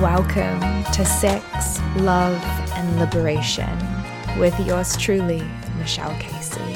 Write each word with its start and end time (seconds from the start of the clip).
Welcome 0.00 0.84
to 0.94 1.04
Sex, 1.04 1.78
Love, 1.96 2.42
and 2.72 2.98
Liberation 2.98 3.78
with 4.38 4.58
yours 4.60 4.96
truly, 4.96 5.42
Michelle 5.76 6.16
Casey. 6.18 6.74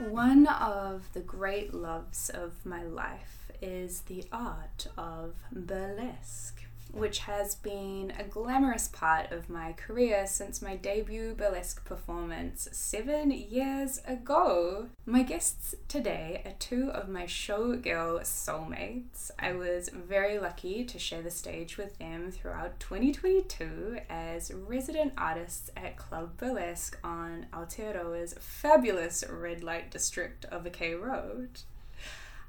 One 0.00 0.48
of 0.48 1.08
the 1.12 1.20
great 1.20 1.72
loves 1.72 2.30
of 2.30 2.66
my 2.66 2.82
life 2.82 3.52
is 3.62 4.00
the 4.00 4.24
art 4.32 4.88
of 4.98 5.36
burlesque 5.52 6.63
which 6.94 7.18
has 7.20 7.54
been 7.56 8.12
a 8.18 8.24
glamorous 8.24 8.88
part 8.88 9.32
of 9.32 9.50
my 9.50 9.72
career 9.72 10.26
since 10.26 10.62
my 10.62 10.76
debut 10.76 11.34
burlesque 11.34 11.84
performance 11.84 12.68
seven 12.72 13.30
years 13.30 14.00
ago. 14.06 14.86
My 15.04 15.22
guests 15.22 15.74
today 15.88 16.42
are 16.44 16.54
two 16.58 16.90
of 16.90 17.08
my 17.08 17.24
showgirl 17.24 18.20
soulmates. 18.22 19.30
I 19.38 19.52
was 19.52 19.88
very 19.88 20.38
lucky 20.38 20.84
to 20.84 20.98
share 20.98 21.22
the 21.22 21.30
stage 21.30 21.76
with 21.76 21.98
them 21.98 22.30
throughout 22.30 22.78
2022 22.80 23.98
as 24.08 24.52
resident 24.52 25.12
artists 25.18 25.70
at 25.76 25.96
Club 25.96 26.36
Burlesque 26.36 26.98
on 27.02 27.46
Aotearoa's 27.52 28.34
fabulous 28.38 29.24
red 29.28 29.62
light 29.64 29.90
district 29.90 30.44
of 30.46 30.64
the 30.64 30.70
K 30.70 30.94
Road. 30.94 31.60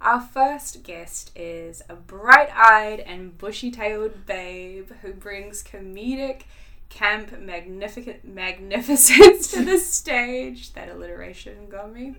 Our 0.05 0.21
first 0.21 0.83
guest 0.83 1.31
is 1.35 1.81
a 1.89 1.95
bright 1.95 2.49
eyed 2.55 2.99
and 2.99 3.35
bushy 3.35 3.71
tailed 3.71 4.27
babe 4.27 4.91
who 5.01 5.13
brings 5.13 5.63
comedic, 5.63 6.43
camp, 6.89 7.39
magnificent 7.39 8.23
magnificence 8.23 9.47
to 9.47 9.65
the 9.65 9.79
stage. 9.79 10.73
That 10.73 10.89
alliteration 10.89 11.69
got 11.69 11.91
me. 11.91 12.13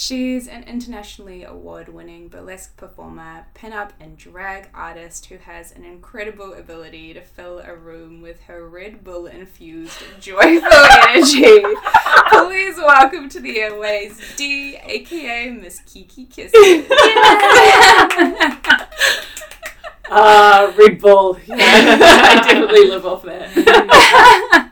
She's 0.00 0.46
an 0.46 0.62
internationally 0.62 1.42
award 1.42 1.88
winning 1.88 2.28
burlesque 2.28 2.76
performer, 2.76 3.46
pin-up, 3.54 3.92
and 3.98 4.16
drag 4.16 4.68
artist 4.72 5.26
who 5.26 5.38
has 5.38 5.72
an 5.72 5.82
incredible 5.84 6.54
ability 6.54 7.14
to 7.14 7.20
fill 7.20 7.58
a 7.58 7.74
room 7.74 8.22
with 8.22 8.42
her 8.42 8.68
Red 8.68 9.02
Bull 9.02 9.26
infused 9.26 9.98
joyful 10.20 10.70
energy. 10.72 11.64
Please 12.28 12.76
welcome 12.76 13.28
to 13.28 13.40
the 13.40 13.58
airways 13.58 14.20
D, 14.36 14.76
aka 14.76 15.50
Miss 15.50 15.80
Kiki 15.80 16.26
Kisses. 16.26 16.86
Ah, 20.08 20.62
uh, 20.68 20.72
Red 20.78 21.00
Bull. 21.00 21.40
Yeah, 21.44 21.56
I 21.58 22.40
definitely 22.46 22.86
live 22.86 23.04
off 23.04 23.24
that. 23.24 24.70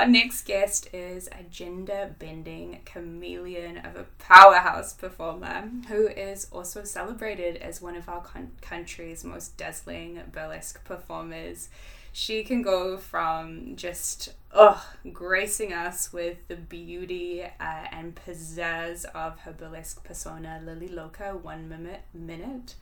Our 0.00 0.08
next 0.08 0.46
guest 0.46 0.88
is 0.94 1.28
a 1.28 1.42
gender 1.50 2.14
bending 2.18 2.78
chameleon 2.86 3.76
of 3.76 3.96
a 3.96 4.06
powerhouse 4.18 4.94
performer 4.94 5.70
who 5.88 6.08
is 6.08 6.46
also 6.50 6.84
celebrated 6.84 7.58
as 7.58 7.82
one 7.82 7.96
of 7.96 8.08
our 8.08 8.22
con- 8.22 8.52
country's 8.62 9.24
most 9.24 9.58
dazzling 9.58 10.22
burlesque 10.32 10.82
performers. 10.84 11.68
She 12.14 12.44
can 12.44 12.62
go 12.62 12.96
from 12.96 13.76
just 13.76 14.32
ugh, 14.52 14.80
gracing 15.12 15.74
us 15.74 16.14
with 16.14 16.48
the 16.48 16.56
beauty 16.56 17.42
uh, 17.42 17.84
and 17.92 18.14
pizzazz 18.14 19.04
of 19.04 19.40
her 19.40 19.52
burlesque 19.52 20.02
persona, 20.02 20.62
Lilly 20.64 20.88
Loca, 20.88 21.36
one 21.36 21.68
minute, 21.68 22.04
minute 22.14 22.74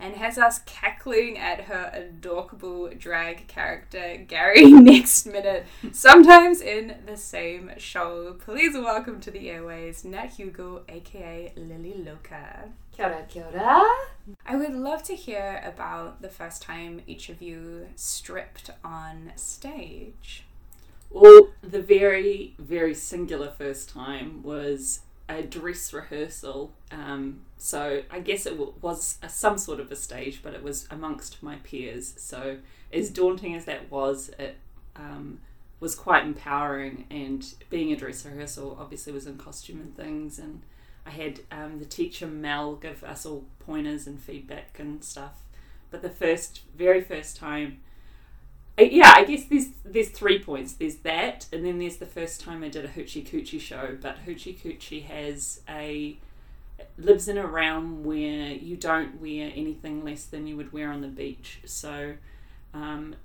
and 0.00 0.16
has 0.16 0.38
us 0.38 0.60
cackling 0.60 1.38
at 1.38 1.62
her 1.62 1.90
adorable 1.92 2.88
drag 2.98 3.46
character, 3.46 4.16
Gary, 4.26 4.64
next 4.70 5.26
minute, 5.26 5.66
sometimes 5.92 6.60
in 6.60 6.96
the 7.06 7.16
same 7.16 7.70
show. 7.76 8.34
Please 8.40 8.74
welcome 8.74 9.20
to 9.20 9.30
the 9.30 9.50
airways, 9.50 10.04
Nat 10.04 10.30
Hugill, 10.38 10.82
aka 10.88 11.52
Lilly 11.54 11.94
Loca. 11.94 12.70
Kia 12.92 13.06
ora, 13.06 13.26
kia 13.28 13.46
ora. 13.52 13.84
I 14.46 14.56
would 14.56 14.74
love 14.74 15.02
to 15.04 15.14
hear 15.14 15.62
about 15.64 16.22
the 16.22 16.28
first 16.28 16.62
time 16.62 17.02
each 17.06 17.28
of 17.28 17.42
you 17.42 17.88
stripped 17.96 18.70
on 18.82 19.32
stage. 19.36 20.44
Well, 21.10 21.50
the 21.60 21.82
very, 21.82 22.54
very 22.58 22.94
singular 22.94 23.50
first 23.50 23.90
time 23.90 24.42
was 24.42 25.00
a 25.38 25.42
dress 25.42 25.92
rehearsal. 25.92 26.72
Um, 26.90 27.40
so 27.58 28.02
I 28.10 28.20
guess 28.20 28.46
it 28.46 28.50
w- 28.50 28.74
was 28.80 29.18
a, 29.22 29.28
some 29.28 29.58
sort 29.58 29.80
of 29.80 29.90
a 29.92 29.96
stage, 29.96 30.40
but 30.42 30.54
it 30.54 30.62
was 30.62 30.86
amongst 30.90 31.42
my 31.42 31.56
peers. 31.56 32.14
So 32.16 32.58
as 32.92 33.10
daunting 33.10 33.54
as 33.54 33.64
that 33.66 33.90
was, 33.90 34.30
it 34.38 34.56
um, 34.96 35.38
was 35.78 35.94
quite 35.94 36.24
empowering. 36.24 37.06
And 37.10 37.44
being 37.68 37.92
a 37.92 37.96
dress 37.96 38.24
rehearsal, 38.24 38.76
obviously, 38.80 39.12
was 39.12 39.26
in 39.26 39.38
costume 39.38 39.80
and 39.80 39.96
things. 39.96 40.38
And 40.38 40.62
I 41.06 41.10
had 41.10 41.40
um, 41.50 41.78
the 41.78 41.84
teacher 41.84 42.26
Mel 42.26 42.74
give 42.76 43.04
us 43.04 43.24
all 43.24 43.44
pointers 43.60 44.06
and 44.06 44.20
feedback 44.20 44.78
and 44.78 45.02
stuff. 45.04 45.42
But 45.90 46.02
the 46.02 46.10
first, 46.10 46.62
very 46.76 47.00
first 47.00 47.36
time 47.36 47.80
yeah, 48.80 49.14
I 49.16 49.24
guess 49.24 49.44
there's 49.44 49.68
there's 49.84 50.08
three 50.08 50.38
points. 50.38 50.74
There's 50.74 50.96
that, 50.96 51.46
and 51.52 51.64
then 51.64 51.78
there's 51.78 51.96
the 51.96 52.06
first 52.06 52.40
time 52.40 52.62
I 52.62 52.68
did 52.68 52.84
a 52.84 52.88
hoochie 52.88 53.26
coochie 53.26 53.60
show. 53.60 53.96
But 54.00 54.24
hoochie 54.26 54.58
coochie 54.58 55.04
has 55.04 55.60
a 55.68 56.16
lives 56.98 57.28
in 57.28 57.36
a 57.36 57.46
realm 57.46 58.04
where 58.04 58.52
you 58.52 58.76
don't 58.76 59.20
wear 59.20 59.52
anything 59.54 60.04
less 60.04 60.24
than 60.24 60.46
you 60.46 60.56
would 60.56 60.72
wear 60.72 60.90
on 60.90 61.00
the 61.00 61.08
beach. 61.08 61.60
So 61.64 62.14
um, 62.74 63.16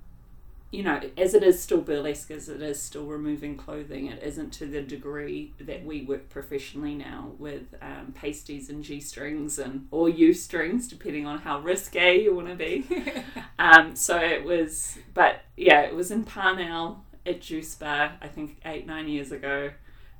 you 0.75 0.83
know, 0.83 0.99
as 1.17 1.33
it 1.33 1.41
is 1.41 1.61
still 1.61 1.79
burlesque, 1.79 2.29
as 2.31 2.49
it 2.49 2.61
is 2.61 2.81
still 2.81 3.05
removing 3.05 3.55
clothing, 3.55 4.07
it 4.07 4.21
isn't 4.21 4.51
to 4.53 4.65
the 4.65 4.81
degree 4.81 5.53
that 5.57 5.85
we 5.85 6.01
work 6.01 6.27
professionally 6.29 6.93
now 6.93 7.31
with 7.39 7.73
um, 7.81 8.13
pasties 8.13 8.69
and 8.69 8.83
G 8.83 8.99
strings 8.99 9.57
and 9.57 9.87
or 9.89 10.09
U 10.09 10.33
strings, 10.33 10.89
depending 10.89 11.25
on 11.25 11.39
how 11.39 11.59
risque 11.61 12.21
you 12.21 12.35
want 12.35 12.49
to 12.49 12.55
be. 12.55 12.85
um, 13.59 13.95
so 13.95 14.19
it 14.19 14.43
was, 14.43 14.97
but 15.13 15.41
yeah, 15.55 15.81
it 15.81 15.95
was 15.95 16.11
in 16.11 16.25
Parnell 16.25 17.05
at 17.25 17.39
Juice 17.39 17.73
Bar, 17.75 18.13
I 18.21 18.27
think 18.27 18.57
eight, 18.65 18.85
nine 18.85 19.07
years 19.07 19.31
ago. 19.31 19.71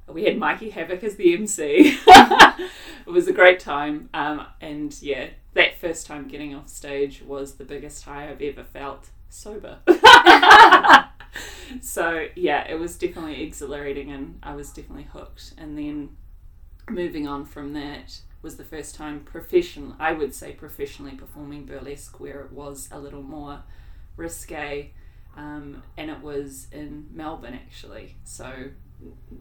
We 0.08 0.24
had 0.24 0.38
Mikey 0.38 0.70
Havoc 0.70 1.04
as 1.04 1.18
the 1.18 1.34
MC. 1.34 1.98
it 2.08 2.72
was 3.08 3.28
a 3.28 3.34
great 3.34 3.60
time. 3.60 4.08
Um, 4.14 4.46
and 4.62 4.96
yeah, 5.02 5.32
that 5.54 5.80
first 5.80 6.06
time 6.06 6.28
getting 6.28 6.54
off 6.56 6.70
stage 6.70 7.24
was 7.24 7.56
the 7.56 7.66
biggest 7.66 8.06
high 8.06 8.30
I've 8.30 8.42
ever 8.42 8.64
felt 8.64 9.10
sober. 9.36 9.80
so 11.82 12.28
yeah, 12.36 12.68
it 12.68 12.80
was 12.80 12.98
definitely 12.98 13.44
exhilarating 13.44 14.12
and 14.12 14.40
I 14.42 14.56
was 14.56 14.70
definitely 14.72 15.08
hooked. 15.12 15.54
And 15.58 15.78
then 15.78 16.18
moving 16.90 17.28
on 17.28 17.46
from 17.46 17.74
that 17.74 18.20
was 18.42 18.58
the 18.58 18.64
first 18.64 18.96
time 18.96 19.22
professional 19.22 19.96
I 20.00 20.14
would 20.14 20.34
say 20.34 20.54
professionally 20.54 21.16
performing 21.16 21.66
burlesque 21.66 22.20
where 22.20 22.42
it 22.42 22.52
was 22.52 22.88
a 22.92 23.00
little 23.00 23.24
more 23.24 23.64
risque. 24.16 24.92
Um, 25.36 25.84
and 25.98 26.10
it 26.10 26.22
was 26.22 26.68
in 26.72 27.08
Melbourne 27.12 27.56
actually. 27.56 28.16
So 28.24 28.70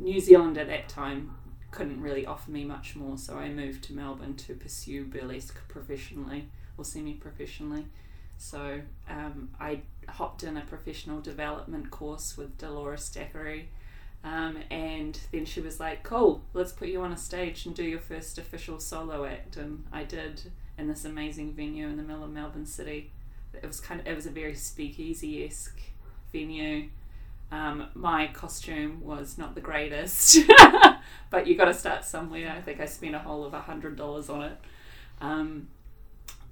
New 0.00 0.19
Zealand 0.19 0.59
at 0.59 0.66
that 0.66 0.88
time 0.88 1.37
couldn't 1.71 2.00
really 2.00 2.25
offer 2.26 2.50
me 2.50 2.65
much 2.65 2.94
more, 2.94 3.19
so 3.19 3.37
I 3.37 3.49
moved 3.49 3.82
to 3.84 3.93
Melbourne 3.93 4.34
to 4.37 4.55
pursue 4.55 5.05
burlesque 5.05 5.56
professionally 5.69 6.49
or 6.76 6.84
semi 6.84 7.15
professionally. 7.15 7.87
So 8.39 8.81
um, 9.09 9.50
I 9.61 9.81
hopped 10.09 10.43
in 10.43 10.56
a 10.56 10.62
professional 10.62 11.21
development 11.21 11.91
course 11.91 12.37
with 12.37 12.59
Dolores 12.59 13.09
Daiquiri. 13.09 13.69
Um, 14.22 14.59
and 14.71 15.19
then 15.33 15.45
she 15.45 15.61
was 15.61 15.78
like, 15.78 16.03
"Cool, 16.03 16.43
let's 16.55 16.73
put 16.73 16.89
you 16.89 17.03
on 17.03 17.12
a 17.12 17.17
stage 17.17 17.67
and 17.67 17.75
do 17.75 17.84
your 17.84 18.00
first 18.00 18.39
official 18.39 18.81
solo 18.81 19.27
act." 19.27 19.56
And 19.59 19.84
I 19.93 20.05
did 20.05 20.50
in 20.78 20.89
this 20.89 21.05
amazing 21.05 21.53
venue 21.53 21.87
in 21.89 21.97
the 21.99 22.03
middle 22.03 22.25
of 22.25 22.31
Melbourne 22.31 22.67
City. 22.67 23.11
It 23.53 23.67
was 23.67 23.81
kind 23.81 24.00
of 24.00 24.06
it 24.06 24.17
was 24.17 24.27
a 24.27 24.31
very 24.31 24.55
speakeasy 24.55 25.44
esque 25.44 25.81
venue. 26.33 26.89
Um, 27.53 27.89
my 27.94 28.28
costume 28.28 29.05
was 29.05 29.37
not 29.37 29.55
the 29.55 29.61
greatest, 29.61 30.39
but 31.31 31.47
you 31.47 31.55
got 31.55 31.67
to 31.67 31.75
start 31.75 32.05
somewhere. 32.05 32.53
I 32.56 32.62
think 32.62 32.81
I 32.81 32.87
spent 32.87 33.14
a 33.14 33.19
whole 33.19 33.44
of 33.44 33.53
a 33.53 33.61
hundred 33.61 33.97
dollars 33.97 34.31
on 34.31 34.43
it. 34.43 34.58
Um, 35.20 35.69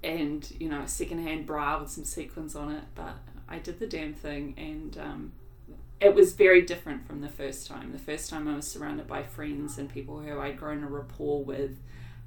and 0.03 0.51
you 0.59 0.67
know 0.69 0.81
a 0.81 0.87
secondhand 0.87 1.45
bra 1.45 1.79
with 1.79 1.89
some 1.89 2.03
sequins 2.03 2.55
on 2.55 2.71
it 2.71 2.83
but 2.95 3.15
i 3.47 3.57
did 3.57 3.79
the 3.79 3.87
damn 3.87 4.13
thing 4.13 4.53
and 4.57 4.97
um, 4.97 5.31
it 5.99 6.13
was 6.13 6.33
very 6.33 6.61
different 6.61 7.07
from 7.07 7.21
the 7.21 7.29
first 7.29 7.65
time. 7.65 7.93
The 7.93 7.97
first 7.99 8.29
time 8.29 8.47
i 8.47 8.55
was 8.55 8.67
surrounded 8.67 9.07
by 9.07 9.23
friends 9.23 9.77
and 9.77 9.89
people 9.89 10.19
who 10.19 10.39
i'd 10.39 10.57
grown 10.57 10.83
a 10.83 10.87
rapport 10.87 11.43
with 11.43 11.79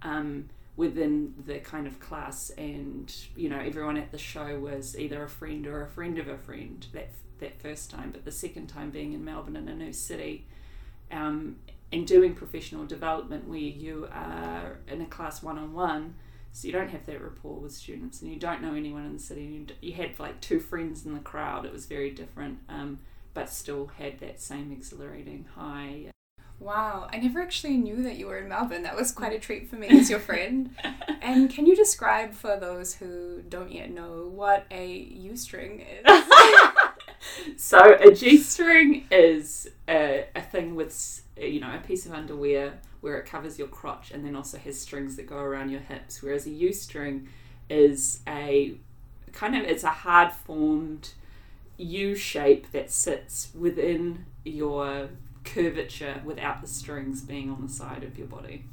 um, 0.02 0.49
within 0.76 1.34
the 1.46 1.58
kind 1.58 1.87
of 1.87 1.99
class 2.00 2.50
and 2.50 3.14
you 3.34 3.49
know 3.49 3.58
everyone 3.58 3.96
at 3.96 4.12
the 4.12 4.19
show 4.19 4.58
was 4.58 4.99
either 4.99 5.23
a 5.25 5.28
friend 5.28 5.67
or 5.67 5.82
a 5.82 5.88
friend 5.88 6.19
of 6.19 6.28
a 6.28 6.37
friend 6.37 6.87
that 6.93 7.08
that 7.38 7.61
first 7.61 7.90
time 7.90 8.11
but 8.11 8.25
the 8.25 8.32
second 8.32 8.67
time 8.67 8.90
being 8.90 9.12
in 9.12 9.25
melbourne 9.25 9.56
in 9.56 9.69
a 9.69 9.75
new 9.75 9.93
city 9.93 10.46
um, 11.11 11.56
and 11.93 12.06
doing 12.06 12.34
professional 12.34 12.84
development 12.84 13.46
where 13.49 13.58
you 13.58 14.08
are 14.12 14.78
in 14.88 15.00
a 15.00 15.06
class 15.06 15.43
one-on-one 15.43 16.14
so 16.56 16.66
you 16.66 16.72
don't 16.72 16.88
have 16.88 17.04
that 17.04 17.22
rapport 17.22 17.60
with 17.60 17.72
students, 17.72 18.22
and 18.22 18.32
you 18.32 18.38
don't 18.38 18.62
know 18.62 18.72
anyone 18.72 19.04
in 19.04 19.12
the 19.12 19.18
city. 19.18 19.42
You, 19.42 19.66
you 19.82 19.92
had 19.92 20.18
like 20.18 20.40
two 20.40 20.58
friends 20.58 21.04
in 21.04 21.12
the 21.12 21.20
crowd. 21.20 21.66
It 21.66 21.72
was 21.72 21.84
very 21.84 22.10
different, 22.10 22.60
um, 22.70 23.00
but 23.34 23.50
still 23.50 23.88
had 23.98 24.20
that 24.20 24.40
same 24.40 24.72
exhilarating 24.72 25.44
high. 25.54 26.06
Wow, 26.58 27.08
I 27.12 27.18
never 27.18 27.42
actually 27.42 27.76
knew 27.76 28.02
that 28.04 28.16
you 28.16 28.28
were 28.28 28.38
in 28.38 28.48
Melbourne. 28.48 28.84
That 28.84 28.96
was 28.96 29.12
quite 29.12 29.34
a 29.34 29.38
treat 29.38 29.68
for 29.68 29.76
me 29.76 29.88
as 29.88 30.08
your 30.08 30.18
friend. 30.30 30.74
and 31.20 31.50
can 31.50 31.66
you 31.66 31.76
describe 31.76 32.32
for 32.32 32.56
those 32.58 32.94
who 32.94 33.42
don't 33.46 33.70
yet 33.70 33.90
know 33.90 34.30
what 34.34 34.64
a 34.70 34.90
U 34.90 35.36
string 35.36 35.84
is? 36.06 36.24
so 37.62 37.98
a 38.00 38.14
g-string 38.14 39.06
is 39.10 39.68
a, 39.86 40.24
a 40.34 40.40
thing 40.40 40.74
with 40.74 41.22
you 41.36 41.60
know 41.60 41.74
a 41.74 41.86
piece 41.86 42.06
of 42.06 42.14
underwear 42.14 42.78
where 43.06 43.18
it 43.18 43.24
covers 43.24 43.56
your 43.56 43.68
crotch 43.68 44.10
and 44.10 44.24
then 44.26 44.34
also 44.34 44.58
has 44.58 44.76
strings 44.76 45.14
that 45.14 45.28
go 45.28 45.38
around 45.38 45.70
your 45.70 45.80
hips 45.80 46.20
whereas 46.24 46.44
a 46.44 46.50
u-string 46.50 47.28
is 47.70 48.18
a 48.26 48.74
kind 49.32 49.54
of 49.54 49.62
it's 49.62 49.84
a 49.84 49.90
hard 49.90 50.32
formed 50.32 51.10
u 51.78 52.16
shape 52.16 52.72
that 52.72 52.90
sits 52.90 53.50
within 53.54 54.26
your 54.44 55.08
curvature 55.44 56.20
without 56.24 56.60
the 56.60 56.66
strings 56.66 57.22
being 57.22 57.48
on 57.48 57.62
the 57.62 57.72
side 57.72 58.02
of 58.02 58.18
your 58.18 58.26
body 58.26 58.64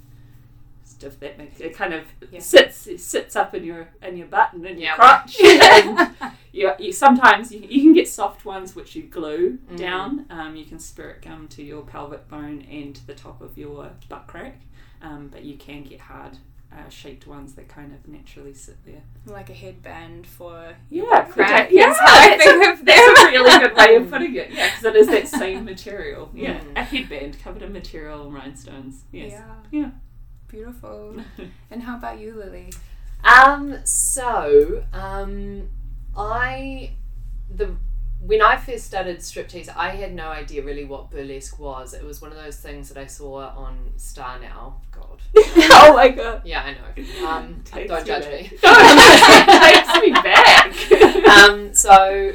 That 1.19 1.37
makes 1.37 1.59
it 1.59 1.73
kind 1.75 1.93
of 1.93 2.03
Yeah. 2.31 2.39
sits 2.39 2.87
it 2.87 2.99
sits 2.99 3.35
up 3.35 3.53
in 3.53 3.63
your 3.63 3.89
in 4.01 4.17
your 4.17 4.27
butt 4.27 4.53
and 4.53 4.65
in 4.65 4.77
your 4.77 4.87
Yeah. 4.89 4.95
crotch 4.95 5.39
and 5.43 6.15
you, 6.51 6.71
you 6.79 6.91
sometimes 6.91 7.51
you, 7.51 7.59
you 7.61 7.81
can 7.81 7.93
get 7.93 8.07
soft 8.07 8.45
ones 8.45 8.75
which 8.75 8.95
you 8.95 9.03
glue 9.03 9.57
Mm. 9.71 9.77
down. 9.77 10.25
Um, 10.29 10.55
you 10.55 10.65
can 10.65 10.79
spirit 10.79 11.21
gum 11.21 11.47
to 11.49 11.63
your 11.63 11.81
pelvic 11.83 12.27
bone 12.27 12.65
and 12.69 12.95
to 12.95 13.05
the 13.07 13.15
top 13.15 13.41
of 13.41 13.57
your 13.57 13.91
butt 14.09 14.27
crack, 14.27 14.57
um, 15.01 15.27
but 15.31 15.43
you 15.43 15.57
can 15.57 15.83
get 15.83 15.99
hard 15.99 16.37
uh, 16.71 16.89
shaped 16.89 17.27
ones 17.27 17.53
that 17.53 17.67
kind 17.67 17.93
of 17.93 18.07
naturally 18.11 18.51
sit 18.53 18.75
there. 18.83 19.03
like 19.27 19.47
a 19.51 19.53
headband 19.53 20.25
for 20.25 20.73
Yeah, 20.89 21.21
crack. 21.29 21.69
yeah, 21.71 21.93
how 21.93 22.05
I 22.07 22.29
that's 22.29 22.43
think 22.43 22.67
of 22.79 22.83
That's 22.85 23.21
a 23.21 23.25
really 23.31 23.59
good 23.59 23.75
way 23.77 23.95
of 23.95 24.09
putting 24.09 24.33
it. 24.35 24.49
Yeah, 24.49 24.69
because 24.69 24.83
it 24.85 24.95
is 24.95 25.05
that 25.07 25.27
same 25.39 25.65
material. 25.65 26.31
Yeah, 26.33 26.59
Mm. 26.61 26.75
a 26.75 26.83
headband 26.83 27.37
covered 27.43 27.61
in 27.61 27.73
material 27.73 28.23
and 28.25 28.33
rhinestones. 28.33 29.03
Yes. 29.11 29.33
Yeah. 29.33 29.55
Yeah. 29.71 29.89
Beautiful. 30.53 31.15
And 31.71 31.81
how 31.81 31.97
about 31.97 32.19
you, 32.19 32.35
Lilly? 32.35 32.71
Um, 33.23 33.79
so, 33.83 34.83
um, 34.93 35.67
I, 36.15 36.91
the, 37.49 37.75
when 38.21 38.39
I 38.43 38.57
first 38.57 38.85
started 38.85 39.17
striptease, 39.17 39.75
I 39.75 39.89
had 39.89 40.13
no 40.13 40.27
idea 40.27 40.61
really 40.63 40.85
what 40.85 41.09
burlesque 41.09 41.57
was. 41.57 41.95
It 41.95 42.03
was 42.03 42.21
one 42.21 42.31
of 42.31 42.37
those 42.37 42.57
things 42.57 42.89
that 42.89 42.99
I 42.99 43.07
saw 43.07 43.37
on 43.57 43.93
Star 43.97 44.39
Now. 44.39 44.81
God. 44.91 45.21
oh 45.35 45.93
my 45.95 46.09
god. 46.09 46.43
Yeah, 46.45 46.61
I 46.61 46.73
know. 46.73 47.27
Um, 47.27 47.61
Takes 47.65 47.89
don't 47.89 48.01
me 48.03 48.07
judge 48.07 48.23
back. 48.25 48.41
me. 48.41 48.47
takes 49.71 50.01
me 50.01 50.11
back. 50.11 51.27
um, 51.29 51.73
so, 51.73 52.33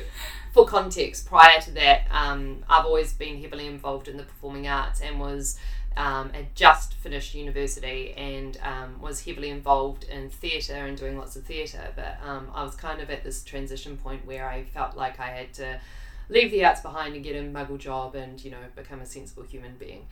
for 0.52 0.66
context, 0.66 1.26
prior 1.28 1.60
to 1.60 1.70
that, 1.72 2.08
um, 2.10 2.64
I've 2.68 2.84
always 2.84 3.12
been 3.12 3.40
heavily 3.40 3.68
involved 3.68 4.08
in 4.08 4.16
the 4.16 4.24
performing 4.24 4.66
arts 4.66 5.00
and 5.00 5.20
was 5.20 5.56
um, 5.96 6.30
had 6.30 6.54
just 6.54 6.94
finished 6.94 7.34
university 7.34 8.12
and 8.12 8.58
um, 8.62 9.00
was 9.00 9.24
heavily 9.24 9.50
involved 9.50 10.04
in 10.04 10.30
theatre 10.30 10.74
and 10.86 10.96
doing 10.96 11.18
lots 11.18 11.36
of 11.36 11.44
theatre. 11.44 11.92
But 11.96 12.18
um, 12.24 12.48
I 12.54 12.62
was 12.62 12.74
kind 12.74 13.00
of 13.00 13.10
at 13.10 13.24
this 13.24 13.42
transition 13.42 13.96
point 13.96 14.26
where 14.26 14.48
I 14.48 14.64
felt 14.64 14.96
like 14.96 15.18
I 15.18 15.28
had 15.28 15.52
to 15.54 15.80
leave 16.28 16.50
the 16.50 16.64
arts 16.64 16.80
behind 16.80 17.14
and 17.14 17.24
get 17.24 17.36
a 17.36 17.40
muggle 17.40 17.78
job 17.78 18.14
and 18.14 18.42
you 18.44 18.50
know 18.50 18.58
become 18.76 19.00
a 19.00 19.06
sensible 19.06 19.42
human 19.42 19.76
being. 19.78 20.06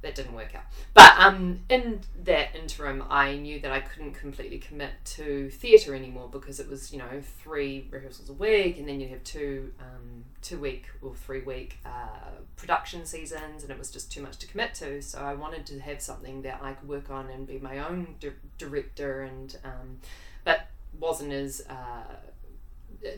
That 0.00 0.14
didn't 0.14 0.34
work 0.34 0.54
out. 0.54 0.62
But 0.94 1.12
um, 1.18 1.60
in 1.68 2.00
that 2.22 2.54
interim, 2.54 3.02
I 3.10 3.34
knew 3.36 3.58
that 3.60 3.72
I 3.72 3.80
couldn't 3.80 4.12
completely 4.12 4.58
commit 4.58 4.90
to 5.16 5.50
theatre 5.50 5.92
anymore 5.92 6.28
because 6.30 6.60
it 6.60 6.68
was, 6.68 6.92
you 6.92 6.98
know, 7.00 7.20
three 7.42 7.88
rehearsals 7.90 8.28
a 8.30 8.32
week, 8.32 8.78
and 8.78 8.88
then 8.88 9.00
you'd 9.00 9.10
have 9.10 9.24
two 9.24 9.72
um, 9.80 10.24
two 10.40 10.60
week 10.60 10.84
or 11.02 11.16
three 11.16 11.40
week 11.40 11.78
uh, 11.84 12.30
production 12.54 13.06
seasons, 13.06 13.64
and 13.64 13.72
it 13.72 13.78
was 13.78 13.90
just 13.90 14.12
too 14.12 14.22
much 14.22 14.38
to 14.38 14.46
commit 14.46 14.74
to. 14.74 15.02
So 15.02 15.18
I 15.18 15.34
wanted 15.34 15.66
to 15.66 15.80
have 15.80 16.00
something 16.00 16.42
that 16.42 16.60
I 16.62 16.74
could 16.74 16.88
work 16.88 17.10
on 17.10 17.28
and 17.30 17.44
be 17.44 17.58
my 17.58 17.78
own 17.80 18.14
di- 18.20 18.30
director, 18.56 19.22
and 19.22 19.56
um, 19.64 19.98
but 20.44 20.68
wasn't 21.00 21.32
as 21.32 21.62
uh, 21.68 22.14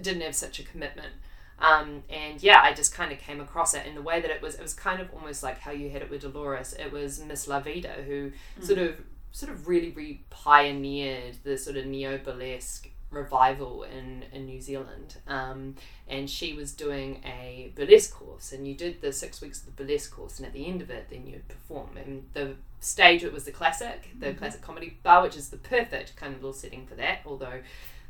didn't 0.00 0.22
have 0.22 0.34
such 0.34 0.58
a 0.60 0.62
commitment. 0.62 1.12
Um, 1.60 2.02
and 2.08 2.42
yeah, 2.42 2.60
I 2.62 2.72
just 2.72 2.94
kind 2.94 3.12
of 3.12 3.18
came 3.18 3.40
across 3.40 3.74
it 3.74 3.86
in 3.86 3.94
the 3.94 4.02
way 4.02 4.20
that 4.20 4.30
it 4.30 4.40
was. 4.40 4.54
It 4.54 4.62
was 4.62 4.74
kind 4.74 5.00
of 5.00 5.08
almost 5.14 5.42
like 5.42 5.58
how 5.58 5.72
you 5.72 5.90
had 5.90 6.02
it 6.02 6.10
with 6.10 6.22
Dolores. 6.22 6.74
It 6.78 6.92
was 6.92 7.20
Miss 7.20 7.46
La 7.46 7.60
Vida 7.60 7.92
who 8.06 8.32
sort 8.60 8.78
of 8.78 8.96
sort 9.32 9.52
of 9.52 9.68
really, 9.68 9.90
really 9.90 10.24
pioneered 10.30 11.36
the 11.44 11.56
sort 11.56 11.76
of 11.76 11.86
neo 11.86 12.18
burlesque 12.18 12.90
revival 13.10 13.82
in, 13.84 14.24
in 14.32 14.46
New 14.46 14.60
Zealand. 14.60 15.16
Um, 15.26 15.76
and 16.08 16.28
she 16.28 16.52
was 16.52 16.72
doing 16.72 17.22
a 17.24 17.72
burlesque 17.74 18.12
course, 18.12 18.52
and 18.52 18.66
you 18.66 18.74
did 18.74 19.00
the 19.00 19.12
six 19.12 19.40
weeks 19.40 19.60
of 19.60 19.66
the 19.66 19.84
burlesque 19.84 20.12
course, 20.12 20.38
and 20.38 20.46
at 20.46 20.52
the 20.52 20.66
end 20.66 20.82
of 20.82 20.90
it, 20.90 21.08
then 21.10 21.26
you'd 21.26 21.46
perform. 21.48 21.96
And 21.96 22.24
the 22.32 22.54
stage 22.80 23.22
it 23.22 23.32
was 23.32 23.44
the 23.44 23.52
classic, 23.52 24.10
the 24.18 24.32
classic 24.34 24.62
comedy 24.62 24.96
bar, 25.02 25.22
which 25.22 25.36
is 25.36 25.50
the 25.50 25.58
perfect 25.58 26.16
kind 26.16 26.34
of 26.34 26.40
little 26.40 26.52
setting 26.52 26.86
for 26.86 26.94
that. 26.96 27.20
Although 27.26 27.60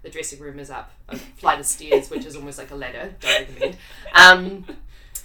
the 0.02 0.11
dressing 0.11 0.41
room 0.41 0.58
is 0.58 0.70
up 0.70 0.91
a 1.08 1.17
flight 1.17 1.61
of 1.61 1.67
stairs, 1.67 2.11
which 2.11 2.25
is 2.25 2.37
almost 2.37 2.58
like 2.58 2.70
a 2.70 2.76
ladder. 2.76 3.14
Don't 3.20 3.49
recommend. 3.49 3.76
Um, 4.14 4.64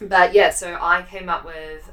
but 0.01 0.33
yeah, 0.33 0.49
so 0.49 0.77
I 0.79 1.03
came 1.03 1.29
up 1.29 1.45
with 1.45 1.91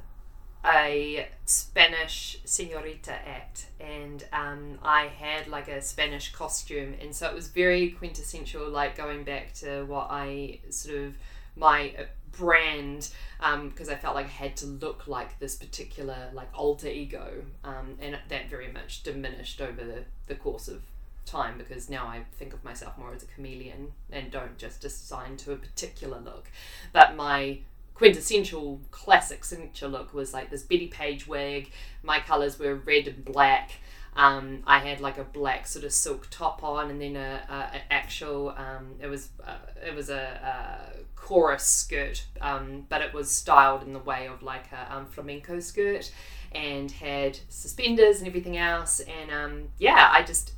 a 0.64 1.28
Spanish 1.44 2.38
senorita 2.44 3.12
act, 3.12 3.66
and 3.80 4.24
um, 4.32 4.78
I 4.82 5.06
had 5.06 5.48
like 5.48 5.68
a 5.68 5.82
Spanish 5.82 6.32
costume, 6.32 6.94
and 7.00 7.14
so 7.14 7.28
it 7.28 7.34
was 7.34 7.48
very 7.48 7.90
quintessential, 7.90 8.68
like 8.68 8.96
going 8.96 9.24
back 9.24 9.54
to 9.54 9.84
what 9.84 10.08
I 10.10 10.60
sort 10.70 10.96
of 10.98 11.14
my 11.56 11.94
uh, 11.98 12.04
brand, 12.30 13.10
because 13.38 13.88
I 13.88 13.96
felt 13.96 14.14
like 14.14 14.26
I 14.26 14.30
had 14.30 14.56
to 14.58 14.66
look 14.66 15.06
like 15.06 15.38
this 15.38 15.56
particular 15.56 16.30
like 16.32 16.48
alter 16.54 16.88
ego, 16.88 17.44
um, 17.64 17.98
and 18.00 18.16
that 18.28 18.48
very 18.48 18.70
much 18.72 19.02
diminished 19.02 19.60
over 19.60 19.84
the, 19.84 20.04
the 20.28 20.34
course 20.34 20.68
of 20.68 20.82
time 21.24 21.58
because 21.58 21.88
now 21.88 22.06
I 22.06 22.24
think 22.36 22.52
of 22.52 22.64
myself 22.64 22.98
more 22.98 23.14
as 23.14 23.22
a 23.22 23.26
chameleon 23.26 23.92
and 24.10 24.30
don't 24.30 24.58
just 24.58 24.84
assign 24.84 25.36
to 25.38 25.52
a 25.52 25.56
particular 25.56 26.18
look. 26.18 26.50
But 26.92 27.16
my 27.16 27.60
quintessential 27.94 28.80
classic 28.90 29.44
signature 29.44 29.88
look 29.88 30.12
was 30.12 30.32
like 30.32 30.50
this 30.50 30.62
Bettie 30.62 30.88
Page 30.88 31.26
wig. 31.26 31.70
My 32.02 32.20
colours 32.20 32.58
were 32.58 32.74
red 32.74 33.06
and 33.08 33.24
black. 33.24 33.72
Um, 34.14 34.62
I 34.66 34.80
had 34.80 35.00
like 35.00 35.18
a 35.18 35.24
black 35.24 35.66
sort 35.66 35.84
of 35.84 35.92
silk 35.92 36.28
top 36.30 36.62
on, 36.62 36.90
and 36.90 37.00
then 37.00 37.16
a, 37.16 37.42
a, 37.48 37.76
a 37.76 37.92
actual. 37.92 38.50
Um, 38.50 38.96
it 39.00 39.06
was 39.06 39.30
uh, 39.42 39.56
it 39.86 39.94
was 39.94 40.10
a, 40.10 40.18
a 40.18 41.04
chorus 41.16 41.64
skirt, 41.64 42.26
um, 42.40 42.84
but 42.90 43.00
it 43.00 43.14
was 43.14 43.30
styled 43.30 43.82
in 43.82 43.92
the 43.94 43.98
way 43.98 44.26
of 44.26 44.42
like 44.42 44.64
a 44.72 44.94
um, 44.94 45.06
flamenco 45.06 45.60
skirt, 45.60 46.12
and 46.54 46.90
had 46.90 47.38
suspenders 47.48 48.18
and 48.18 48.28
everything 48.28 48.58
else. 48.58 49.00
And 49.00 49.30
um, 49.30 49.68
yeah, 49.78 50.10
I 50.12 50.22
just 50.22 50.52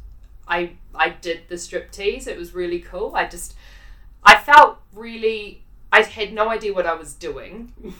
I 0.49 0.73
I 0.95 1.11
did 1.11 1.49
the 1.49 1.59
strip 1.59 1.91
tease. 1.91 2.27
It 2.27 2.39
was 2.39 2.55
really 2.55 2.81
cool. 2.81 3.15
I 3.15 3.27
just 3.27 3.55
I 4.23 4.37
felt 4.37 4.79
really 4.93 5.63
I 5.93 6.03
had 6.03 6.33
no 6.33 6.49
idea 6.49 6.73
what 6.73 6.87
I 6.87 6.95
was 6.95 7.15
doing. 7.15 7.73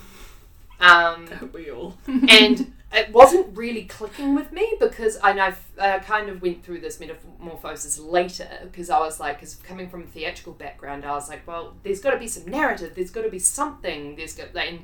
Um, 0.81 1.51
we 1.55 1.71
all. 1.71 1.97
and 2.07 2.73
it 2.93 3.13
wasn't 3.13 3.57
really 3.57 3.85
clicking 3.85 4.35
with 4.35 4.53
me 4.53 4.75
because 4.79 5.19
I 5.23 5.33
know 5.33 5.55
I 5.81 5.99
kind 6.01 6.29
of 6.29 6.43
went 6.43 6.65
through 6.65 6.81
this 6.81 7.01
metamorphosis 7.01 7.99
later 7.99 8.49
because 8.63 8.91
I 8.91 8.99
was 9.01 9.19
like, 9.19 9.37
because 9.37 9.55
coming 9.57 9.89
from 9.89 10.03
a 10.03 10.07
theatrical 10.07 10.53
background, 10.53 11.05
I 11.05 11.13
was 11.13 11.29
like, 11.29 11.47
well, 11.47 11.75
there's 11.83 12.01
got 12.01 12.11
to 12.11 12.19
be 12.19 12.29
some 12.29 12.47
narrative, 12.47 12.95
there's 12.95 13.11
got 13.11 13.23
to 13.23 13.31
be 13.31 13.39
something, 13.39 14.17
there's 14.17 14.35
got, 14.35 14.55
and 14.55 14.81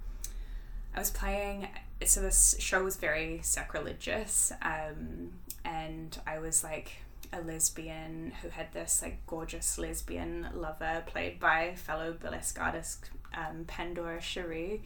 I 0.96 0.98
was 0.98 1.10
playing, 1.10 1.68
so 2.04 2.20
this 2.20 2.56
show 2.58 2.82
was 2.82 2.96
very 2.96 3.38
sacrilegious. 3.42 4.52
Um, 4.62 5.30
and 5.64 6.18
I 6.26 6.38
was 6.38 6.64
like 6.64 6.92
a 7.32 7.40
lesbian 7.40 8.32
who 8.42 8.48
had 8.48 8.72
this 8.72 9.02
like 9.02 9.24
gorgeous 9.26 9.78
lesbian 9.78 10.48
lover 10.54 11.02
played 11.06 11.38
by 11.38 11.74
fellow 11.76 12.12
burlesque 12.18 12.58
artist 12.60 13.10
um, 13.34 13.64
Pandora 13.66 14.20
Cherie. 14.20 14.80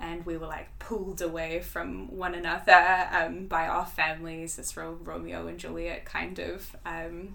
And 0.00 0.24
we 0.24 0.36
were 0.36 0.46
like 0.46 0.78
pulled 0.78 1.20
away 1.20 1.60
from 1.60 2.16
one 2.16 2.34
another 2.34 3.08
um, 3.12 3.46
by 3.46 3.66
our 3.66 3.86
families, 3.86 4.56
this 4.56 4.76
real 4.76 4.96
Romeo 5.02 5.48
and 5.48 5.58
Juliet 5.58 6.04
kind 6.04 6.38
of, 6.38 6.76
um, 6.86 7.34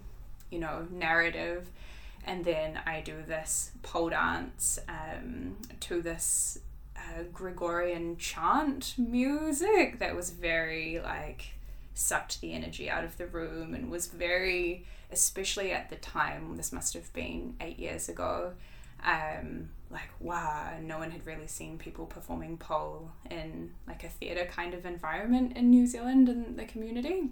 you 0.49 0.59
know, 0.59 0.87
narrative. 0.89 1.69
And 2.25 2.45
then 2.45 2.79
I 2.85 3.01
do 3.01 3.15
this 3.27 3.71
pole 3.81 4.09
dance 4.09 4.79
um, 4.87 5.57
to 5.81 6.01
this 6.01 6.59
uh, 6.95 7.23
Gregorian 7.33 8.15
chant 8.17 8.93
music 8.97 9.99
that 9.99 10.15
was 10.15 10.29
very 10.29 11.01
like 11.03 11.55
sucked 11.93 12.41
the 12.41 12.53
energy 12.53 12.89
out 12.89 13.03
of 13.03 13.17
the 13.17 13.27
room 13.27 13.73
and 13.73 13.89
was 13.89 14.07
very, 14.07 14.85
especially 15.11 15.71
at 15.71 15.89
the 15.89 15.95
time, 15.97 16.57
this 16.57 16.71
must 16.71 16.93
have 16.93 17.11
been 17.13 17.55
eight 17.61 17.79
years 17.79 18.09
ago, 18.09 18.53
um, 19.05 19.69
like, 19.91 20.09
wow, 20.19 20.73
no 20.81 20.97
one 20.97 21.11
had 21.11 21.25
really 21.25 21.47
seen 21.47 21.77
people 21.77 22.05
performing 22.05 22.57
pole 22.57 23.11
in 23.29 23.71
like 23.87 24.03
a 24.03 24.09
theatre 24.09 24.47
kind 24.49 24.73
of 24.73 24.85
environment 24.85 25.55
in 25.55 25.69
New 25.69 25.85
Zealand 25.85 26.29
and 26.29 26.57
the 26.57 26.65
community. 26.65 27.29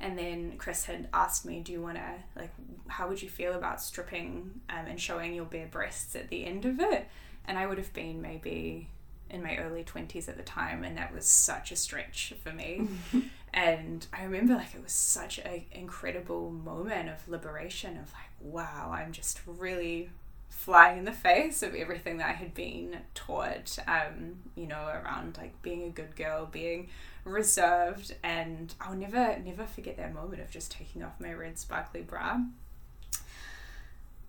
And 0.00 0.16
then 0.16 0.54
Chris 0.58 0.84
had 0.84 1.08
asked 1.12 1.44
me, 1.44 1.60
Do 1.60 1.72
you 1.72 1.82
want 1.82 1.96
to, 1.96 2.14
like, 2.36 2.52
how 2.86 3.08
would 3.08 3.20
you 3.20 3.28
feel 3.28 3.54
about 3.54 3.80
stripping 3.80 4.60
um, 4.68 4.86
and 4.86 5.00
showing 5.00 5.34
your 5.34 5.44
bare 5.44 5.66
breasts 5.66 6.14
at 6.14 6.28
the 6.28 6.46
end 6.46 6.64
of 6.64 6.78
it? 6.78 7.08
And 7.46 7.58
I 7.58 7.66
would 7.66 7.78
have 7.78 7.92
been 7.92 8.22
maybe 8.22 8.88
in 9.30 9.42
my 9.42 9.56
early 9.56 9.84
20s 9.84 10.28
at 10.28 10.36
the 10.36 10.42
time, 10.42 10.84
and 10.84 10.96
that 10.96 11.12
was 11.12 11.26
such 11.26 11.72
a 11.72 11.76
stretch 11.76 12.34
for 12.42 12.52
me. 12.52 12.88
and 13.52 14.06
I 14.12 14.24
remember, 14.24 14.54
like, 14.54 14.74
it 14.74 14.82
was 14.82 14.92
such 14.92 15.38
an 15.38 15.64
incredible 15.72 16.50
moment 16.50 17.08
of 17.08 17.28
liberation 17.28 17.96
of, 17.98 18.12
like, 18.12 18.30
wow, 18.40 18.90
I'm 18.92 19.12
just 19.12 19.40
really 19.46 20.10
flying 20.48 20.98
in 20.98 21.04
the 21.04 21.12
face 21.12 21.62
of 21.62 21.74
everything 21.74 22.18
that 22.18 22.28
I 22.28 22.32
had 22.32 22.54
been 22.54 22.98
taught, 23.14 23.78
um, 23.86 24.38
you 24.56 24.66
know, 24.66 24.86
around 24.86 25.36
like 25.36 25.60
being 25.62 25.84
a 25.84 25.90
good 25.90 26.16
girl, 26.16 26.46
being 26.46 26.88
reserved, 27.24 28.14
and 28.22 28.74
I'll 28.80 28.96
never, 28.96 29.38
never 29.38 29.66
forget 29.66 29.96
that 29.98 30.14
moment 30.14 30.42
of 30.42 30.50
just 30.50 30.72
taking 30.72 31.02
off 31.02 31.20
my 31.20 31.32
red 31.32 31.58
sparkly 31.58 32.02
bra. 32.02 32.40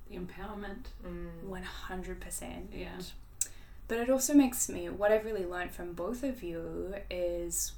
The 0.09 0.17
empowerment. 0.17 0.87
One 1.43 1.63
hundred 1.63 2.19
percent. 2.19 2.71
Yeah. 2.75 2.99
But 3.87 3.99
it 3.99 4.09
also 4.09 4.33
makes 4.33 4.69
me 4.69 4.87
what 4.89 5.11
I've 5.11 5.25
really 5.25 5.45
learned 5.45 5.71
from 5.71 5.93
both 5.93 6.23
of 6.23 6.43
you 6.43 6.95
is 7.09 7.73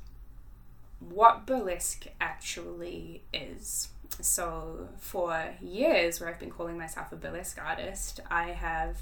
what 1.10 1.46
burlesque 1.46 2.08
actually 2.20 3.24
is. 3.34 3.90
So 4.20 4.90
for 5.00 5.56
years 5.62 6.20
where 6.20 6.30
I've 6.30 6.40
been 6.40 6.52
calling 6.52 6.78
myself 6.78 7.12
a 7.12 7.16
burlesque 7.16 7.60
artist, 7.64 8.20
I 8.30 8.52
have 8.52 8.98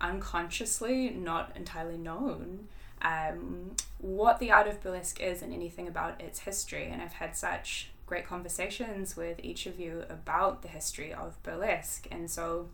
unconsciously 0.00 1.10
not 1.10 1.52
entirely 1.56 1.96
known 1.96 2.68
um, 3.02 3.72
what 3.98 4.38
the 4.38 4.50
art 4.50 4.66
of 4.66 4.82
burlesque 4.82 5.20
is 5.20 5.42
and 5.42 5.52
anything 5.52 5.88
about 5.88 6.20
its 6.20 6.40
history. 6.40 6.88
And 6.90 7.02
I've 7.02 7.14
had 7.14 7.36
such 7.36 7.90
great 8.06 8.26
conversations 8.26 9.16
with 9.16 9.40
each 9.42 9.66
of 9.66 9.80
you 9.80 10.04
about 10.08 10.62
the 10.62 10.68
history 10.68 11.12
of 11.12 11.42
burlesque. 11.42 12.06
And 12.10 12.30
so 12.30 12.68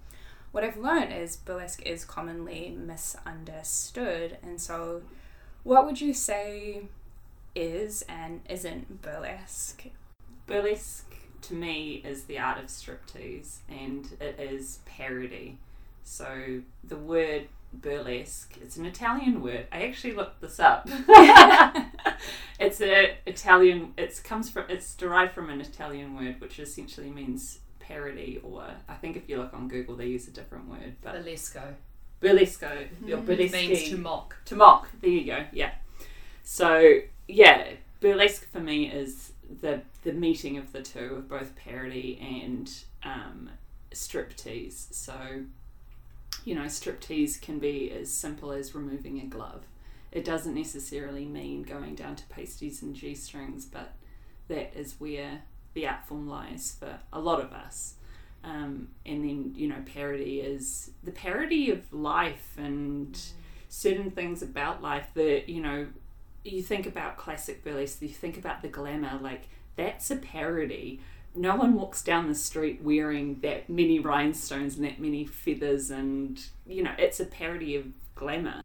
what 0.52 0.64
I've 0.64 0.76
learned 0.76 1.12
is 1.12 1.37
burlesque 1.37 1.83
is 1.87 2.05
commonly 2.05 2.76
misunderstood. 2.76 4.38
And 4.43 4.61
so, 4.61 5.02
what 5.62 5.87
would 5.87 6.00
you 6.00 6.14
say 6.14 6.83
is 7.54 8.02
and 8.09 8.40
isn't 8.49 9.02
burlesque? 9.02 9.85
Burlesque 10.47 11.14
to 11.42 11.54
me 11.54 12.02
is 12.04 12.25
the 12.25 12.38
art 12.38 12.59
of 12.59 12.66
striptease 12.66 13.59
and 13.69 14.16
it 14.21 14.38
is 14.38 14.80
parody. 14.85 15.59
So 16.04 16.61
the 16.85 16.97
word 16.97 17.49
burlesque, 17.73 18.57
it's 18.61 18.76
an 18.76 18.87
Italian 18.87 19.42
word. 19.42 19.66
I 19.73 19.83
actually 19.83 20.14
looked 20.14 20.40
this 20.40 20.59
up. 20.59 20.88
it's 22.59 22.80
a 22.80 23.16
Italian 23.26 23.95
it 23.97 24.21
comes 24.25 24.50
from 24.50 24.64
it's 24.69 24.95
derived 24.95 25.33
from 25.33 25.50
an 25.50 25.61
Italian 25.61 26.14
word 26.14 26.40
which 26.40 26.59
essentially 26.59 27.11
means 27.11 27.61
parody 27.78 28.40
or 28.42 28.64
I 28.88 28.95
think 28.95 29.16
if 29.16 29.28
you 29.28 29.38
look 29.38 29.54
on 29.54 29.69
Google 29.69 29.97
they 29.97 30.07
use 30.07 30.28
a 30.28 30.33
different 30.33 30.69
word. 30.69 30.97
But 31.02 31.14
Burlesco. 31.14 31.75
burlesco 32.21 32.71
or 32.71 32.85
mm-hmm. 32.85 33.09
It 33.09 33.26
burlesque 33.26 33.54
means 33.54 33.88
to 33.90 33.97
mock. 33.97 34.37
to 34.47 34.57
mock. 34.57 34.88
There 35.00 35.11
you 35.11 35.25
go. 35.25 35.45
Yeah. 35.52 35.73
So 36.42 37.00
yeah, 37.33 37.73
burlesque 38.01 38.51
for 38.51 38.61
me 38.61 38.87
is 38.91 39.33
the 39.61 39.83
the 40.03 40.13
meeting 40.13 40.57
of 40.57 40.73
the 40.73 40.83
two 40.83 41.15
of 41.17 41.29
both 41.29 41.55
parody 41.57 42.19
and 42.21 42.71
um, 43.05 43.51
striptease. 43.93 44.93
So 44.93 45.15
you 46.45 46.55
know, 46.55 46.63
striptease 46.65 47.41
can 47.41 47.59
be 47.59 47.91
as 47.91 48.11
simple 48.11 48.53
as 48.53 48.75
removing 48.75 49.21
a 49.21 49.27
glove. 49.27 49.65
It 50.13 50.25
doesn't 50.25 50.55
necessarily 50.55 51.25
mean 51.25 51.63
going 51.63 51.95
down 51.95 52.17
to 52.17 52.27
pasties 52.27 52.83
and 52.83 52.95
g 52.95 53.15
strings, 53.15 53.67
but 53.67 53.93
that 54.49 54.73
is 54.75 54.95
where 54.99 55.43
the 55.75 55.87
art 55.87 56.07
form 56.07 56.29
lies 56.29 56.77
for 56.79 56.99
a 57.13 57.21
lot 57.21 57.41
of 57.41 57.53
us. 57.53 57.95
Um, 58.43 58.89
and 59.05 59.23
then 59.23 59.53
you 59.55 59.69
know, 59.69 59.83
parody 59.93 60.41
is 60.41 60.91
the 61.05 61.11
parody 61.13 61.71
of 61.71 61.93
life 61.93 62.55
and 62.57 63.19
certain 63.69 64.11
things 64.11 64.43
about 64.43 64.83
life 64.83 65.07
that 65.15 65.49
you 65.49 65.63
know 65.63 65.87
you 66.45 66.63
think 66.63 66.87
about 66.87 67.17
classic 67.17 67.63
burlesque 67.63 68.01
you 68.01 68.09
think 68.09 68.39
about 68.39 68.63
the 68.63 68.69
glamour 68.69 69.19
like 69.21 69.49
that's 69.77 70.11
a 70.11 70.17
parody. 70.17 71.01
No 71.35 71.55
one 71.57 71.75
walks 71.75 72.03
down 72.03 72.29
the 72.29 72.35
street 72.35 72.83
wearing 72.83 73.39
that 73.41 73.71
many 73.71 73.99
rhinestones 74.01 74.77
and 74.77 74.85
that 74.85 75.01
many 75.01 75.25
feathers 75.25 75.91
and 75.91 76.43
you 76.67 76.83
know 76.83 76.93
it's 76.99 77.21
a 77.21 77.25
parody 77.25 77.77
of 77.77 77.87
glamour. 78.15 78.63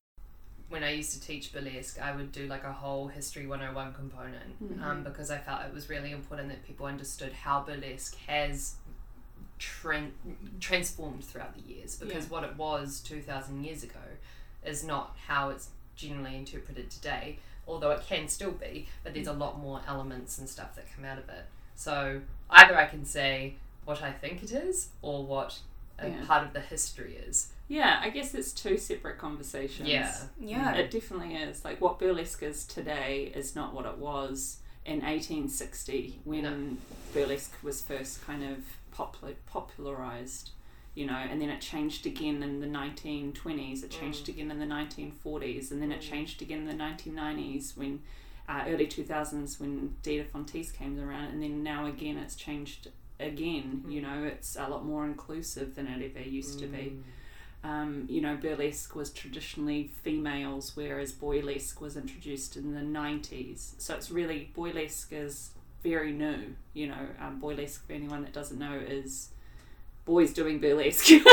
When 0.68 0.84
I 0.84 0.92
used 0.92 1.14
to 1.14 1.22
teach 1.22 1.54
burlesque, 1.54 2.02
I 2.02 2.16
would 2.16 2.32
do 2.32 2.48
like 2.48 2.64
a 2.64 2.74
whole 2.74 3.08
history 3.08 3.46
101 3.46 3.94
component 3.94 4.56
um, 4.84 5.04
because 5.04 5.30
I 5.30 5.38
felt 5.38 5.62
it 5.62 5.74
was 5.74 5.90
really 5.90 6.12
important 6.12 6.50
that 6.50 6.66
people 6.66 6.88
understood 6.88 7.32
how 7.34 7.62
burlesque 7.62 8.18
has 8.28 8.74
tran- 9.60 10.12
transformed 10.60 11.24
throughout 11.24 11.56
the 11.56 11.62
years. 11.62 11.96
Because 11.96 12.26
Yeah. 12.26 12.32
what 12.32 12.44
it 12.44 12.58
was 12.58 13.00
2,000 13.00 13.64
years 13.64 13.84
ago 13.84 14.00
is 14.66 14.84
not 14.84 15.16
how 15.28 15.50
it's 15.50 15.70
generally 15.96 16.36
interpreted 16.36 16.90
today, 16.90 17.40
although 17.68 17.92
it 17.92 18.04
can 18.08 18.28
still 18.28 18.52
be, 18.52 18.88
but 19.04 19.14
there's 19.14 19.28
a 19.28 19.34
mm. 19.34 19.40
lot 19.40 19.60
more 19.60 19.82
elements 19.88 20.38
and 20.38 20.48
stuff 20.48 20.76
that 20.76 20.86
come 20.96 21.06
out 21.06 21.18
of 21.18 21.28
it. 21.30 21.46
So 21.76 22.22
either 22.50 22.78
I 22.78 22.86
can 22.86 23.06
say 23.06 23.56
what 23.86 24.02
I 24.02 24.12
think 24.12 24.44
it 24.44 24.52
is 24.52 24.90
or 25.02 25.24
what 25.26 25.60
a 26.00 26.10
Yeah. 26.10 26.26
part 26.26 26.46
of 26.46 26.54
the 26.54 26.60
history 26.60 27.16
is. 27.16 27.52
yeah 27.68 28.00
i 28.04 28.10
guess 28.12 28.36
it's 28.36 28.52
two 28.52 28.78
separate 28.78 29.18
conversations 29.18 29.88
Yeah. 29.90 30.14
Yeah. 30.40 30.76
It 30.76 30.92
definitely 30.92 31.36
is. 31.36 31.66
Like 31.66 31.82
what 31.82 31.98
burlesque 31.98 32.44
is 32.44 32.64
today 32.66 33.32
is 33.34 33.56
not 33.56 33.74
what 33.74 33.86
it 33.88 33.98
was 33.98 34.58
in 34.86 35.02
1860 35.02 36.20
when 36.26 36.44
No. 36.44 36.78
burlesque 37.14 37.54
was 37.64 37.82
first 37.82 38.22
kind 38.24 38.44
of 38.44 38.58
popul- 38.96 39.36
popularized, 39.48 40.52
you 40.96 41.06
know, 41.06 41.14
and 41.14 41.42
then 41.42 41.50
it 41.50 41.62
changed 41.62 42.06
again 42.06 42.42
in 42.42 42.62
the 42.62 42.68
1920s, 42.68 43.84
it 43.84 43.92
changed 43.92 44.30
again 44.30 44.50
in 44.50 44.60
the 44.60 44.66
1940s, 44.66 45.72
and 45.72 45.82
then 45.82 45.92
it 45.92 46.02
changed 46.02 46.42
again 46.42 46.60
in 46.60 46.78
the 46.78 46.84
1990s 46.84 47.78
when 47.78 48.02
uh, 48.48 48.64
early 48.68 48.88
2000s 48.88 49.60
when 49.60 49.96
Dita 50.04 50.26
Von 50.32 50.46
Teese 50.46 50.74
came 50.74 51.00
around, 51.00 51.26
and 51.26 51.44
then 51.44 51.64
now 51.64 51.86
again 51.86 52.18
it's 52.18 52.36
changed 52.36 52.90
again. 53.20 53.84
You 53.88 54.02
know, 54.02 54.24
it's 54.24 54.56
a 54.56 54.68
lot 54.68 54.86
more 54.86 55.06
inclusive 55.06 55.76
than 55.76 55.88
it 55.88 56.12
ever 56.16 56.28
used 56.28 56.60
to 56.60 56.68
be. 56.68 57.00
Um, 57.64 58.06
you 58.08 58.22
know, 58.22 58.38
burlesque 58.38 58.96
was 58.96 59.10
traditionally 59.10 59.90
females, 60.04 60.74
whereas 60.76 61.12
boylesque 61.12 61.82
was 61.82 61.98
introduced 61.98 62.56
in 62.56 62.74
the 62.74 62.82
90s. 62.82 63.74
So 63.80 63.96
it's 63.96 64.12
really, 64.12 64.52
boylesque 64.56 65.12
is 65.12 65.50
very 65.82 66.12
new. 66.12 66.56
You 66.74 66.88
know, 66.88 67.08
um, 67.20 67.42
boylesque, 67.42 67.86
for 67.88 67.94
anyone 67.94 68.22
that 68.22 68.34
doesn't 68.34 68.60
know, 68.60 68.80
is 68.88 69.30
boys 70.06 70.34
doing 70.34 70.60
burlesque. 70.60 71.10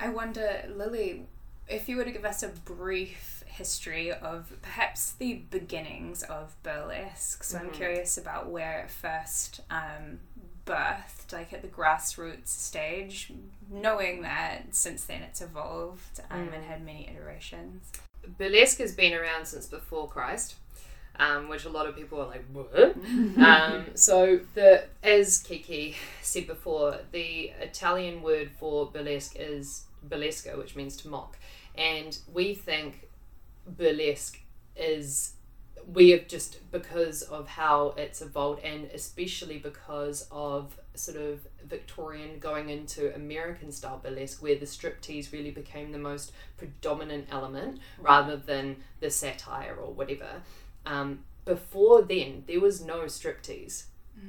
I 0.00 0.08
wonder, 0.10 0.64
Lilly, 0.74 1.26
if 1.68 1.88
you 1.88 1.96
were 1.96 2.04
to 2.04 2.10
give 2.10 2.24
us 2.24 2.42
a 2.42 2.48
brief 2.48 3.42
history 3.46 4.12
of 4.12 4.52
perhaps 4.62 5.12
the 5.12 5.42
beginnings 5.50 6.22
of 6.22 6.54
burlesque. 6.62 7.42
So 7.42 7.58
I'm 7.58 7.70
Mhm. 7.70 7.74
curious 7.74 8.16
about 8.16 8.48
where 8.48 8.80
it 8.80 8.90
first 8.90 9.60
um, 9.70 10.20
birthed, 10.64 11.32
like 11.32 11.52
at 11.52 11.62
the 11.62 11.68
grassroots 11.68 12.48
stage, 12.48 13.32
knowing 13.68 14.22
that 14.22 14.74
since 14.74 15.04
then 15.04 15.22
it's 15.22 15.40
evolved 15.40 16.20
um, 16.30 16.48
and 16.52 16.62
Mm. 16.62 16.66
had 16.66 16.84
many 16.84 17.08
iterations. 17.08 17.90
Burlesque 18.38 18.78
has 18.78 18.94
been 18.94 19.12
around 19.14 19.46
since 19.46 19.66
before 19.66 20.08
Christ, 20.08 20.54
um, 21.18 21.48
which 21.48 21.64
a 21.64 21.68
lot 21.68 21.86
of 21.86 21.96
people 21.96 22.20
are 22.20 22.26
like, 22.26 22.44
what? 22.52 22.96
um, 23.38 23.86
so 23.94 24.40
the 24.54 24.84
as 25.02 25.38
Kiki 25.38 25.96
said 26.22 26.46
before, 26.46 26.98
the 27.12 27.52
Italian 27.60 28.22
word 28.22 28.50
for 28.58 28.86
burlesque 28.90 29.36
is 29.36 29.84
burlesco, 30.06 30.56
which 30.56 30.76
means 30.76 30.96
to 30.98 31.08
mock, 31.08 31.38
and 31.76 32.18
we 32.32 32.54
think 32.54 33.08
burlesque 33.66 34.40
is 34.76 35.34
we 35.92 36.10
have 36.10 36.28
just 36.28 36.70
because 36.70 37.22
of 37.22 37.48
how 37.48 37.94
it's 37.96 38.20
evolved 38.20 38.62
and 38.62 38.90
especially 38.92 39.58
because 39.58 40.28
of 40.30 40.78
sort 40.94 41.16
of 41.16 41.46
Victorian 41.64 42.38
going 42.38 42.68
into 42.68 43.14
American 43.14 43.72
style 43.72 43.98
burlesque 44.02 44.42
where 44.42 44.56
the 44.56 44.66
striptease 44.66 45.32
really 45.32 45.50
became 45.50 45.92
the 45.92 45.98
most 45.98 46.32
predominant 46.58 47.28
element 47.30 47.80
rather 47.98 48.36
than 48.36 48.76
the 49.00 49.10
satire 49.10 49.76
or 49.76 49.92
whatever. 49.92 50.42
Um, 50.88 51.20
before 51.44 52.02
then, 52.02 52.44
there 52.46 52.60
was 52.60 52.84
no 52.84 53.02
striptease 53.04 53.84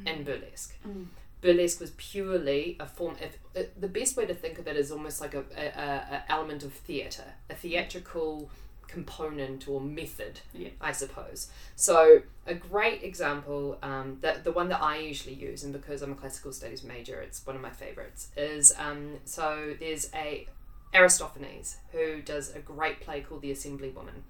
in 0.06 0.24
burlesque. 0.24 0.76
Mm. 0.88 1.08
Burlesque 1.42 1.80
was 1.80 1.92
purely 1.92 2.78
a 2.80 2.86
form. 2.86 3.16
If, 3.22 3.38
uh, 3.56 3.68
the 3.80 3.88
best 3.88 4.18
way 4.18 4.26
to 4.26 4.34
think 4.34 4.60
of 4.60 4.68
it 4.68 4.76
is 4.76 4.92
almost 4.92 5.22
like 5.22 5.34
a, 5.34 5.44
a, 5.56 6.16
a, 6.16 6.24
element 6.30 6.64
of 6.64 6.74
theatre, 6.74 7.34
a 7.50 7.56
theatrical 7.56 8.50
component 8.88 9.68
or 9.68 9.80
method, 9.80 10.42
Yeah. 10.54 10.70
I 10.82 10.92
suppose. 10.92 11.50
So 11.76 12.24
a 12.46 12.54
great 12.54 13.04
example, 13.04 13.78
um, 13.82 14.18
that 14.22 14.44
the 14.44 14.52
one 14.52 14.68
that 14.70 14.82
I 14.82 14.98
usually 14.98 15.36
use, 15.36 15.64
and 15.64 15.72
because 15.72 16.02
I'm 16.02 16.12
a 16.12 16.16
classical 16.16 16.52
studies 16.52 16.84
major, 16.84 17.22
it's 17.22 17.46
one 17.46 17.56
of 17.56 17.62
my 17.62 17.70
favourites. 17.70 18.30
Is 18.36 18.74
um, 18.78 19.18
so 19.26 19.76
there's 19.80 20.10
a 20.14 20.48
Aristophanes 20.94 21.78
who 21.92 22.22
does 22.22 22.54
a 22.56 22.60
great 22.60 23.00
play 23.00 23.22
called 23.22 23.42
The 23.42 23.52
Assembly 23.52 23.90
Woman, 23.90 24.24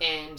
and 0.00 0.38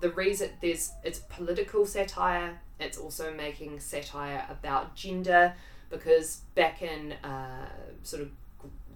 the 0.00 0.10
reason 0.10 0.50
there's 0.60 0.92
it's 1.04 1.20
political 1.20 1.86
satire. 1.86 2.60
It's 2.78 2.98
also 2.98 3.32
making 3.34 3.80
satire 3.80 4.46
about 4.48 4.94
gender 4.94 5.54
because 5.90 6.42
back 6.54 6.82
in 6.82 7.12
uh, 7.24 7.68
sort 8.02 8.22
of 8.22 8.30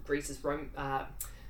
Greece's 0.05 0.43
Rome, 0.43 0.71
uh, 0.77 1.05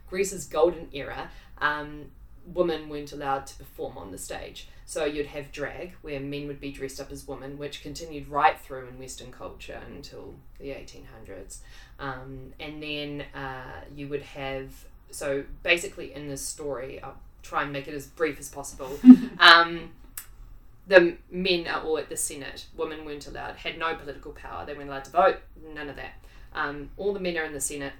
Greece's 0.09 0.45
golden 0.45 0.89
era, 0.91 1.29
um, 1.59 2.11
women 2.53 2.89
weren't 2.89 3.11
allowed 3.11 3.47
to 3.47 3.55
perform 3.57 3.97
on 3.97 4.11
the 4.11 4.17
stage. 4.17 4.67
So 4.85 5.05
you'd 5.05 5.27
have 5.27 5.51
drag, 5.51 5.93
where 6.01 6.19
men 6.19 6.47
would 6.47 6.59
be 6.59 6.71
dressed 6.71 6.99
up 6.99 7.11
as 7.11 7.27
women, 7.27 7.57
which 7.57 7.81
continued 7.81 8.27
right 8.27 8.59
through 8.59 8.87
in 8.87 8.99
Western 8.99 9.31
culture 9.31 9.81
until 9.87 10.35
the 10.59 10.67
1800s. 10.67 11.59
Um, 11.99 12.53
and 12.59 12.83
then 12.83 13.25
uh, 13.33 13.81
you 13.95 14.07
would 14.09 14.21
have, 14.21 14.85
so 15.09 15.43
basically 15.63 16.13
in 16.13 16.27
this 16.27 16.41
story, 16.43 17.01
try 17.45 17.63
and 17.63 17.71
make 17.71 17.87
it 17.87 17.93
as 17.93 18.07
brief 18.07 18.39
as 18.39 18.49
possible. 18.49 18.99
um, 19.39 19.91
the 20.87 21.17
men 21.31 21.67
are 21.67 21.81
all 21.81 21.97
at 21.97 22.09
the 22.09 22.17
Senate. 22.17 22.65
Women 22.75 23.05
weren't 23.05 23.27
allowed, 23.27 23.55
had 23.55 23.77
no 23.77 23.95
political 23.95 24.31
power. 24.31 24.65
They 24.65 24.73
weren't 24.73 24.89
allowed 24.89 25.05
to 25.05 25.11
vote, 25.11 25.37
none 25.73 25.89
of 25.89 25.95
that. 25.95 26.13
Um, 26.53 26.89
all 26.97 27.13
the 27.13 27.19
men 27.19 27.37
are 27.37 27.43
in 27.43 27.53
the 27.53 27.61
Senate 27.61 27.93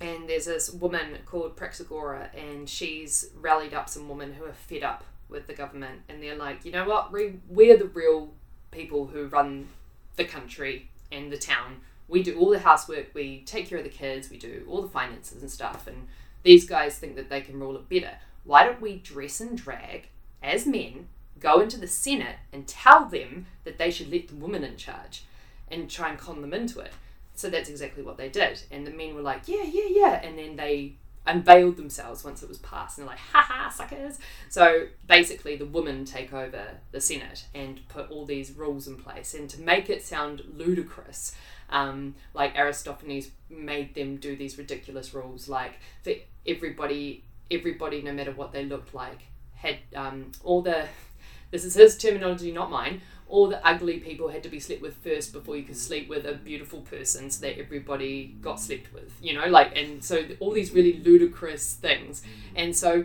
and 0.00 0.28
there's 0.28 0.46
this 0.46 0.70
woman 0.70 1.18
called 1.26 1.56
Praxagora, 1.56 2.28
and 2.34 2.68
she's 2.68 3.30
rallied 3.38 3.74
up 3.74 3.88
some 3.88 4.08
women 4.08 4.32
who 4.32 4.44
are 4.44 4.52
fed 4.52 4.82
up 4.82 5.04
with 5.28 5.46
the 5.46 5.52
government, 5.52 6.00
and 6.08 6.22
they're 6.22 6.36
like, 6.36 6.64
you 6.64 6.72
know 6.72 6.88
what, 6.88 7.12
we, 7.12 7.34
we're 7.48 7.76
the 7.76 7.86
real 7.86 8.30
people 8.70 9.06
who 9.06 9.26
run 9.26 9.68
the 10.16 10.24
country 10.24 10.88
and 11.12 11.30
the 11.30 11.36
town. 11.36 11.76
We 12.08 12.22
do 12.22 12.38
all 12.38 12.48
the 12.48 12.58
housework, 12.58 13.08
we 13.14 13.42
take 13.44 13.68
care 13.68 13.78
of 13.78 13.84
the 13.84 13.90
kids, 13.90 14.30
we 14.30 14.38
do 14.38 14.64
all 14.68 14.80
the 14.80 14.88
finances 14.88 15.42
and 15.42 15.50
stuff, 15.50 15.86
and 15.86 16.08
these 16.42 16.66
guys 16.66 16.98
think 16.98 17.14
that 17.16 17.28
they 17.28 17.42
can 17.42 17.60
rule 17.60 17.76
it 17.76 17.88
better. 17.88 18.16
Why 18.50 18.64
don't 18.64 18.80
we 18.80 18.96
dress 18.96 19.40
and 19.40 19.56
drag 19.56 20.08
as 20.42 20.66
men, 20.66 21.06
go 21.38 21.60
into 21.60 21.78
the 21.78 21.86
Senate, 21.86 22.34
and 22.52 22.66
tell 22.66 23.04
them 23.04 23.46
that 23.62 23.78
they 23.78 23.92
should 23.92 24.10
let 24.10 24.26
the 24.26 24.34
woman 24.34 24.64
in 24.64 24.76
charge 24.76 25.22
and 25.70 25.88
try 25.88 26.08
and 26.08 26.18
con 26.18 26.40
them 26.40 26.52
into 26.52 26.80
it? 26.80 26.90
So 27.36 27.48
that's 27.48 27.70
exactly 27.70 28.02
what 28.02 28.16
they 28.16 28.28
did. 28.28 28.60
And 28.72 28.84
the 28.84 28.90
men 28.90 29.14
were 29.14 29.22
like, 29.22 29.42
yeah, 29.46 29.62
yeah, 29.62 29.86
yeah. 29.88 30.20
And 30.24 30.36
then 30.36 30.56
they 30.56 30.94
unveiled 31.28 31.76
themselves 31.76 32.24
once 32.24 32.42
it 32.42 32.48
was 32.48 32.58
passed 32.58 32.98
and 32.98 33.06
they're 33.06 33.12
like, 33.12 33.20
ha 33.20 33.40
ha, 33.40 33.68
suckers. 33.68 34.18
So 34.48 34.88
basically, 35.06 35.54
the 35.54 35.66
women 35.66 36.04
take 36.04 36.32
over 36.32 36.70
the 36.90 37.00
Senate 37.00 37.44
and 37.54 37.86
put 37.86 38.10
all 38.10 38.26
these 38.26 38.50
rules 38.50 38.88
in 38.88 38.96
place. 38.96 39.32
And 39.32 39.48
to 39.50 39.60
make 39.60 39.88
it 39.88 40.02
sound 40.02 40.42
ludicrous, 40.56 41.36
um, 41.68 42.16
like 42.34 42.58
Aristophanes 42.58 43.30
made 43.48 43.94
them 43.94 44.16
do 44.16 44.34
these 44.34 44.58
ridiculous 44.58 45.14
rules, 45.14 45.48
like 45.48 45.74
for 46.02 46.14
everybody, 46.44 47.22
everybody, 47.50 48.02
no 48.02 48.12
matter 48.12 48.32
what 48.32 48.52
they 48.52 48.64
looked 48.64 48.94
like, 48.94 49.20
had 49.54 49.78
um, 49.94 50.32
all 50.42 50.62
the, 50.62 50.86
this 51.50 51.64
is 51.64 51.74
his 51.74 51.96
terminology, 51.96 52.52
not 52.52 52.70
mine, 52.70 53.00
all 53.30 53.48
the 53.48 53.64
ugly 53.66 53.98
people 53.98 54.28
had 54.28 54.42
to 54.42 54.48
be 54.48 54.58
slept 54.58 54.82
with 54.82 54.96
first 54.96 55.32
before 55.32 55.56
you 55.56 55.62
could 55.62 55.76
sleep 55.76 56.08
with 56.08 56.26
a 56.26 56.34
beautiful 56.34 56.80
person 56.80 57.30
so 57.30 57.46
that 57.46 57.58
everybody 57.58 58.36
got 58.40 58.58
slept 58.58 58.92
with 58.92 59.12
you 59.22 59.32
know 59.32 59.46
like 59.46 59.76
and 59.76 60.02
so 60.02 60.26
all 60.40 60.50
these 60.50 60.72
really 60.72 61.00
ludicrous 61.04 61.74
things. 61.74 62.22
And 62.56 62.76
so 62.76 63.04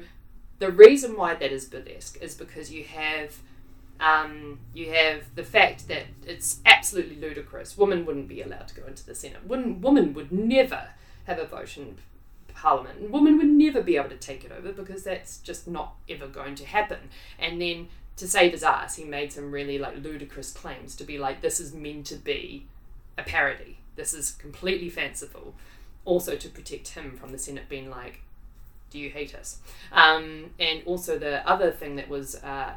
the 0.60 0.72
reason 0.72 1.16
why 1.16 1.36
that 1.36 1.52
is 1.52 1.66
burlesque 1.66 2.18
is 2.22 2.34
because 2.36 2.72
you 2.72 2.84
have 2.86 3.38
um, 4.00 4.60
you 4.74 4.92
have 4.92 5.24
the 5.36 5.44
fact 5.44 5.88
that 5.88 6.04
it's 6.26 6.60
absolutely 6.66 7.16
ludicrous. 7.16 7.78
Women 7.78 8.06
wouldn't 8.06 8.28
be 8.28 8.42
allowed 8.42 8.68
to 8.70 8.76
go 8.76 8.86
into 8.86 9.06
the 9.06 9.16
senate. 9.16 9.48
Women, 9.48 9.80
women 9.80 10.14
would 10.14 10.34
never 10.34 10.90
have 11.26 11.40
a 11.40 11.46
vote 11.46 11.78
in 11.78 11.98
parliament 12.56 13.00
and 13.00 13.12
women 13.12 13.38
would 13.38 13.48
never 13.48 13.82
be 13.82 13.98
able 13.98 14.10
to 14.10 14.18
take 14.18 14.44
it 14.44 14.52
over 14.52 14.72
because 14.72 15.04
that's 15.04 15.38
just 15.40 15.68
not 15.68 15.96
ever 16.10 16.28
going 16.28 16.56
to 16.56 16.66
happen 16.66 17.10
and 17.38 17.62
then 17.62 17.88
to 18.18 18.28
save 18.28 18.54
his 18.54 18.64
ass, 18.64 18.96
he 18.96 19.04
made 19.04 19.32
some 19.32 19.52
really 19.52 19.78
like 19.78 20.02
ludicrous 20.02 20.52
claims 20.52 20.96
to 20.96 21.04
be 21.04 21.18
like, 21.18 21.42
this 21.42 21.60
is 21.60 21.74
meant 21.74 22.06
to 22.08 22.16
be 22.16 22.66
a 23.18 23.24
parody. 23.24 23.80
This 23.96 24.14
is 24.14 24.32
completely 24.32 24.90
fanciful. 24.90 25.56
Also 26.06 26.36
to 26.36 26.50
protect 26.50 26.90
him 26.90 27.18
from 27.18 27.32
the 27.32 27.38
Senate 27.38 27.68
being 27.68 27.90
like, 27.90 28.22
do 28.90 29.00
you 29.00 29.10
hate 29.10 29.36
us? 29.36 29.60
Um, 29.92 30.52
and 30.60 30.82
also 30.86 31.18
the 31.18 31.48
other 31.50 31.72
thing 31.72 31.98
that 31.98 32.08
was 32.08 32.36
uh, 32.36 32.76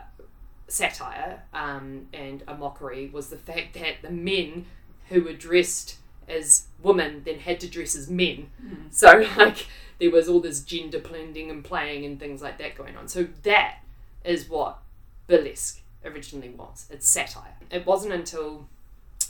satire 0.67 1.43
um, 1.55 2.09
and 2.13 2.43
a 2.49 2.55
mockery 2.55 3.09
was 3.13 3.29
the 3.29 3.37
fact 3.37 3.75
that 3.75 4.03
the 4.03 4.11
men 4.11 4.67
who 5.09 5.23
were 5.23 5.33
dressed 5.33 5.97
as 6.29 6.67
women 6.83 7.23
then 7.25 7.41
had 7.41 7.61
to 7.61 7.69
dress 7.69 7.97
as 7.97 8.09
men. 8.09 8.51
So 8.91 9.27
like 9.37 9.67
there 9.99 10.11
was 10.11 10.29
all 10.29 10.41
this 10.41 10.63
gender 10.63 10.99
blending 10.99 11.51
and 11.51 11.65
playing 11.65 12.05
and 12.05 12.19
things 12.19 12.43
like 12.43 12.59
that 12.59 12.77
going 12.77 12.97
on. 12.97 13.09
So 13.09 13.29
that 13.43 13.79
is 14.25 14.49
what 14.49 14.79
burlesque 15.27 15.81
originally 16.05 16.51
was. 16.51 16.87
It's 16.91 17.09
satire. 17.09 17.57
It 17.71 17.87
wasn't 17.87 18.13
until 18.13 18.67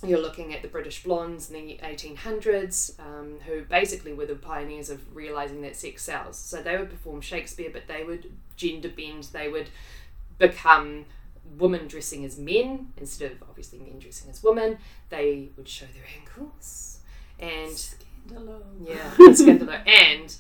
you're 0.07 0.21
looking 0.21 0.55
at 0.55 0.63
the 0.63 0.69
British 0.69 1.03
blondes 1.03 1.51
in 1.51 1.67
the 1.67 1.81
1800s, 1.83 2.99
um, 3.01 3.39
who 3.47 3.63
basically 3.63 4.13
were 4.13 4.27
the 4.27 4.37
pioneers 4.37 4.91
of 4.91 5.17
realizing 5.17 5.63
that 5.63 5.77
sex 5.77 6.03
sells. 6.03 6.39
So 6.39 6.63
they 6.63 6.77
would 6.77 6.91
perform 6.91 7.21
Shakespeare, 7.21 7.71
but 7.73 7.89
they 7.89 8.05
would 8.05 8.31
gender 8.57 8.89
bend. 8.89 9.25
They 9.33 9.49
would 9.49 9.71
become 10.39 11.07
women 11.57 11.87
dressing 11.89 12.25
as 12.25 12.39
men 12.39 12.93
instead 12.97 13.33
of 13.33 13.43
obviously 13.49 13.79
men 13.79 13.99
dressing 13.99 14.31
as 14.31 14.43
women. 14.43 14.79
They 15.11 15.51
would 15.57 15.69
show 15.69 15.87
their 15.87 16.05
ankles 16.21 16.99
and 17.39 17.71
Scandalo. 17.71 18.63
yeah, 18.85 19.11
scandalo. 19.19 19.81
And 19.87 20.35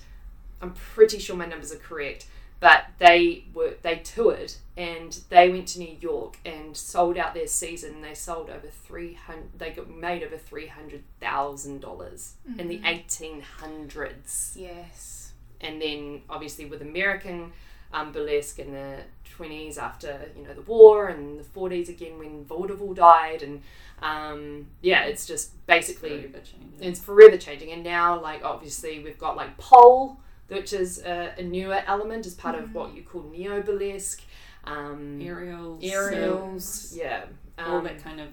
I'm 0.60 0.72
pretty 0.72 1.18
sure 1.18 1.36
my 1.36 1.46
numbers 1.46 1.72
are 1.72 1.76
correct, 1.78 2.26
but 2.60 2.84
they 2.98 3.44
were 3.54 3.74
they 3.82 3.96
toured 3.96 4.52
and 4.76 5.20
they 5.28 5.48
went 5.48 5.68
to 5.68 5.78
New 5.78 5.96
York 6.00 6.36
and 6.44 6.76
sold 6.76 7.16
out 7.16 7.34
their 7.34 7.46
season. 7.46 8.02
They 8.02 8.14
sold 8.14 8.50
over 8.50 8.66
three 8.68 9.14
hundred. 9.14 9.58
They 9.58 9.70
got 9.70 9.88
made 9.88 10.22
over 10.22 10.36
three 10.36 10.66
hundred 10.66 11.04
thousand 11.20 11.80
dollars 11.80 12.34
in 12.58 12.68
the 12.68 12.80
eighteen 12.84 13.40
hundreds. 13.40 14.56
Yes. 14.58 15.32
And 15.60 15.80
then 15.82 16.22
obviously 16.28 16.64
with 16.66 16.82
American 16.82 17.52
um, 17.92 18.12
burlesque 18.12 18.58
and 18.58 18.74
the 18.74 18.98
20s 19.36 19.78
after 19.78 20.30
you 20.36 20.44
know 20.44 20.54
the 20.54 20.62
war 20.62 21.08
and 21.08 21.38
the 21.38 21.44
40s 21.44 21.88
again 21.88 22.18
when 22.18 22.44
vaudeville 22.44 22.94
died 22.94 23.42
and 23.42 23.62
um, 24.02 24.66
yeah 24.82 25.04
it's 25.04 25.26
just 25.26 25.64
basically 25.66 26.10
Forever 26.22 26.38
changing. 26.44 26.72
it's 26.80 27.00
forever 27.00 27.36
changing 27.36 27.72
and 27.72 27.82
now 27.84 28.20
like 28.20 28.44
obviously 28.44 29.00
we've 29.02 29.18
got 29.18 29.36
like 29.36 29.56
pole 29.58 30.18
which 30.48 30.72
is 30.72 30.98
a, 31.04 31.34
a 31.38 31.42
newer 31.42 31.82
element 31.86 32.24
as 32.26 32.34
part 32.34 32.54
of 32.54 32.74
what 32.74 32.94
you 32.94 33.02
call 33.02 33.22
neo 33.30 33.60
burlesque 33.62 34.22
um, 34.64 35.20
aerials, 35.22 35.82
aerials 35.82 36.64
silks, 36.64 36.96
yeah 36.96 37.24
all 37.58 37.78
um, 37.78 37.84
that 37.84 38.02
kind 38.02 38.20
of 38.20 38.28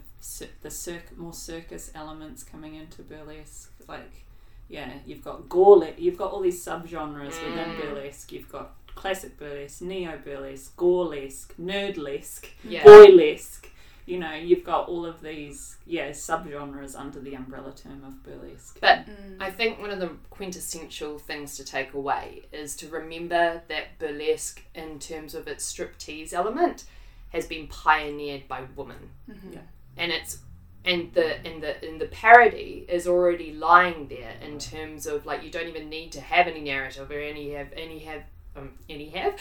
the 0.62 0.72
circ- 0.72 1.16
more 1.18 1.34
circus 1.34 1.92
elements 1.94 2.44
coming 2.44 2.76
into 2.76 3.04
burlesque. 3.04 3.72
Like, 3.88 4.24
yeah, 4.70 4.92
you've 5.06 5.24
got 5.24 5.48
gore. 5.50 5.88
You've 5.98 6.18
got 6.18 6.32
all 6.32 6.42
these 6.42 6.64
subgenres 6.66 7.40
within 7.44 7.70
Mm. 7.76 7.82
burlesque. 7.82 8.32
You've 8.32 8.52
got 8.52 8.74
classic 8.96 9.38
burlesque, 9.38 9.82
neo 9.82 10.18
burlesque, 10.24 10.76
gorelesque, 10.78 11.54
nerdlesque, 11.60 12.48
yeah 12.64 12.84
boylesque. 12.84 13.68
You 14.08 14.20
know, 14.20 14.34
you've 14.36 14.64
got 14.64 14.88
all 14.88 15.04
of 15.06 15.22
these 15.22 15.78
yeah 15.88 16.10
subgenres 16.12 16.96
under 16.96 17.20
the 17.20 17.34
umbrella 17.36 17.74
term 17.76 18.04
of 18.06 18.22
burlesque. 18.24 18.78
but 18.80 19.06
Mm. 19.08 19.38
I 19.42 19.50
think 19.52 19.80
one 19.80 19.90
of 19.92 20.00
the 20.00 20.12
quintessential 20.30 21.18
things 21.18 21.58
to 21.58 21.64
take 21.66 21.94
away 21.94 22.44
is 22.52 22.76
to 22.78 22.88
remember 22.88 23.62
that 23.68 23.98
burlesque, 24.00 24.62
in 24.76 25.00
terms 25.00 25.34
of 25.36 25.48
its 25.48 25.72
striptease 25.74 26.34
element, 26.34 26.84
has 27.30 27.48
been 27.48 27.68
pioneered 27.68 28.48
by 28.48 28.62
women, 28.76 29.10
Mhm. 29.30 29.54
Yeah. 29.56 29.60
and 29.98 30.12
it's 30.12 30.40
and 30.86 31.12
the 31.16 31.44
and 31.48 31.64
the 31.64 31.84
and 31.84 32.00
the 32.00 32.06
parody 32.06 32.86
is 32.88 33.08
already 33.08 33.52
lying 33.54 34.08
there 34.08 34.36
in 34.40 34.60
terms 34.60 35.08
of 35.08 35.26
like 35.26 35.42
you 35.42 35.50
don't 35.50 35.68
even 35.68 35.90
need 35.90 36.12
to 36.12 36.22
have 36.22 36.46
any 36.48 36.62
narrative 36.62 37.10
or 37.10 37.20
any 37.20 37.50
have 37.54 37.74
any 37.74 37.98
have 38.00 38.22
um, 38.56 38.72
any 38.90 39.10
have 39.10 39.34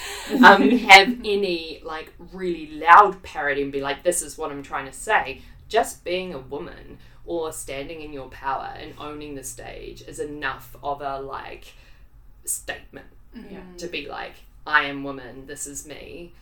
um, 0.44 0.70
have 0.70 1.08
any 1.24 1.80
like 1.84 2.12
really 2.32 2.66
loud 2.72 3.22
parody 3.22 3.62
and 3.62 3.72
be 3.72 3.80
like 3.80 4.02
this 4.02 4.22
is 4.22 4.36
what 4.36 4.50
I'm 4.50 4.62
trying 4.62 4.86
to 4.86 4.92
say. 4.92 5.42
Just 5.68 6.04
being 6.04 6.34
a 6.34 6.38
woman 6.38 6.98
or 7.26 7.52
standing 7.52 8.02
in 8.02 8.12
your 8.12 8.28
power 8.28 8.74
and 8.78 8.92
owning 8.98 9.34
the 9.34 9.44
stage 9.44 10.02
is 10.02 10.18
enough 10.20 10.76
of 10.82 11.00
a 11.00 11.18
like 11.20 11.72
statement 12.44 13.06
Yeah. 13.34 13.60
to 13.78 13.86
be 13.86 14.06
like, 14.06 14.34
I 14.66 14.84
am 14.84 15.04
woman, 15.04 15.46
this 15.46 15.66
is 15.66 15.86
me, 15.86 16.32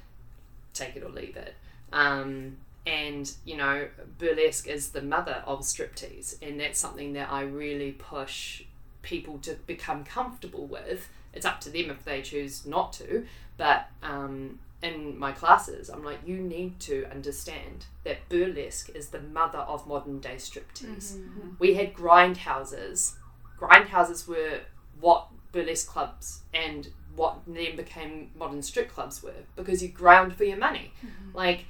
take 0.75 0.97
it 0.97 1.03
or 1.03 1.09
leave 1.11 1.37
it. 1.37 1.55
Um, 1.93 2.57
and, 2.87 3.33
you 3.45 3.57
know, 3.57 3.89
burlesque 4.19 4.67
is 4.67 4.91
the 4.91 5.03
mother 5.03 5.43
of 5.47 5.61
striptease, 5.61 6.37
and 6.43 6.59
that's 6.59 6.81
something 6.81 7.13
that 7.13 7.31
I 7.31 7.43
really 7.43 7.93
push 7.93 8.65
people 9.03 9.39
to 9.39 9.55
become 9.67 10.05
comfortable 10.05 10.67
with. 10.67 11.09
It's 11.33 11.47
up 11.47 11.61
to 11.63 11.71
them 11.71 11.91
if 11.91 12.05
they 12.05 12.23
choose 12.23 12.67
not 12.67 12.93
to, 12.95 13.25
but 13.57 13.89
um, 14.03 14.59
in 14.83 15.19
my 15.19 15.33
classes, 15.33 15.89
I'm 15.89 16.05
like, 16.05 16.19
you 16.27 16.37
need 16.39 16.81
to 16.81 17.07
understand 17.11 17.87
that 18.05 18.29
burlesque 18.29 18.91
is 18.95 19.09
the 19.09 19.21
mother 19.21 19.61
of 19.61 19.87
modern 19.87 20.19
day 20.19 20.35
striptease 20.37 21.13
mm-hmm, 21.15 21.41
mm-hmm. 21.41 21.51
we 21.59 21.75
had 21.75 21.95
grindhouses. 21.95 23.15
Grindhouses 23.59 24.27
were 24.27 24.61
what 25.01 25.29
burlesque 25.53 25.87
clubs 25.87 26.43
and 26.53 26.89
what 27.15 27.39
then 27.47 27.77
became 27.77 28.31
modern 28.35 28.63
strip 28.63 28.91
clubs 28.91 29.23
were 29.23 29.45
because 29.55 29.83
you 29.83 29.89
ground 29.89 30.35
for 30.35 30.45
your 30.45 30.57
money. 30.57 30.93
Mm-hmm. 30.99 31.37
Like 31.37 31.67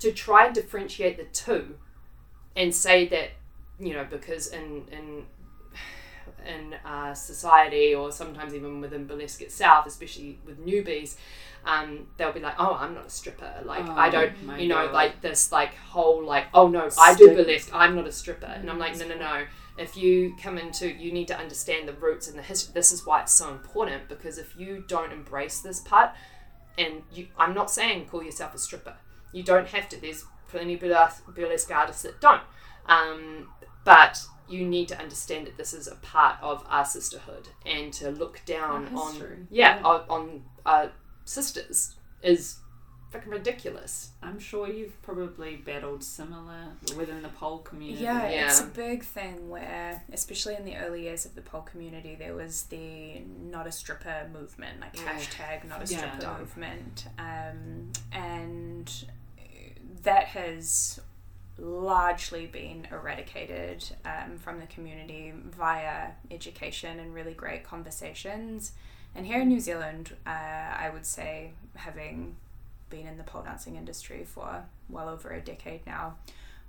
to 0.00 0.12
try 0.12 0.46
and 0.46 0.54
differentiate 0.54 1.16
the 1.16 1.24
two 1.24 1.76
and 2.54 2.74
say 2.74 3.06
that 3.08 3.30
you 3.78 3.94
know 3.94 4.06
because 4.08 4.48
in 4.48 4.84
in 4.92 5.26
in 6.46 6.74
uh, 6.84 7.14
society 7.14 7.94
or 7.94 8.12
sometimes 8.12 8.54
even 8.54 8.80
within 8.80 9.06
burlesque 9.06 9.42
itself, 9.42 9.86
especially 9.86 10.38
with 10.46 10.64
newbies, 10.64 11.16
um, 11.64 12.06
they'll 12.16 12.32
be 12.32 12.40
like, 12.40 12.54
"Oh, 12.58 12.74
I'm 12.78 12.94
not 12.94 13.06
a 13.06 13.10
stripper. 13.10 13.62
Like 13.64 13.86
I 13.88 14.08
Oh, 14.08 14.10
don't, 14.10 14.32
you 14.60 14.68
know, 14.68 14.86
God. 14.86 14.92
like 14.94 15.20
this 15.20 15.50
like 15.52 15.74
whole 15.76 16.24
like, 16.24 16.46
oh 16.54 16.68
no, 16.68 16.88
I 16.98 17.14
do 17.14 17.34
burlesque. 17.34 17.70
I'm 17.74 17.96
not 17.96 18.06
a 18.06 18.12
stripper." 18.12 18.46
And 18.46 18.70
I'm 18.70 18.78
like, 18.78 18.96
"No, 18.98 19.06
no, 19.08 19.16
no. 19.16 19.44
If 19.78 19.96
you 19.96 20.34
come 20.42 20.56
into, 20.56 20.90
you 20.90 21.12
need 21.12 21.28
to 21.28 21.36
understand 21.38 21.86
the 21.86 21.92
roots 21.92 22.28
and 22.28 22.38
the 22.38 22.42
history. 22.42 22.72
This 22.72 22.92
is 22.92 23.04
why 23.04 23.22
it's 23.22 23.34
so 23.34 23.50
important 23.50 24.08
because 24.08 24.38
if 24.38 24.56
you 24.56 24.84
don't 24.88 25.12
embrace 25.12 25.60
this 25.60 25.80
part, 25.80 26.12
and 26.78 27.02
you, 27.12 27.26
I'm 27.38 27.52
not 27.54 27.70
saying 27.70 28.06
call 28.06 28.22
yourself 28.22 28.54
a 28.54 28.58
stripper. 28.58 28.94
You 29.32 29.42
don't 29.42 29.68
have 29.68 29.88
to. 29.90 30.00
There's 30.00 30.24
plenty 30.48 30.74
of 30.74 30.80
burlesque, 30.80 31.26
burlesque 31.34 31.70
artists 31.70 32.02
that 32.02 32.20
don't. 32.20 32.42
Um, 32.86 33.48
but 33.84 34.24
you 34.48 34.66
need 34.66 34.88
to 34.88 34.98
understand 34.98 35.46
that 35.46 35.56
this 35.56 35.72
is 35.74 35.86
a 35.88 35.94
part 35.96 36.36
of 36.42 36.64
our 36.68 36.84
sisterhood 36.84 37.48
and 37.64 37.92
to 37.94 38.10
look 38.10 38.40
down 38.46 38.86
on 38.94 39.46
yeah, 39.50 39.78
Yeah. 39.78 39.82
on, 39.84 40.00
on 40.08 40.42
uh, 40.64 40.88
sisters 41.24 41.94
is 42.22 42.56
freaking 43.12 43.30
ridiculous. 43.30 44.10
I'm 44.22 44.38
sure 44.38 44.68
you've 44.68 45.00
probably 45.02 45.56
battled 45.56 46.02
similar 46.02 46.72
within 46.96 47.22
the 47.22 47.28
pole 47.28 47.58
community. 47.58 48.02
Yeah, 48.04 48.26
it's 48.26 48.60
a 48.60 48.64
big 48.66 49.04
thing 49.04 49.48
where, 49.48 50.02
especially 50.12 50.56
in 50.56 50.64
the 50.64 50.76
early 50.76 51.02
years 51.04 51.24
of 51.24 51.34
the 51.34 51.40
pole 51.42 51.62
community, 51.62 52.16
there 52.18 52.34
was 52.34 52.64
the 52.64 53.20
not 53.40 53.66
a 53.66 53.72
stripper 53.72 54.28
movement, 54.32 54.80
like 54.80 54.96
Yeah. 54.96 55.12
hashtag 55.14 55.64
not 55.68 55.88
a 55.88 55.92
Yeah. 55.92 56.16
stripper 56.18 56.38
movement. 56.40 57.06
Um, 57.18 57.92
and 58.12 58.92
that 60.02 60.24
has 60.28 61.00
largely 61.58 62.46
been 62.46 62.86
eradicated 62.90 63.84
um, 64.04 64.36
from 64.38 64.60
the 64.60 64.66
community 64.66 65.32
via 65.56 66.10
education 66.30 67.00
and 67.00 67.14
really 67.14 67.32
great 67.32 67.64
conversations. 67.64 68.72
And 69.14 69.26
here 69.26 69.40
in 69.40 69.48
New 69.48 69.60
Zealand, 69.60 70.14
uh, 70.26 70.30
I 70.30 70.90
would 70.92 71.06
say, 71.06 71.52
having 71.74 72.36
been 72.90 73.06
in 73.06 73.16
the 73.16 73.24
pole 73.24 73.42
dancing 73.42 73.76
industry 73.76 74.24
for 74.24 74.64
well 74.90 75.08
over 75.08 75.30
a 75.30 75.40
decade 75.40 75.86
now, 75.86 76.16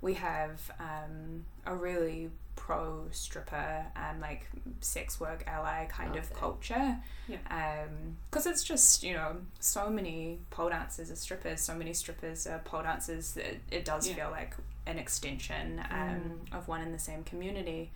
we 0.00 0.14
have 0.14 0.70
um, 0.78 1.44
a 1.66 1.74
really 1.74 2.30
pro 2.56 3.06
stripper 3.12 3.84
and 3.96 4.20
like 4.20 4.48
sex 4.80 5.20
work 5.20 5.44
ally 5.46 5.86
kind 5.86 6.10
Love 6.14 6.24
of 6.24 6.28
that. 6.30 6.38
culture. 6.38 6.96
Yeah. 7.28 7.86
Because 8.30 8.46
it's 8.46 8.64
just, 8.64 9.02
you 9.02 9.14
know, 9.14 9.36
so 9.60 9.88
many 9.90 10.38
pole 10.50 10.68
dancers 10.70 11.10
are 11.10 11.16
strippers, 11.16 11.60
so 11.60 11.74
many 11.74 11.92
strippers 11.92 12.46
are 12.46 12.58
pole 12.60 12.82
dancers 12.82 13.32
that 13.34 13.56
it 13.70 13.84
does 13.84 14.08
Yeah. 14.08 14.14
feel 14.14 14.30
like 14.30 14.54
an 14.86 14.98
extension 14.98 15.80
um, 15.90 16.40
of 16.52 16.66
one 16.68 16.80
in 16.80 16.92
the 16.92 16.98
same 16.98 17.22
community. 17.24 17.90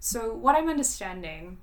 So, 0.00 0.32
what 0.34 0.56
I'm 0.56 0.68
understanding 0.68 1.58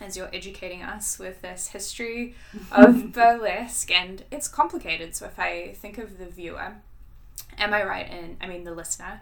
as 0.00 0.16
you're 0.16 0.34
educating 0.34 0.82
us 0.82 1.18
with 1.18 1.42
this 1.42 1.68
history 1.68 2.34
of 2.72 3.12
burlesque, 3.12 3.90
and 3.90 4.24
it's 4.30 4.48
complicated. 4.48 5.14
So, 5.14 5.26
if 5.26 5.38
I 5.38 5.72
think 5.74 5.98
of 5.98 6.18
the 6.18 6.26
viewer, 6.26 6.76
am 7.58 7.72
I 7.74 7.84
right 7.84 8.10
in, 8.10 8.36
I 8.40 8.46
mean, 8.46 8.64
the 8.64 8.74
listener, 8.74 9.20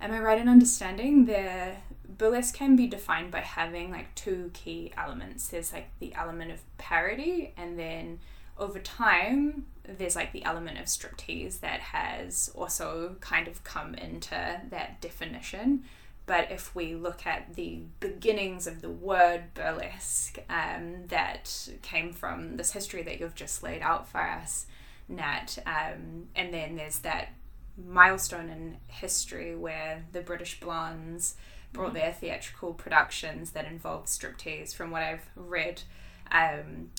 am 0.00 0.12
I 0.12 0.20
right 0.20 0.40
in 0.40 0.48
understanding 0.48 1.24
the 1.24 1.72
burlesque 2.18 2.54
can 2.54 2.76
be 2.76 2.86
defined 2.86 3.30
by 3.30 3.40
having 3.40 3.90
like 3.90 4.14
two 4.14 4.50
key 4.52 4.92
elements? 4.96 5.48
There's 5.48 5.72
like 5.72 5.88
the 5.98 6.14
element 6.14 6.50
of 6.50 6.60
parody, 6.78 7.52
and 7.56 7.78
then 7.78 8.18
over 8.58 8.78
time, 8.78 9.66
there's 9.84 10.16
like 10.16 10.32
the 10.32 10.44
element 10.44 10.78
of 10.78 10.86
striptease 10.86 11.60
that 11.60 11.80
has 11.80 12.50
also 12.54 13.16
kind 13.20 13.48
of 13.48 13.64
come 13.64 13.94
into 13.94 14.60
that 14.70 15.00
definition. 15.00 15.84
But 16.24 16.52
if 16.52 16.74
we 16.74 16.94
look 16.94 17.26
at 17.26 17.56
the 17.56 17.80
beginnings 17.98 18.68
of 18.68 18.80
the 18.80 18.90
word 18.90 19.54
burlesque, 19.54 20.38
um, 20.48 21.06
that 21.08 21.68
came 21.82 22.12
from 22.12 22.56
this 22.56 22.72
history 22.72 23.02
that 23.02 23.18
you've 23.18 23.34
just 23.34 23.62
laid 23.62 23.82
out 23.82 24.06
for 24.08 24.20
us, 24.20 24.66
Nat, 25.08 25.58
um, 25.66 26.28
and 26.36 26.54
then 26.54 26.76
there's 26.76 27.00
that 27.00 27.30
milestone 27.76 28.48
in 28.48 28.76
history 28.88 29.54
where 29.56 30.04
the 30.12 30.20
British 30.20 30.60
Blondes 30.60 31.34
brought 31.72 31.88
mm-hmm. 31.88 31.96
their 31.96 32.12
theatrical 32.12 32.74
productions 32.74 33.52
that 33.52 33.66
involved 33.66 34.08
striptease, 34.08 34.74
from 34.74 34.90
what 34.90 35.02
I've 35.02 35.28
read. 35.34 35.82
Um, 36.30 36.90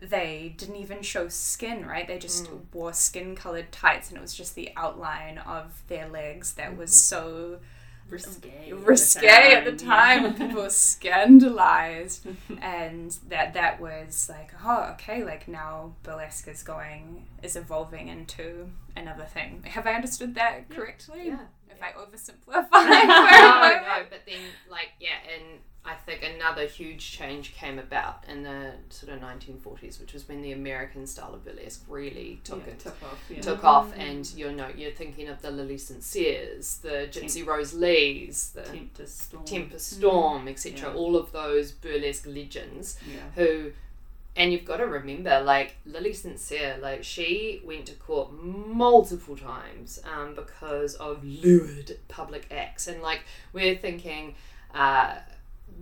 they 0.00 0.54
didn't 0.56 0.76
even 0.76 1.02
show 1.02 1.28
skin, 1.28 1.86
right? 1.86 2.06
They 2.06 2.18
just 2.18 2.46
mm. 2.46 2.60
wore 2.72 2.92
skin 2.92 3.34
colored 3.34 3.72
tights, 3.72 4.10
and 4.10 4.18
it 4.18 4.20
was 4.20 4.34
just 4.34 4.54
the 4.54 4.70
outline 4.76 5.38
of 5.38 5.82
their 5.88 6.08
legs 6.08 6.54
that 6.54 6.76
was 6.76 6.90
mm-hmm. 6.90 7.56
so 7.56 7.58
risque. 8.08 8.72
risque 8.72 9.26
at 9.26 9.64
the 9.64 9.72
time. 9.72 10.24
yeah. 10.24 10.32
People 10.32 10.62
were 10.62 10.70
scandalized, 10.70 12.26
and 12.60 13.16
that 13.28 13.54
that 13.54 13.80
was 13.80 14.28
like, 14.28 14.52
oh, 14.64 14.90
okay, 14.92 15.24
like 15.24 15.48
now 15.48 15.94
burlesque 16.02 16.48
is 16.48 16.62
going 16.62 17.26
is 17.42 17.56
evolving 17.56 18.08
into 18.08 18.70
another 18.96 19.24
thing. 19.24 19.62
Have 19.66 19.86
I 19.86 19.94
understood 19.94 20.34
that 20.36 20.68
correctly? 20.70 21.26
Yeah. 21.26 21.38
If 21.68 21.82
I 21.82 21.92
oversimplify, 21.92 22.70
no, 22.72 23.80
no, 23.82 24.04
but 24.08 24.20
then 24.26 24.40
like 24.70 24.90
yeah, 25.00 25.18
and 25.34 25.60
I 25.86 25.94
think 25.94 26.22
another 26.24 26.64
huge 26.66 27.10
change 27.12 27.54
came 27.54 27.78
about 27.78 28.24
in 28.26 28.42
the 28.42 28.72
sort 28.88 29.12
of 29.12 29.20
1940s, 29.20 30.00
which 30.00 30.14
was 30.14 30.26
when 30.26 30.40
the 30.40 30.52
American 30.52 31.06
style 31.06 31.34
of 31.34 31.44
burlesque 31.44 31.84
really 31.88 32.40
took 32.42 32.62
Yeah, 32.66 32.72
it. 32.72 32.78
took 32.80 33.02
off. 33.02 33.18
Yeah. 33.28 33.40
Took 33.42 33.64
off, 33.64 33.92
and 33.96 34.30
you 34.34 34.50
know 34.52 34.68
you're 34.74 34.92
thinking 34.92 35.28
of 35.28 35.42
the 35.42 35.50
Lili 35.50 35.76
St. 35.76 36.02
Cyrs, 36.02 36.78
the 36.78 37.08
Gypsy 37.12 37.44
Rose 37.46 37.74
Lees, 37.74 38.52
the 38.54 38.62
Tempest 38.62 39.20
Storm. 39.20 39.44
Tempest 39.44 39.90
Storm, 39.98 40.48
etc. 40.48 40.88
Yeah. 40.90 40.94
All 40.96 41.16
of 41.16 41.32
those 41.32 41.72
burlesque 41.72 42.26
legends 42.26 42.96
Yeah. 43.06 43.16
who 43.34 43.72
and 44.36 44.52
you've 44.52 44.64
got 44.64 44.78
to 44.78 44.86
remember, 44.86 45.40
like 45.42 45.76
Lili 45.86 46.12
St. 46.12 46.40
Cyr, 46.40 46.76
like 46.82 47.04
she 47.04 47.60
went 47.64 47.86
to 47.86 47.92
court 47.94 48.32
multiple 48.32 49.36
times 49.36 50.00
um, 50.12 50.34
because 50.34 50.94
of 50.94 51.22
lurid 51.22 51.98
public 52.08 52.46
acts, 52.50 52.88
and 52.88 53.00
like 53.02 53.20
we're 53.52 53.76
thinking, 53.76 54.34
uh, 54.74 55.16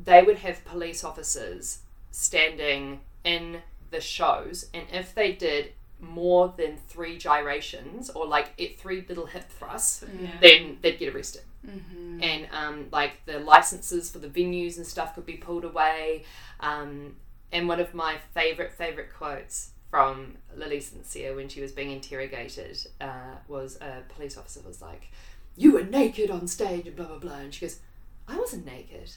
they 0.05 0.23
would 0.23 0.39
have 0.39 0.65
police 0.65 1.05
officers 1.05 1.81
standing 2.11 3.01
in 3.25 3.59
the 3.91 4.01
shows, 4.01 4.67
and 4.75 4.85
if 4.93 5.15
they 5.15 5.33
did 5.33 5.73
more 6.01 6.53
than 6.57 6.77
three 6.89 7.17
gyrations 7.17 8.11
or 8.11 8.27
like 8.27 8.53
it, 8.59 8.79
three 8.81 9.05
little 9.09 9.27
hip 9.27 9.49
thrusts, 9.51 10.05
Yeah. 10.21 10.31
then 10.41 10.79
they'd 10.83 10.99
get 10.99 11.15
arrested 11.15 11.43
Mm-hmm. 11.65 12.21
and 12.25 12.49
um, 12.51 12.87
like 12.91 13.25
the 13.25 13.39
licenses 13.39 14.11
for 14.11 14.19
the 14.19 14.27
venues 14.27 14.79
and 14.79 14.85
stuff 14.87 15.15
could 15.15 15.25
be 15.27 15.35
pulled 15.37 15.65
away. 15.65 16.25
Um, 16.59 17.15
and 17.53 17.69
one 17.69 17.79
of 17.79 17.95
my 17.95 18.17
favorite 18.35 18.73
favorite 18.73 19.11
quotes 19.17 19.71
from 19.89 20.39
Lili 20.57 20.81
St. 20.81 21.07
Cyr 21.07 21.37
when 21.37 21.49
she 21.49 21.61
was 21.61 21.71
being 21.71 21.93
interrogated 21.93 22.79
uh, 23.01 23.37
was 23.47 23.79
a 23.81 24.03
police 24.09 24.37
officer 24.37 24.61
was 24.67 24.83
like, 24.83 25.13
"You 25.57 25.71
were 25.75 25.85
naked 25.85 26.31
on 26.33 26.49
stage 26.49 26.89
and 26.89 26.97
blah 26.97 27.07
blah 27.07 27.19
blah," 27.19 27.37
and 27.37 27.55
she 27.55 27.61
goes, 27.61 27.79
"I 28.27 28.37
wasn't 28.37 28.67
naked. 28.67 29.13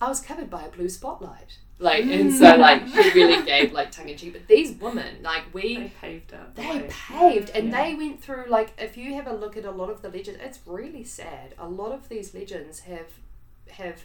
I 0.00 0.08
was 0.08 0.20
covered 0.20 0.50
by 0.50 0.62
a 0.64 0.68
blue 0.70 0.88
spotlight." 0.88 1.58
Like, 1.80 2.04
and 2.04 2.32
so 2.32 2.54
like 2.56 2.86
she 2.86 3.10
really 3.10 3.44
gave 3.44 3.72
like 3.72 3.90
tongue 3.90 4.08
in 4.08 4.16
cheek. 4.16 4.32
But 4.32 4.46
these 4.46 4.72
women, 4.80 5.22
like 5.22 5.42
we 5.52 5.76
They 5.76 5.92
paved 6.00 6.32
up. 6.32 6.54
they 6.54 6.66
way. 6.66 6.88
paved 6.88 7.50
and 7.50 7.68
Yeah. 7.70 7.82
they 7.82 7.94
went 7.96 8.22
through 8.22 8.44
like 8.48 8.72
if 8.78 8.96
you 8.96 9.14
have 9.14 9.26
a 9.26 9.32
look 9.32 9.56
at 9.56 9.64
a 9.64 9.70
lot 9.72 9.90
of 9.90 10.00
the 10.00 10.08
legends 10.08 10.38
it's 10.40 10.60
really 10.66 11.02
sad 11.04 11.54
a 11.58 11.68
lot 11.68 11.90
of 11.92 12.08
these 12.08 12.32
legends 12.32 12.80
have 12.80 13.08
have 13.70 14.04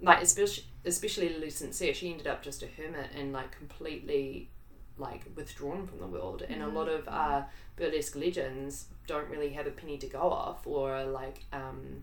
like 0.00 0.22
especially 0.22 0.64
especially 0.84 1.28
Lili 1.30 1.50
St. 1.50 1.74
Cyr 1.74 1.94
she 1.94 2.10
ended 2.10 2.26
up 2.26 2.42
just 2.42 2.62
a 2.62 2.66
hermit 2.66 3.10
and 3.16 3.32
like 3.32 3.52
completely 3.56 4.50
like 4.98 5.22
withdrawn 5.36 5.86
from 5.86 5.98
the 6.00 6.06
world 6.06 6.42
and 6.48 6.62
a 6.62 6.68
lot 6.68 6.88
of 6.88 7.06
uh, 7.08 7.42
burlesque 7.76 8.14
legends 8.16 8.86
don't 9.06 9.28
really 9.28 9.50
have 9.50 9.66
a 9.66 9.70
penny 9.70 9.98
to 9.98 10.06
go 10.06 10.20
off 10.30 10.66
or 10.66 11.04
like 11.04 11.42
um 11.52 12.02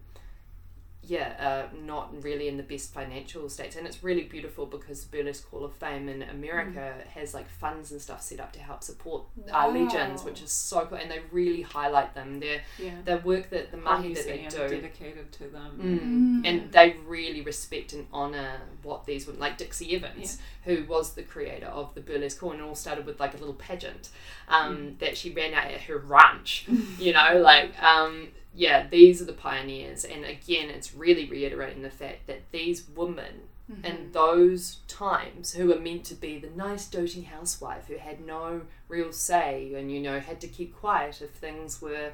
yeah, 1.04 1.68
uh, 1.72 1.76
not 1.84 2.24
really 2.24 2.48
in 2.48 2.58
the 2.58 2.64
best 2.64 2.94
financial 2.94 3.50
states, 3.50 3.76
and 3.76 3.88
it's 3.88 4.04
really 4.04 4.24
beautiful 4.24 4.68
because 4.68 5.04
Burlesque 5.04 5.50
Hall 5.50 5.66
of 5.66 5.74
Fame 5.74 6.08
in 6.08 6.22
America 6.22 6.94
has 7.16 7.34
like 7.34 7.50
funds 7.50 7.92
and 7.92 8.00
stuff 8.00 8.22
set 8.22 8.40
up 8.40 8.54
to 8.54 8.60
help 8.60 8.84
support 8.84 9.24
our 9.52 9.72
legends, 9.72 10.24
which 10.24 10.44
is 10.44 10.52
so 10.52 10.86
cool, 10.86 11.00
and 11.00 11.10
they 11.10 11.20
really 11.32 11.64
highlight 11.64 12.14
them. 12.14 12.40
Their 12.40 12.62
Yeah. 12.78 12.92
the 13.04 13.18
work 13.18 13.50
that 13.50 13.72
the 13.72 13.78
Whole 13.78 13.98
mahi 13.98 14.14
that 14.14 14.26
they 14.26 14.46
do, 14.48 14.68
dedicated 14.68 15.32
to 15.34 15.48
them. 15.48 16.42
Mm. 16.44 16.48
and 16.48 16.72
they 16.72 16.96
really 17.08 17.42
respect 17.42 17.94
and 17.94 18.06
honor 18.14 18.62
what 18.84 19.06
these 19.06 19.26
women 19.26 19.42
like 19.42 19.58
Dixie 19.58 19.96
Evans, 19.96 20.38
who 20.66 20.86
was 20.88 21.14
the 21.14 21.24
creator 21.24 21.68
of 21.68 21.96
the 21.96 22.02
burlesque 22.02 22.40
hall, 22.40 22.52
and 22.52 22.60
it 22.62 22.64
all 22.64 22.76
started 22.76 23.08
with 23.08 23.20
like 23.20 23.34
a 23.34 23.38
little 23.38 23.56
pageant 23.56 24.10
um, 24.50 24.98
that 25.00 25.18
she 25.18 25.32
ran 25.32 25.54
out 25.56 25.66
at 25.72 25.82
her 25.82 25.98
ranch. 25.98 26.68
you 27.00 27.12
know, 27.14 27.40
like 27.40 27.72
um, 27.82 28.28
yeah, 28.54 28.88
these 28.88 29.22
are 29.22 29.26
the 29.26 29.34
pioneers, 29.34 30.04
and 30.04 30.26
again, 30.26 30.70
it's 30.70 30.94
really 30.94 31.30
reiterating 31.30 31.82
the 31.84 31.90
fact 31.90 32.28
that 32.28 32.52
these 32.52 32.88
women. 32.96 33.48
In 33.86 34.12
those 34.12 34.80
times, 34.90 35.54
who 35.54 35.68
were 35.68 35.80
meant 35.80 36.04
to 36.06 36.14
be 36.14 36.38
the 36.38 36.50
nice 36.50 36.88
doting 36.88 37.24
housewife 37.24 37.88
who 37.88 37.96
had 37.96 38.20
no 38.20 38.64
real 38.90 39.14
say 39.14 39.74
and 39.76 39.90
you 39.90 40.02
know 40.02 40.20
had 40.20 40.42
to 40.42 40.48
keep 40.48 40.78
quiet 40.78 41.22
if 41.22 41.30
things 41.30 41.82
were, 41.82 42.12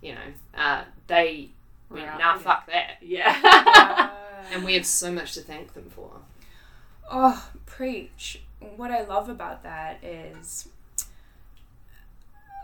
you 0.00 0.14
know, 0.14 0.20
uh, 0.54 0.84
they 1.08 1.50
went, 1.90 2.06
Right, 2.06 2.18
nah, 2.18 2.34
yeah. 2.34 2.38
fuck 2.38 2.66
that. 2.68 2.98
Yeah. 3.02 4.10
And 4.52 4.64
we 4.64 4.74
have 4.74 4.86
so 4.86 5.10
much 5.10 5.34
to 5.34 5.40
thank 5.40 5.74
them 5.74 5.90
for. 5.90 6.12
Oh, 7.10 7.50
preach. 7.66 8.40
What 8.76 8.92
I 8.92 9.02
love 9.02 9.28
about 9.28 9.64
that 9.64 10.04
is 10.04 10.68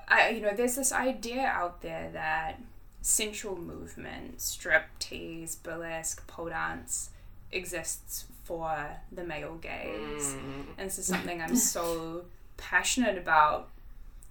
I 0.08 0.28
you 0.28 0.40
know, 0.40 0.54
there's 0.54 0.76
this 0.76 0.92
idea 0.92 1.44
out 1.46 1.82
there 1.82 2.10
that 2.12 2.60
sensual 3.06 3.56
movement, 3.56 4.40
strip 4.40 4.82
tease, 4.98 5.54
burlesque, 5.54 6.26
pole 6.26 6.48
dance 6.48 7.10
exists 7.52 8.24
for 8.42 8.84
the 9.12 9.22
male 9.22 9.54
gaze. 9.54 10.34
Mm. 10.34 10.64
And 10.76 10.88
this 10.88 10.98
is 10.98 11.06
something 11.06 11.40
I'm 11.40 11.54
so 11.54 12.24
passionate 12.56 13.16
about 13.16 13.68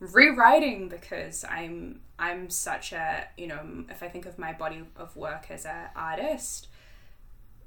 rewriting 0.02 0.90
because 0.90 1.46
I'm 1.46 2.02
I'm 2.20 2.50
such 2.50 2.92
a 2.92 3.28
you 3.38 3.48
know 3.48 3.86
if 3.90 4.04
I 4.04 4.10
think 4.10 4.26
of 4.26 4.38
my 4.38 4.52
body 4.52 4.84
of 4.98 5.16
work 5.16 5.46
as 5.50 5.66
an 5.66 5.88
artist, 5.96 6.68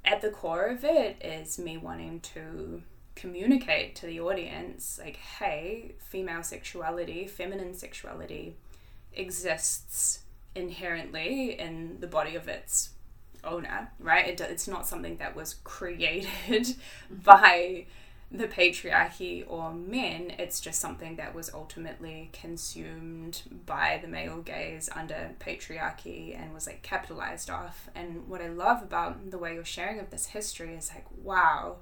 at 0.05 0.21
the 0.21 0.29
core 0.29 0.67
of 0.67 0.83
it 0.83 1.17
is 1.23 1.57
me 1.57 1.75
wanting 1.77 2.19
to 2.35 2.83
communicate 3.15 3.95
to 3.95 4.05
the 4.05 4.19
audience 4.19 4.99
like 5.03 5.17
hey 5.17 5.95
female 5.97 6.43
sexuality 6.43 7.25
feminine 7.27 7.73
sexuality 7.73 8.55
exists 9.11 10.19
inherently 10.59 11.59
in 11.59 11.97
the 11.99 12.07
body 12.07 12.35
of 12.35 12.47
its 12.47 12.91
owner 13.43 13.91
right? 13.99 14.27
It, 14.27 14.41
it's 14.41 14.67
not 14.67 14.87
something 14.87 15.17
that 15.17 15.35
was 15.35 15.55
created 15.63 16.75
by 17.09 17.85
the 18.31 18.47
patriarchy 18.47 19.43
or 19.47 19.73
men. 19.73 20.33
It's 20.37 20.61
just 20.61 20.79
something 20.79 21.15
that 21.15 21.33
was 21.33 21.51
ultimately 21.51 22.29
consumed 22.31 23.41
by 23.65 23.99
the 24.01 24.07
male 24.07 24.37
gaze 24.37 24.87
under 24.95 25.31
patriarchy 25.39 26.39
and 26.39 26.53
was 26.53 26.67
like 26.67 26.83
capitalized 26.83 27.49
off. 27.49 27.89
And 27.95 28.27
what 28.27 28.41
i 28.41 28.47
love 28.47 28.83
about 28.83 29.31
the 29.31 29.39
way 29.39 29.55
you're 29.55 29.65
sharing 29.65 29.99
of 29.99 30.11
this 30.11 30.27
history 30.27 30.75
is 30.75 30.91
like 30.93 31.05
wow 31.23 31.77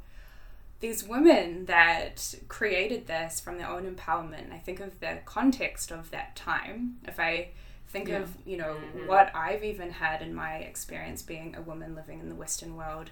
these 0.79 1.03
women 1.03 1.65
that 1.65 2.35
created 2.47 3.07
this 3.07 3.39
from 3.39 3.57
their 3.57 3.67
own 3.67 3.83
empowerment 3.83 4.53
i 4.53 4.57
think 4.57 4.79
of 4.79 4.99
the 4.99 5.17
context 5.25 5.91
of 5.91 6.11
that 6.11 6.35
time. 6.35 6.97
If 7.05 7.19
i 7.19 7.49
think 7.89 8.09
Yeah. 8.09 8.17
of 8.21 8.35
you 8.45 8.57
know 8.57 8.75
Mhm. 8.95 9.05
what 9.05 9.31
i've 9.35 9.63
even 9.63 9.91
had 9.91 10.21
in 10.21 10.33
my 10.33 10.55
experience 10.57 11.21
being 11.21 11.55
a 11.55 11.61
woman 11.61 11.95
living 11.95 12.19
in 12.19 12.29
the 12.29 12.35
western 12.35 12.75
world 12.75 13.09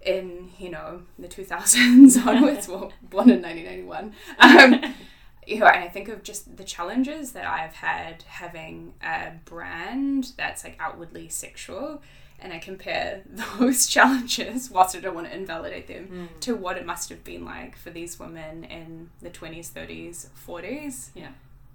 in 0.00 0.50
you 0.58 0.70
know 0.70 1.02
the 1.18 1.28
2000s 1.28 2.16
onwards 2.26 2.68
well 2.68 2.92
born 3.02 3.30
in 3.30 3.40
1991 3.42 4.12
um, 4.38 4.94
you 5.46 5.58
know 5.58 5.66
and 5.66 5.82
i 5.84 5.88
think 5.88 6.08
of 6.08 6.22
just 6.22 6.56
the 6.56 6.64
challenges 6.64 7.32
that 7.32 7.46
i've 7.46 7.74
had 7.74 8.22
having 8.24 8.94
a 9.02 9.32
brand 9.44 10.32
that's 10.36 10.62
like 10.64 10.76
outwardly 10.78 11.28
sexual 11.28 12.02
and 12.38 12.52
i 12.52 12.58
compare 12.58 13.22
those 13.58 13.86
challenges 13.86 14.70
whilst 14.70 14.94
i 14.96 15.00
don't 15.00 15.14
want 15.14 15.26
to 15.26 15.34
invalidate 15.36 15.86
them 15.88 16.28
to 16.40 16.54
what 16.54 16.76
it 16.76 16.84
must 16.86 17.08
have 17.08 17.24
been 17.24 17.44
like 17.44 17.76
for 17.76 17.90
these 17.90 18.18
women 18.20 18.64
in 18.64 19.08
the 19.22 19.30
20s 19.30 19.70
30s 19.70 20.28
40s 20.46 21.10
Yeah. 21.14 21.28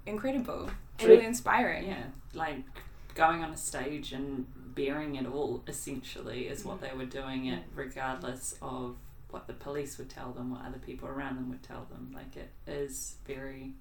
incredible 0.05 0.69
And 0.69 0.75
really 1.07 1.25
inspiring 1.25 1.87
yeah, 1.87 2.03
like 2.33 2.57
going 3.15 3.43
on 3.43 3.51
a 3.51 3.57
stage 3.57 4.13
and 4.13 4.45
bearing 4.75 5.15
it 5.15 5.25
all 5.25 5.63
essentially 5.67 6.47
is 6.47 6.63
what 6.63 6.79
they 6.81 6.91
were 6.95 7.05
doing 7.05 7.47
it 7.47 7.63
regardless 7.75 8.55
of 8.61 8.95
what 9.31 9.45
the 9.47 9.53
police 9.53 9.97
would 9.99 10.09
tell 10.09 10.31
them, 10.31 10.49
what 10.51 10.61
other 10.65 10.79
people 10.79 11.07
around 11.07 11.35
them 11.35 11.49
would 11.49 11.61
tell 11.61 11.85
them. 11.91 12.11
Like 12.15 12.35
it 12.35 12.49
is 12.65 13.17
very, 13.27 13.73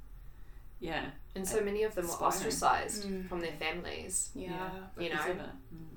yeah, 0.79 1.07
And 1.35 1.49
so 1.49 1.61
many 1.63 1.85
of 1.85 1.95
them 1.95 2.07
were 2.07 2.13
ostracized 2.15 3.05
Mm. 3.05 3.29
from 3.29 3.41
their 3.41 3.53
families. 3.53 4.31
yeah, 4.35 4.69
You 4.99 5.09
know. 5.09 5.17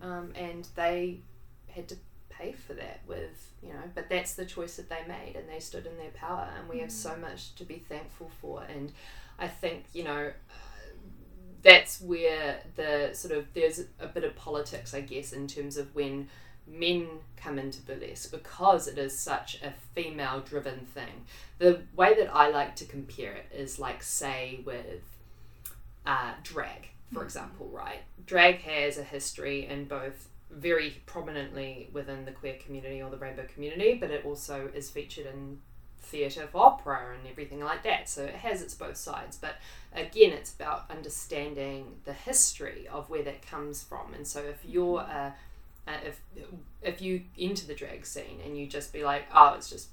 Mm. 0.02 0.06
Um, 0.06 0.32
and 0.36 0.68
they 0.76 1.20
had 1.68 1.88
to 1.90 1.98
pay 2.30 2.54
for 2.54 2.74
that 2.76 3.02
with, 3.06 3.52
you 3.62 3.70
know, 3.74 3.84
but 3.94 4.08
that's 4.10 4.36
the 4.36 4.46
choice 4.46 4.78
that 4.78 4.88
they 4.90 5.04
made 5.08 5.36
and 5.36 5.50
they 5.50 5.60
stood 5.60 5.86
in 5.86 5.98
their 5.98 6.12
power. 6.12 6.50
And 6.58 6.70
we 6.70 6.80
have 6.80 6.92
so 6.92 7.16
much 7.18 7.54
to 7.56 7.66
be 7.66 7.76
thankful 7.78 8.32
for. 8.42 8.64
And 8.64 8.94
I 9.38 9.48
think, 9.50 9.86
you 9.94 10.04
know, 10.06 10.32
that's 11.64 12.02
where 12.02 12.62
the 12.76 13.12
sort 13.14 13.38
of 13.38 13.46
there's 13.54 13.82
a 14.00 14.08
bit 14.08 14.24
of 14.24 14.36
politics, 14.36 14.94
I 14.94 15.02
guess, 15.02 15.34
in 15.34 15.48
terms 15.48 15.78
of 15.78 15.94
when 15.96 16.28
men 16.68 17.08
come 17.36 17.60
into 17.60 17.82
burlesque 17.82 18.32
because 18.32 18.88
it 18.88 18.98
is 18.98 19.18
such 19.18 19.62
a 19.62 19.74
female 19.94 20.42
driven 20.42 20.86
thing. 20.86 21.26
The 21.60 21.82
way 21.96 22.14
that 22.16 22.34
I 22.34 22.50
like 22.50 22.76
to 22.78 22.86
compare 22.86 23.34
it 23.34 23.48
is 23.54 23.80
like, 23.80 24.04
say, 24.04 24.62
with 24.66 25.02
uh, 26.06 26.34
drag, 26.44 26.90
for 27.14 27.24
example, 27.24 27.70
right? 27.72 28.02
Drag 28.26 28.62
has 28.62 28.98
a 28.98 29.04
history 29.04 29.68
in 29.68 29.86
both 29.86 30.30
very 30.50 31.02
prominently 31.06 31.90
within 31.94 32.26
the 32.26 32.32
queer 32.32 32.56
community 32.64 33.02
or 33.02 33.10
the 33.10 33.18
rainbow 33.18 33.46
community, 33.54 33.96
but 33.96 34.12
it 34.12 34.26
also 34.26 34.70
is 34.74 34.90
featured 34.90 35.26
in 35.26 35.60
theatre 36.12 36.48
for 36.52 36.66
opera 36.66 37.16
and 37.18 37.28
everything 37.28 37.62
like 37.62 37.84
that. 37.84 38.10
So 38.10 38.24
it 38.24 38.36
has 38.36 38.62
its 38.62 38.74
both 38.74 38.98
sides. 38.98 39.38
But 39.38 39.56
again, 39.94 40.32
it's 40.34 40.54
about 40.54 40.90
understanding 40.92 41.96
the 42.06 42.14
history 42.14 42.88
of 42.92 43.10
where 43.10 43.24
that 43.24 43.42
comes 43.42 43.84
from. 43.84 44.14
And 44.14 44.28
so 44.28 44.42
if 44.42 44.60
you're 44.66 45.00
a, 45.00 45.34
uh, 45.88 45.92
if 46.06 46.22
if 46.82 47.02
you 47.02 47.24
enter 47.40 47.66
the 47.66 47.74
drag 47.74 48.06
scene 48.06 48.40
and 48.46 48.58
you 48.58 48.68
just 48.68 48.94
be 48.94 49.04
like, 49.04 49.24
oh, 49.34 49.54
it's 49.56 49.70
just 49.70 49.90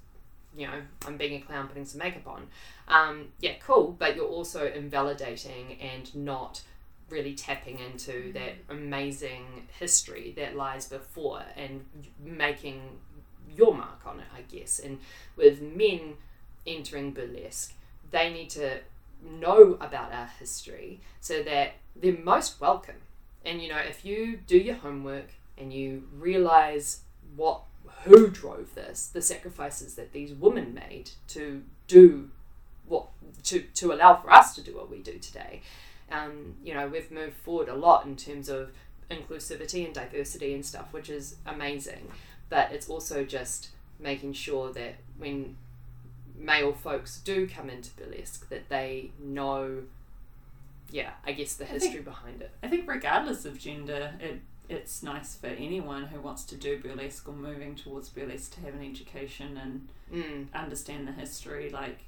you 0.56 0.66
know, 0.66 0.80
I'm 1.06 1.16
being 1.16 1.40
a 1.40 1.44
clown 1.44 1.68
putting 1.68 1.84
some 1.84 2.00
makeup 2.00 2.26
on. 2.26 2.48
Um, 2.88 3.28
yeah, 3.40 3.54
cool, 3.60 3.94
but 3.98 4.16
you're 4.16 4.26
also 4.26 4.66
invalidating 4.66 5.78
and 5.80 6.14
not 6.14 6.62
really 7.10 7.34
tapping 7.34 7.78
into 7.78 8.32
that 8.34 8.54
amazing 8.68 9.68
history 9.78 10.34
that 10.36 10.56
lies 10.56 10.88
before 10.88 11.42
and 11.56 11.84
making 12.22 12.80
your 13.58 13.74
mark 13.74 14.00
on 14.06 14.20
it, 14.20 14.26
I 14.34 14.42
guess. 14.42 14.78
And 14.78 15.00
with 15.36 15.60
men 15.60 16.14
entering 16.66 17.12
burlesque, 17.12 17.74
they 18.10 18.32
need 18.32 18.50
to 18.50 18.78
know 19.22 19.76
about 19.80 20.12
our 20.12 20.30
history 20.38 21.00
so 21.20 21.42
that 21.42 21.74
they're 21.96 22.16
most 22.16 22.60
welcome. 22.60 23.02
And 23.44 23.60
you 23.60 23.68
know, 23.68 23.78
if 23.78 24.04
you 24.04 24.38
do 24.46 24.56
your 24.56 24.76
homework 24.76 25.32
and 25.58 25.72
you 25.72 26.08
realize 26.16 27.00
what 27.36 27.62
who 28.04 28.28
drove 28.28 28.74
this, 28.74 29.06
the 29.06 29.20
sacrifices 29.20 29.94
that 29.96 30.12
these 30.12 30.32
women 30.32 30.72
made 30.72 31.10
to 31.28 31.62
do 31.88 32.30
what 32.86 33.08
to 33.44 33.60
to 33.60 33.92
allow 33.92 34.16
for 34.16 34.32
us 34.32 34.54
to 34.54 34.62
do 34.62 34.76
what 34.76 34.90
we 34.90 34.98
do 34.98 35.18
today. 35.18 35.62
Um, 36.10 36.54
you 36.64 36.72
know, 36.72 36.88
we've 36.88 37.10
moved 37.10 37.36
forward 37.36 37.68
a 37.68 37.74
lot 37.74 38.06
in 38.06 38.16
terms 38.16 38.48
of 38.48 38.70
inclusivity 39.10 39.84
and 39.84 39.94
diversity 39.94 40.54
and 40.54 40.64
stuff, 40.64 40.92
which 40.92 41.10
is 41.10 41.36
amazing. 41.46 42.10
But 42.48 42.72
it's 42.72 42.88
also 42.88 43.24
just 43.24 43.68
making 43.98 44.32
sure 44.32 44.72
that 44.72 44.96
when 45.18 45.56
male 46.36 46.72
folks 46.72 47.18
do 47.20 47.48
come 47.48 47.68
into 47.68 47.90
burlesque, 47.96 48.48
that 48.48 48.68
they 48.68 49.10
know, 49.18 49.82
yeah, 50.90 51.10
I 51.26 51.32
guess 51.32 51.54
the 51.54 51.64
history 51.64 51.92
think- 51.94 52.04
behind 52.04 52.42
it. 52.42 52.50
I 52.62 52.68
think 52.68 52.88
regardless 52.88 53.44
of 53.44 53.58
gender, 53.58 54.14
it 54.20 54.40
it's 54.70 55.02
nice 55.02 55.34
for 55.34 55.46
anyone 55.46 56.04
who 56.08 56.20
wants 56.20 56.44
to 56.44 56.54
do 56.54 56.78
burlesque 56.78 57.26
or 57.26 57.32
moving 57.32 57.74
towards 57.74 58.10
burlesque 58.10 58.52
to 58.52 58.60
have 58.60 58.74
an 58.74 58.82
education 58.84 59.56
and 59.56 59.88
Mm. 60.12 60.52
understand 60.52 61.08
the 61.08 61.12
history. 61.12 61.70
Like, 61.70 62.00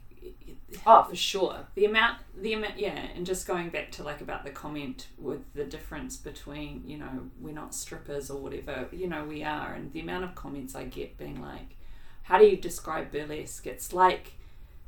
Oh, 0.87 1.03
for 1.03 1.17
sure. 1.17 1.67
the 1.75 1.85
amount, 1.85 2.19
the 2.37 2.53
amount, 2.53 2.79
yeah, 2.79 3.07
and 3.15 3.27
just 3.27 3.47
going 3.47 3.71
back 3.71 3.91
to 3.93 4.03
like 4.03 4.21
about 4.21 4.45
the 4.45 4.51
comment 4.51 5.09
with 5.19 5.53
the 5.53 5.65
difference 5.65 6.17
between 6.17 6.83
you 6.87 6.99
know 6.99 7.31
we're 7.41 7.55
not 7.55 7.75
strippers 7.75 8.31
or 8.31 8.41
whatever, 8.41 8.89
you 8.93 9.09
know 9.09 9.25
we 9.25 9.43
are, 9.43 9.73
and 9.73 9.93
the 9.93 10.01
amount 10.01 10.25
of 10.25 10.35
comments 10.35 10.75
I 10.75 10.85
get 10.85 11.19
being 11.19 11.43
like, 11.43 11.77
how 12.23 12.39
do 12.39 12.47
you 12.47 12.57
describe 12.57 13.11
burlesque? 13.11 13.67
It's 13.67 13.93
like 13.93 14.35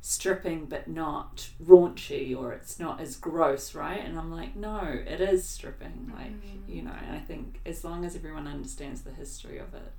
stripping 0.05 0.65
but 0.65 0.85
not 0.85 1.49
raunchy 1.63 2.37
or 2.37 2.51
it's 2.51 2.77
not 2.77 2.99
as 2.99 3.15
gross 3.15 3.73
right 3.73 4.01
and 4.03 4.19
i'm 4.19 4.29
like 4.29 4.53
no 4.53 4.81
it 4.83 5.21
is 5.21 5.47
stripping 5.47 6.11
like 6.13 6.29
mm. 6.29 6.59
you 6.67 6.81
know 6.81 6.91
and 7.07 7.15
i 7.15 7.19
think 7.19 7.61
as 7.65 7.85
long 7.85 8.03
as 8.03 8.13
everyone 8.13 8.45
understands 8.45 9.03
the 9.03 9.13
history 9.13 9.57
of 9.57 9.73
it 9.73 9.93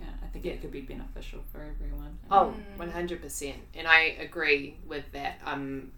yeah 0.00 0.06
i 0.22 0.26
think 0.28 0.44
Yeah. 0.44 0.52
it 0.52 0.60
could 0.60 0.72
be 0.72 0.80
beneficial 0.80 1.40
for 1.52 1.60
everyone 1.62 2.18
Oh, 2.30 2.54
100%. 2.78 3.54
And 3.74 3.86
I 3.86 4.00
agree 4.18 4.76
with 4.88 5.04
that. 5.12 5.38
Um, 5.44 5.92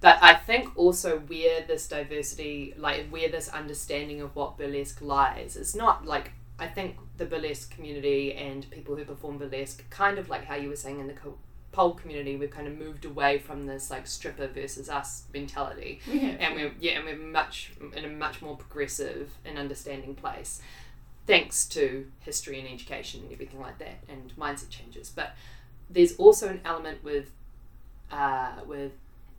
but 0.00 0.18
I 0.22 0.34
think 0.34 0.76
also 0.76 1.18
where 1.20 1.62
this 1.66 1.88
diversity, 1.88 2.74
like 2.76 3.08
where 3.08 3.28
this 3.30 3.48
understanding 3.48 4.20
of 4.20 4.36
what 4.36 4.58
burlesque 4.58 5.00
lies, 5.00 5.56
it's 5.56 5.74
not 5.74 6.04
like, 6.04 6.32
I 6.58 6.66
think 6.66 6.96
the 7.16 7.24
burlesque 7.24 7.70
community 7.74 8.34
and 8.34 8.70
people 8.70 8.94
who 8.96 9.04
perform 9.04 9.38
burlesque, 9.38 9.88
kind 9.90 10.18
of 10.18 10.28
like 10.28 10.44
how 10.44 10.54
you 10.56 10.68
were 10.68 10.76
saying 10.76 11.00
in 11.00 11.06
the 11.06 11.14
co- 11.14 11.38
pole 11.72 11.94
community, 11.94 12.36
we've 12.36 12.50
kind 12.50 12.68
of 12.68 12.76
moved 12.78 13.04
away 13.06 13.38
from 13.38 13.66
this 13.66 13.90
like 13.90 14.06
stripper 14.06 14.46
versus 14.46 14.88
us 14.90 15.24
mentality 15.32 16.00
yeah 16.06 16.36
and 16.40 16.54
we're 16.54 16.72
yeah, 16.78 16.92
and 16.98 17.04
we're 17.06 17.16
much 17.16 17.72
in 17.96 18.04
a 18.04 18.08
much 18.08 18.42
more 18.42 18.56
progressive 18.56 19.30
and 19.44 19.58
understanding 19.58 20.14
place, 20.14 20.60
thanks 21.26 21.64
to 21.66 22.06
history 22.20 22.58
and 22.60 22.68
education 22.68 23.22
and 23.22 23.32
everything 23.32 23.60
like 23.60 23.78
that, 23.78 23.98
and 24.08 24.32
mindset 24.36 24.70
changes. 24.70 25.10
But 25.14 25.34
there's 25.90 26.16
also 26.16 26.48
an 26.48 26.60
element 26.64 27.02
with 27.04 27.30
uh, 28.10 28.52
with 28.66 28.92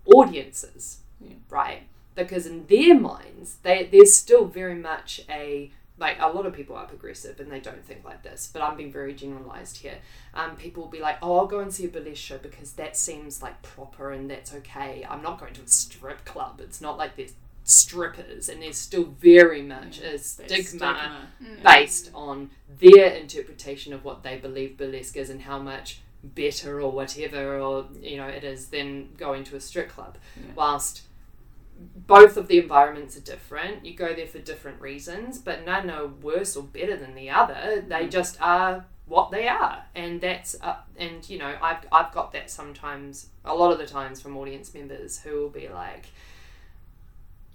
audiences, 0.06 1.00
Yeah. 1.20 1.36
right? 1.50 1.84
Because 2.16 2.46
in 2.46 2.66
their 2.68 2.98
minds, 3.00 3.58
they 3.64 3.84
there's 3.92 4.16
still 4.16 4.46
very 4.46 4.76
much 4.76 5.22
a 5.30 5.72
like 5.98 6.18
a 6.20 6.28
lot 6.28 6.46
of 6.46 6.54
people 6.54 6.76
are 6.76 6.86
progressive 6.86 7.40
and 7.40 7.50
they 7.50 7.60
don't 7.62 7.86
think 7.86 8.04
like 8.04 8.22
this, 8.22 8.50
but 8.52 8.62
I'm 8.62 8.76
being 8.76 8.92
very 8.92 9.14
generalized 9.14 9.78
here. 9.78 10.00
Um, 10.34 10.58
people 10.58 10.84
will 10.84 10.90
be 10.90 11.00
like, 11.00 11.18
"Oh, 11.22 11.38
I'll 11.38 11.48
go 11.48 11.60
and 11.60 11.74
see 11.74 11.86
a 11.86 11.88
burlesque 11.90 12.18
show 12.22 12.38
because 12.38 12.74
that 12.74 12.98
seems 12.98 13.42
like 13.42 13.62
proper 13.62 14.12
and 14.12 14.30
that's 14.30 14.54
okay. 14.56 15.06
I'm 15.10 15.22
not 15.22 15.40
going 15.40 15.54
to 15.54 15.62
a 15.62 15.68
strip 15.68 16.26
club. 16.26 16.60
It's 16.62 16.82
not 16.82 16.98
like 16.98 17.16
there's 17.16 17.34
strippers, 17.66 18.48
and 18.48 18.62
there's 18.62 18.78
still 18.78 19.04
very 19.20 19.62
much 19.62 20.00
a 20.00 20.12
That 20.12 20.20
stigma, 20.22 21.28
yeah. 21.42 21.48
based 21.64 22.12
on 22.14 22.52
their 22.80 23.08
interpretation 23.08 23.92
of 23.92 24.06
what 24.06 24.24
they 24.24 24.38
believe 24.38 24.78
burlesque 24.78 25.18
is 25.18 25.30
and 25.30 25.42
how 25.42 25.60
much 25.60 26.00
better 26.24 26.82
or 26.82 26.92
whatever 26.92 27.60
or 27.60 27.86
you 28.02 28.18
know 28.18 28.26
it 28.28 28.44
is 28.44 28.68
than 28.68 29.10
going 29.18 29.44
to 29.46 29.56
a 29.56 29.60
strip 29.60 29.90
club. 29.90 30.18
Yeah. 30.38 30.52
Whilst 30.56 31.02
both 32.08 32.38
of 32.38 32.48
the 32.48 32.58
environments 32.60 33.18
are 33.18 33.22
different. 33.22 33.86
You 33.86 33.96
go 33.96 34.14
there 34.14 34.28
for 34.28 34.40
different 34.40 34.80
reasons, 34.80 35.40
but 35.40 35.66
none 35.66 35.90
are 35.90 36.08
worse 36.08 36.56
or 36.56 36.64
better 36.64 36.96
than 36.96 37.16
the 37.16 37.30
other. 37.30 37.84
They 37.86 38.08
just 38.08 38.40
are 38.40 38.86
what 39.08 39.32
they 39.32 39.48
are, 39.48 39.84
and 39.94 40.22
that's 40.22 40.56
uh, 40.62 40.78
and 40.98 41.28
you 41.30 41.40
know 41.40 41.56
I've 41.62 41.86
I've 41.92 42.14
got 42.14 42.32
that 42.34 42.50
sometimes 42.50 43.30
a 43.44 43.54
lot 43.56 43.72
of 43.72 43.80
the 43.80 43.86
times 43.86 44.22
from 44.22 44.38
audience 44.38 44.74
members 44.74 45.20
who 45.20 45.40
will 45.40 45.50
be 45.50 45.68
like. 45.68 46.06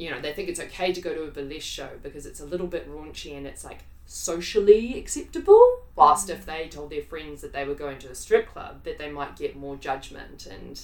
You 0.01 0.11
know, 0.11 0.19
they 0.19 0.33
think 0.33 0.49
it's 0.49 0.59
okay 0.59 0.95
to 0.95 1.01
go 1.03 1.13
to 1.13 1.25
a 1.25 1.31
burlesque 1.31 1.67
show 1.67 1.91
because 2.03 2.25
it's 2.25 2.41
a 2.41 2.47
little 2.47 2.67
bit 2.67 2.91
raunchy 2.91 3.37
and 3.37 3.47
it's 3.47 3.67
like 3.67 3.81
socially 4.07 4.99
acceptable. 4.99 5.83
Whilst 5.95 6.31
if 6.31 6.47
they 6.47 6.69
told 6.69 6.89
their 6.89 7.03
friends 7.03 7.43
that 7.43 7.53
they 7.53 7.67
were 7.67 7.75
going 7.75 7.99
to 7.99 8.09
a 8.09 8.15
strip 8.15 8.49
club, 8.49 8.85
that 8.85 8.97
they 8.97 9.11
might 9.11 9.37
get 9.37 9.57
more 9.57 9.77
judgment, 9.77 10.47
and 10.47 10.81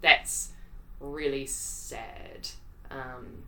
that's 0.00 0.52
really 0.98 1.44
sad 1.44 2.48
um, 2.90 3.42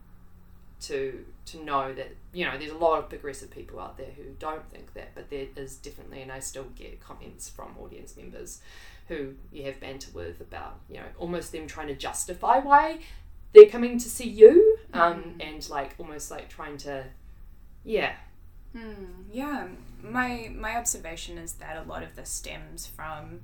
to 0.82 1.24
to 1.46 1.64
know 1.64 1.94
that 1.94 2.14
you 2.34 2.44
know 2.44 2.58
there's 2.58 2.72
a 2.72 2.76
lot 2.76 2.98
of 2.98 3.08
progressive 3.08 3.50
people 3.50 3.80
out 3.80 3.96
there 3.96 4.10
who 4.18 4.24
don't 4.38 4.70
think 4.70 4.92
that, 4.92 5.14
but 5.14 5.30
there 5.30 5.46
is 5.56 5.76
definitely, 5.76 6.20
and 6.20 6.30
I 6.30 6.40
still 6.40 6.66
get 6.76 7.00
comments 7.00 7.48
from 7.48 7.74
audience 7.80 8.18
members 8.18 8.60
who 9.08 9.32
you 9.50 9.62
have 9.62 9.80
banter 9.80 10.10
with 10.12 10.42
about 10.42 10.78
you 10.90 10.98
know 10.98 11.06
almost 11.18 11.52
them 11.52 11.66
trying 11.66 11.88
to 11.88 11.94
justify 11.94 12.58
why 12.58 12.98
they're 13.56 13.70
coming 13.70 13.98
to 13.98 14.08
see 14.08 14.28
you, 14.28 14.78
um, 14.92 15.34
and 15.40 15.68
like 15.70 15.94
almost 15.98 16.30
like 16.30 16.48
trying 16.48 16.76
to, 16.78 17.04
yeah, 17.84 18.12
Mm, 18.76 19.24
yeah, 19.32 19.68
my 20.02 20.50
my 20.54 20.76
observation 20.76 21.38
is 21.38 21.54
that 21.54 21.76
a 21.82 21.88
lot 21.88 22.02
of 22.02 22.14
this 22.14 22.28
stems 22.28 22.86
from 22.86 23.40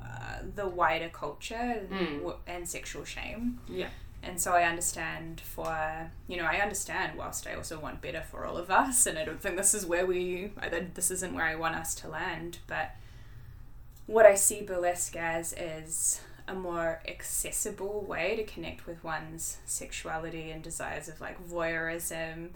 uh, 0.00 0.38
the 0.54 0.68
wider 0.68 1.08
culture 1.08 1.82
Mm. 1.90 2.34
and 2.46 2.68
sexual 2.68 3.04
shame. 3.04 3.58
Yeah. 3.68 3.88
And 4.22 4.40
so 4.40 4.52
I 4.52 4.64
understand 4.64 5.40
for 5.40 6.10
you 6.28 6.36
know 6.36 6.44
I 6.44 6.56
understand 6.66 7.18
whilst 7.18 7.46
I 7.48 7.54
also 7.54 7.80
want 7.80 8.00
better 8.00 8.22
for 8.30 8.44
all 8.46 8.56
of 8.58 8.70
us, 8.70 9.06
and 9.06 9.18
I 9.18 9.24
don't 9.24 9.40
think 9.42 9.56
this 9.56 9.74
is 9.74 9.84
where 9.86 10.06
we 10.06 10.52
either 10.62 10.86
this 10.94 11.10
isn't 11.10 11.34
where 11.34 11.46
I 11.46 11.56
want 11.56 11.74
us 11.74 11.94
to 11.96 12.08
land, 12.08 12.58
but 12.68 12.90
what 14.06 14.26
I 14.26 14.34
see 14.36 14.62
burlesque 14.62 15.16
as 15.16 15.52
is 15.54 16.20
a 16.50 16.54
more 16.54 17.00
accessible 17.06 18.02
way 18.02 18.34
to 18.36 18.44
connect 18.44 18.86
with 18.86 19.02
one's 19.04 19.58
sexuality 19.64 20.50
and 20.50 20.62
desires 20.62 21.08
of 21.08 21.20
like 21.20 21.48
voyeurism 21.48 22.48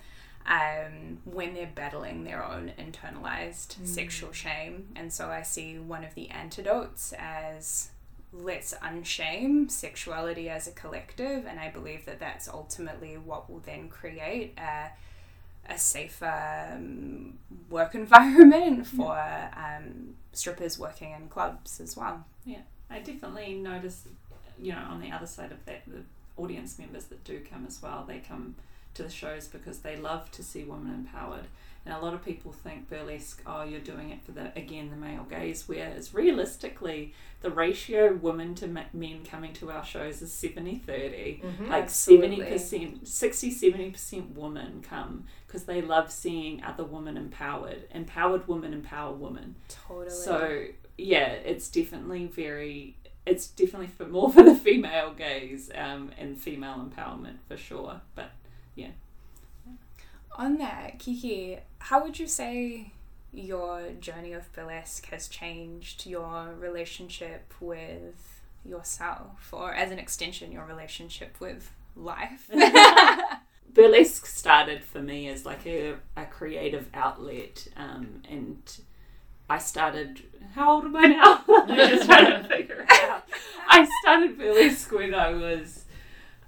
um, 0.47 1.19
when 1.25 1.55
they're 1.55 1.71
battling 1.73 2.25
their 2.25 2.45
own 2.45 2.73
internalized 2.79 3.77
sexual 3.87 4.33
shame. 4.33 4.89
And 4.97 5.13
so 5.13 5.29
I 5.29 5.43
see 5.43 5.79
one 5.79 6.05
of 6.05 6.15
the 6.15 6.29
antidotes 6.31 7.15
as 7.19 7.91
let's 8.33 8.75
unshame 8.75 9.71
sexuality 9.71 10.51
as 10.51 10.67
a 10.67 10.73
collective. 10.73 11.47
And 11.47 11.61
I 11.61 11.71
believe 11.71 12.05
that 12.07 12.19
that's 12.19 12.49
ultimately 12.49 13.17
what 13.17 13.49
will 13.49 13.61
then 13.61 13.89
create 13.89 14.59
a, 14.59 14.91
a 15.73 15.79
safer 15.79 16.73
um, 16.75 17.39
work 17.71 17.95
environment 17.95 18.89
for 18.89 19.17
um, 19.57 20.15
strippers 20.33 20.79
working 20.79 21.13
in 21.13 21.29
clubs 21.29 21.81
as 21.81 21.97
well. 21.97 22.25
I 22.95 23.01
definitely 23.01 23.55
notice, 23.55 24.05
you 24.61 24.73
know, 24.73 24.87
on 24.89 25.01
the 25.01 25.11
other 25.11 25.27
side 25.27 25.51
of 25.51 25.65
that, 25.67 25.83
the 25.87 26.03
audience 26.37 26.79
members 26.79 27.05
that 27.07 27.25
do 27.25 27.41
come 27.51 27.65
as 27.67 27.83
well, 27.83 28.05
they 28.07 28.19
come 28.19 28.55
to 28.95 29.03
the 29.03 29.11
shows 29.11 29.49
because 29.49 29.81
they 29.81 29.97
love 29.97 30.31
to 30.33 30.43
see 30.43 30.63
women 30.63 30.95
empowered. 30.95 31.47
And 31.85 31.93
a 31.93 31.99
lot 31.99 32.15
of 32.15 32.25
people 32.25 32.51
think 32.53 32.89
burlesque, 32.89 33.43
oh, 33.47 33.63
you're 33.63 33.81
doing 33.81 34.09
it 34.11 34.23
for 34.25 34.33
the, 34.33 34.51
again, 34.57 34.89
the 34.89 34.97
male 34.97 35.27
gaze, 35.29 35.65
whereas 35.67 36.15
realistically, 36.15 37.13
the 37.43 37.51
ratio 37.51 38.15
women 38.15 38.55
to 38.55 38.67
men 38.67 39.21
coming 39.29 39.53
to 39.55 39.71
our 39.71 39.85
shows 39.85 40.23
is 40.23 40.33
70 40.33 40.77
30. 40.79 41.43
Mm-hmm, 41.45 41.71
like 41.71 41.85
Absolutely. 41.85 42.47
70%, 42.47 43.07
60 43.07 43.55
70% 43.55 44.35
women 44.35 44.83
come 44.89 45.25
because 45.47 45.65
they 45.65 45.83
love 45.83 46.11
seeing 46.11 46.63
other 46.63 46.85
women 46.85 47.19
empowered. 47.19 47.85
Empowered 47.91 48.49
women 48.49 48.73
empower 48.73 49.13
women. 49.13 49.57
Totally. 49.69 50.11
So 50.11 50.67
yeah, 50.97 51.29
it's 51.29 51.69
definitely 51.69 52.27
very. 52.27 52.97
It's 53.27 53.47
definitely 53.47 53.87
for 53.87 54.07
more 54.07 54.33
for 54.33 54.43
the 54.43 54.55
female 54.55 55.15
gaze 55.15 55.71
um, 55.75 56.11
and 56.19 56.39
female 56.39 56.77
empowerment 56.77 57.39
for 57.49 57.57
sure. 57.57 58.01
But 58.15 58.31
yeah. 58.75 58.91
On 60.37 60.59
that, 60.59 60.99
Kiki, 60.99 61.59
how 61.79 62.03
would 62.03 62.19
you 62.19 62.27
say 62.27 62.93
your 63.33 63.93
journey 64.01 64.33
of 64.33 64.53
burlesque 64.53 65.07
has 65.07 65.29
changed 65.29 66.07
your 66.07 66.55
relationship 66.59 67.53
with 67.61 68.43
yourself, 68.65 69.49
or 69.53 69.73
as 69.73 69.91
an 69.91 69.99
extension, 69.99 70.53
your 70.53 70.65
relationship 70.65 71.37
with 71.41 71.73
life? 71.97 72.51
burlesque 73.75 74.27
started 74.27 74.83
for 74.83 75.01
me 75.03 75.29
as 75.29 75.45
like 75.45 75.67
a, 75.67 75.95
a 76.17 76.25
creative 76.27 76.89
outlet 76.95 77.67
um, 77.77 78.23
and 78.29 78.81
I 79.49 79.59
started. 79.59 80.23
How 80.55 80.75
old 80.75 80.85
am 80.85 80.97
I 80.97 81.07
now? 81.07 81.45
I'm 81.49 81.69
just 81.77 82.07
trying 82.07 82.43
to 82.43 82.49
figure 82.49 82.87
it 82.89 83.11
out. 83.11 83.25
I 83.69 83.89
started 84.03 84.39
burlesque 84.39 84.91
when 84.93 85.15
I 85.15 85.31
was, 85.31 85.85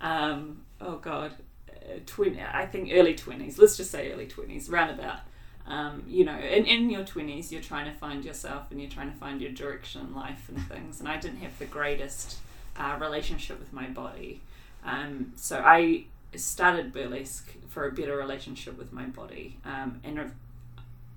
um, 0.01 0.62
oh 0.80 0.97
god, 0.97 1.32
uh, 1.70 1.99
twenty. 2.07 2.40
I 2.40 2.66
think 2.66 2.90
early 2.92 3.14
twenties. 3.14 3.59
Let's 3.59 3.76
just 3.76 3.90
say 3.90 4.12
early 4.12 4.26
twenties, 4.26 4.68
roundabout. 4.68 5.20
Um, 5.66 6.05
you 6.07 6.24
know, 6.24 6.38
in, 6.38 6.64
in 6.64 6.90
your 6.90 7.05
twenties, 7.05 7.51
you're 7.51 7.62
trying 7.62 7.92
to 7.92 7.99
find 7.99 8.24
yourself 8.24 8.70
and 8.70 8.80
you're 8.80 8.90
trying 8.90 9.11
to 9.11 9.18
find 9.18 9.40
your 9.40 9.51
direction 9.51 10.03
in 10.03 10.14
life 10.14 10.49
and 10.49 10.64
things. 10.68 11.01
And 11.01 11.09
I 11.09 11.16
didn't 11.16 11.38
have 11.38 11.59
the 11.59 11.64
greatest 11.66 12.36
uh, 12.76 12.97
relationship 13.01 13.59
with 13.59 13.72
my 13.72 13.86
body, 13.88 14.40
um, 14.84 15.32
so 15.34 15.61
I 15.64 16.05
started 16.36 16.92
burlesque 16.92 17.53
for 17.68 17.88
a 17.88 17.92
better 17.92 18.16
relationship 18.16 18.78
with 18.78 18.92
my 18.92 19.05
body, 19.07 19.57
um, 19.64 20.01
and 20.05 20.32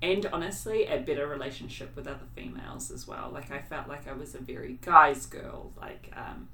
and 0.02 0.26
honestly, 0.32 0.86
a 0.86 0.98
better 0.98 1.26
relationship 1.26 1.94
with 1.94 2.06
other 2.06 2.26
females 2.34 2.90
as 2.90 3.06
well. 3.06 3.30
Like 3.32 3.50
I 3.50 3.60
felt 3.60 3.88
like 3.88 4.08
I 4.08 4.12
was 4.12 4.34
a 4.34 4.38
very 4.38 4.78
guy's 4.80 5.26
girl. 5.26 5.72
Like 5.78 6.10
um, 6.16 6.48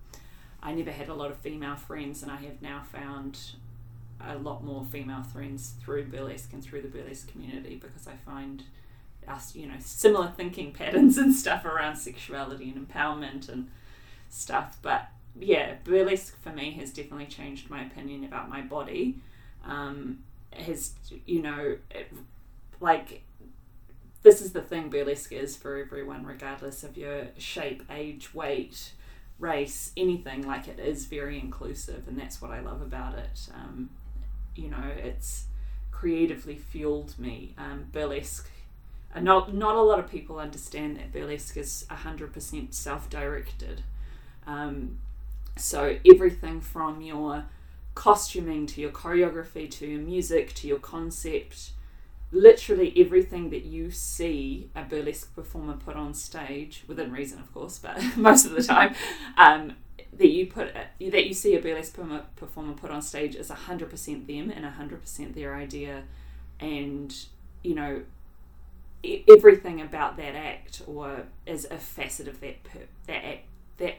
I 0.63 0.73
never 0.73 0.91
had 0.91 1.09
a 1.09 1.15
lot 1.15 1.31
of 1.31 1.39
female 1.39 1.77
friends, 1.77 2.23
and 2.23 2.33
I 2.33 2.37
have 2.37 2.61
now 2.61 2.83
found 2.91 3.39
a 4.21 4.37
lot 4.37 4.65
more 4.65 4.85
female 4.85 5.23
friends 5.23 5.75
through 5.81 6.07
burlesque 6.07 6.53
and 6.53 6.65
through 6.65 6.83
the 6.83 6.89
burlesque 6.89 7.31
community 7.31 7.77
because 7.77 8.09
I 8.09 8.17
find 8.25 8.65
us, 9.29 9.55
you 9.55 9.67
know, 9.69 9.77
similar 9.79 10.33
thinking 10.37 10.73
patterns 10.79 11.19
and 11.19 11.35
stuff 11.35 11.65
around 11.65 11.97
sexuality 11.97 12.73
and 12.75 12.89
empowerment 12.89 13.49
and 13.49 13.69
stuff. 14.29 14.79
But 14.83 15.09
yeah, 15.39 15.75
burlesque 15.85 16.41
for 16.41 16.51
me 16.51 16.73
has 16.73 16.91
definitely 16.91 17.27
changed 17.27 17.71
my 17.71 17.85
opinion 17.85 18.25
about 18.25 18.49
my 18.49 18.61
body. 18.63 19.19
Um, 19.65 20.21
has 20.53 20.95
you 21.27 21.43
know, 21.43 21.77
it, 21.91 22.13
like 22.81 23.23
this 24.27 24.43
is 24.43 24.53
the 24.53 24.61
thing 24.61 24.89
burlesque 24.91 25.31
is 25.31 25.57
for 25.57 25.77
everyone, 25.77 26.27
regardless 26.27 26.83
of 26.83 26.97
your 26.97 27.29
shape, 27.39 27.85
age, 27.89 28.35
weight, 28.35 28.91
race, 29.39 29.93
anything. 29.97 30.43
Like 30.45 30.67
it 30.67 30.81
is 30.81 31.07
very 31.07 31.39
inclusive, 31.39 32.09
and 32.09 32.19
that's 32.19 32.43
what 32.43 32.51
I 32.51 32.59
love 32.59 32.83
about 32.83 33.17
it. 33.17 33.49
Um, 33.55 33.89
you 34.57 34.69
know, 34.69 34.83
it's 34.97 35.45
creatively 35.93 36.57
fueled 36.57 37.17
me. 37.21 37.55
Um, 37.57 37.87
burlesque. 37.93 38.51
Uh, 39.15 39.21
not 39.21 39.55
not 39.55 39.77
a 39.77 39.81
lot 39.81 40.01
of 40.01 40.11
people 40.11 40.41
understand 40.41 40.97
that 40.97 41.13
burlesque 41.13 41.57
is 41.57 41.87
hundred 41.89 42.33
percent 42.33 42.75
self 42.75 43.09
directed. 43.09 43.83
Um, 44.45 44.99
so 45.57 45.99
everything 46.05 46.61
from 46.61 47.01
your 47.01 47.45
costuming 47.95 48.67
to 48.67 48.81
your 48.81 48.91
choreography 48.91 49.71
to 49.71 49.87
your 49.87 50.01
music 50.03 50.53
to 50.55 50.67
your 50.67 50.81
concept, 50.81 51.71
literally 52.33 52.93
everything 52.97 53.51
that 53.51 53.65
you 53.65 53.91
see 53.91 54.71
a 54.75 54.83
burlesque 54.83 55.35
performer 55.35 55.75
put 55.75 55.97
on 55.97 56.15
stage, 56.15 56.85
within 56.87 57.13
reason, 57.13 57.39
of 57.39 57.53
course, 57.53 57.79
but 57.79 58.01
most 58.17 58.45
of 58.45 58.53
the 58.53 58.63
time, 58.63 58.95
um, 59.37 59.77
that 60.13 60.29
you 60.29 60.47
put 60.47 60.73
that 60.75 61.27
you 61.27 61.35
see 61.35 61.55
a 61.55 61.61
burlesque 61.61 61.95
performer 62.37 62.73
put 62.73 62.91
on 62.91 63.03
stage 63.03 63.35
is 63.35 63.51
hundred 63.51 63.91
percent 63.91 64.27
them 64.27 64.51
and 64.51 64.65
hundred 64.65 65.01
percent 65.01 65.35
their 65.35 65.55
idea, 65.55 66.05
and 66.59 67.15
you 67.63 67.75
know 67.75 68.03
everything 69.29 69.81
about 69.81 70.17
that 70.17 70.35
act 70.35 70.83
or 70.87 71.25
is 71.45 71.67
a 71.71 71.77
facet 71.77 72.27
of 72.27 72.41
that 72.41 72.65
per, 72.65 72.81
that 73.07 73.25
act, 73.25 73.45
that 73.77 73.95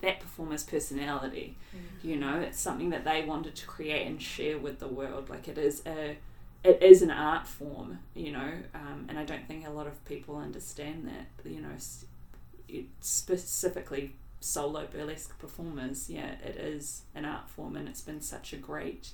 that 0.00 0.20
performer's 0.20 0.62
personality. 0.62 1.56
Mm. 1.74 2.08
You 2.08 2.16
know, 2.16 2.40
it's 2.40 2.60
something 2.60 2.90
that 2.90 3.04
they 3.04 3.22
wanted 3.24 3.54
to 3.56 3.66
create 3.66 4.06
and 4.06 4.20
share 4.20 4.58
with 4.58 4.78
the 4.78 4.88
world. 4.88 5.28
Like 5.28 5.48
it 5.48 5.58
is 5.58 5.82
a, 5.86 6.16
it 6.62 6.82
is 6.82 7.02
an 7.02 7.10
art 7.10 7.46
form. 7.46 7.98
You 8.14 8.32
know, 8.32 8.52
um, 8.74 9.06
and 9.08 9.18
I 9.18 9.24
don't 9.24 9.46
think 9.46 9.66
a 9.66 9.70
lot 9.70 9.86
of 9.86 10.04
people 10.04 10.36
understand 10.36 11.08
that. 11.08 11.50
You 11.50 11.60
know, 11.62 12.84
specifically 13.00 14.14
solo 14.40 14.86
burlesque 14.86 15.38
performers. 15.38 16.08
Yeah, 16.10 16.32
it 16.44 16.56
is 16.56 17.02
an 17.14 17.24
art 17.24 17.48
form, 17.48 17.76
and 17.76 17.88
it's 17.88 18.02
been 18.02 18.20
such 18.20 18.52
a 18.52 18.56
great 18.56 19.10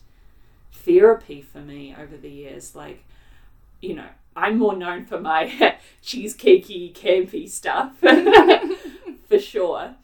therapy 0.72 1.42
for 1.42 1.58
me 1.58 1.94
over 1.98 2.16
the 2.16 2.30
years. 2.30 2.74
Like, 2.74 3.04
you 3.80 3.94
know, 3.94 4.08
I'm 4.34 4.58
more 4.58 4.76
known 4.76 5.06
for 5.06 5.20
my 5.20 5.76
cheesecakey, 6.02 6.92
campy 6.94 7.48
stuff, 7.48 7.92
for 9.28 9.38
sure 9.38 9.94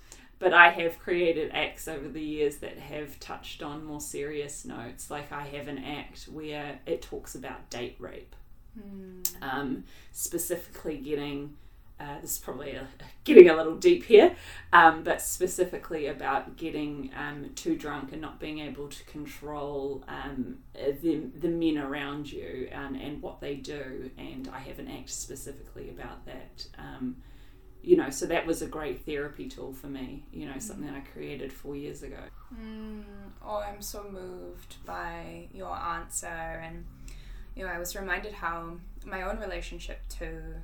but 0.43 0.53
I 0.53 0.71
have 0.71 0.99
created 0.99 1.53
acts 1.55 1.87
over 1.87 2.09
the 2.09 2.21
years 2.21 2.57
that 2.57 2.77
have 2.77 3.21
touched 3.21 3.63
on 3.63 3.85
more 3.85 4.01
serious 4.01 4.65
notes. 4.65 5.09
Like 5.09 5.31
I 5.31 5.45
have 5.45 5.69
an 5.69 5.79
act 5.79 6.25
where 6.25 6.81
it 6.85 7.01
talks 7.01 7.37
about 7.37 7.71
date 7.71 7.95
rape, 8.01 8.35
mm. 8.77 9.25
um, 9.41 9.85
specifically 10.11 10.97
getting. 10.97 11.57
Uh, 12.01 12.21
this 12.21 12.33
is 12.33 12.39
probably 12.39 12.73
a, 12.73 12.89
getting 13.25 13.49
a 13.51 13.55
little 13.55 13.77
deep 13.77 14.03
here, 14.03 14.35
um, 14.73 15.05
but 15.05 15.23
specifically 15.23 16.09
about 16.09 16.57
getting 16.57 17.13
um, 17.17 17.51
too 17.55 17.77
drunk 17.77 18.11
and 18.11 18.21
not 18.21 18.41
being 18.41 18.59
able 18.59 18.89
to 18.89 19.05
control 19.05 20.03
um, 20.09 20.59
the, 20.75 21.31
the 21.39 21.47
men 21.47 21.79
around 21.79 22.33
you 22.33 22.69
and, 22.73 22.97
and 22.97 23.23
what 23.23 23.41
they 23.41 23.55
do. 23.55 24.11
And 24.19 24.51
I 24.53 24.59
have 24.59 24.81
an 24.81 24.89
act 24.89 25.11
specifically 25.11 25.89
about 25.89 26.27
that. 26.27 26.67
You 27.83 27.97
know, 27.97 28.11
so 28.11 28.27
that 28.27 28.47
was 28.47 28.63
a 28.63 28.67
great 28.67 29.05
therapy 29.05 29.49
tool 29.49 29.73
for 29.73 29.89
me, 29.89 30.23
you 30.33 30.47
know, 30.47 30.59
something 30.59 30.89
I 30.89 31.01
created 31.01 31.53
four 31.53 31.75
years 31.75 32.05
ago. 32.05 32.21
Mm, 32.55 33.03
oh, 33.45 33.57
I'm 33.57 33.83
so 33.83 34.07
moved 34.09 34.77
by 34.87 35.49
your 35.53 35.77
answer. 35.77 36.27
And, 36.27 36.85
you 37.57 37.65
know, 37.65 37.73
I 37.73 37.81
was 37.81 37.97
reminded 37.97 38.35
how 38.35 38.77
my 39.05 39.23
own 39.23 39.39
relationship 39.41 39.99
to 40.21 40.63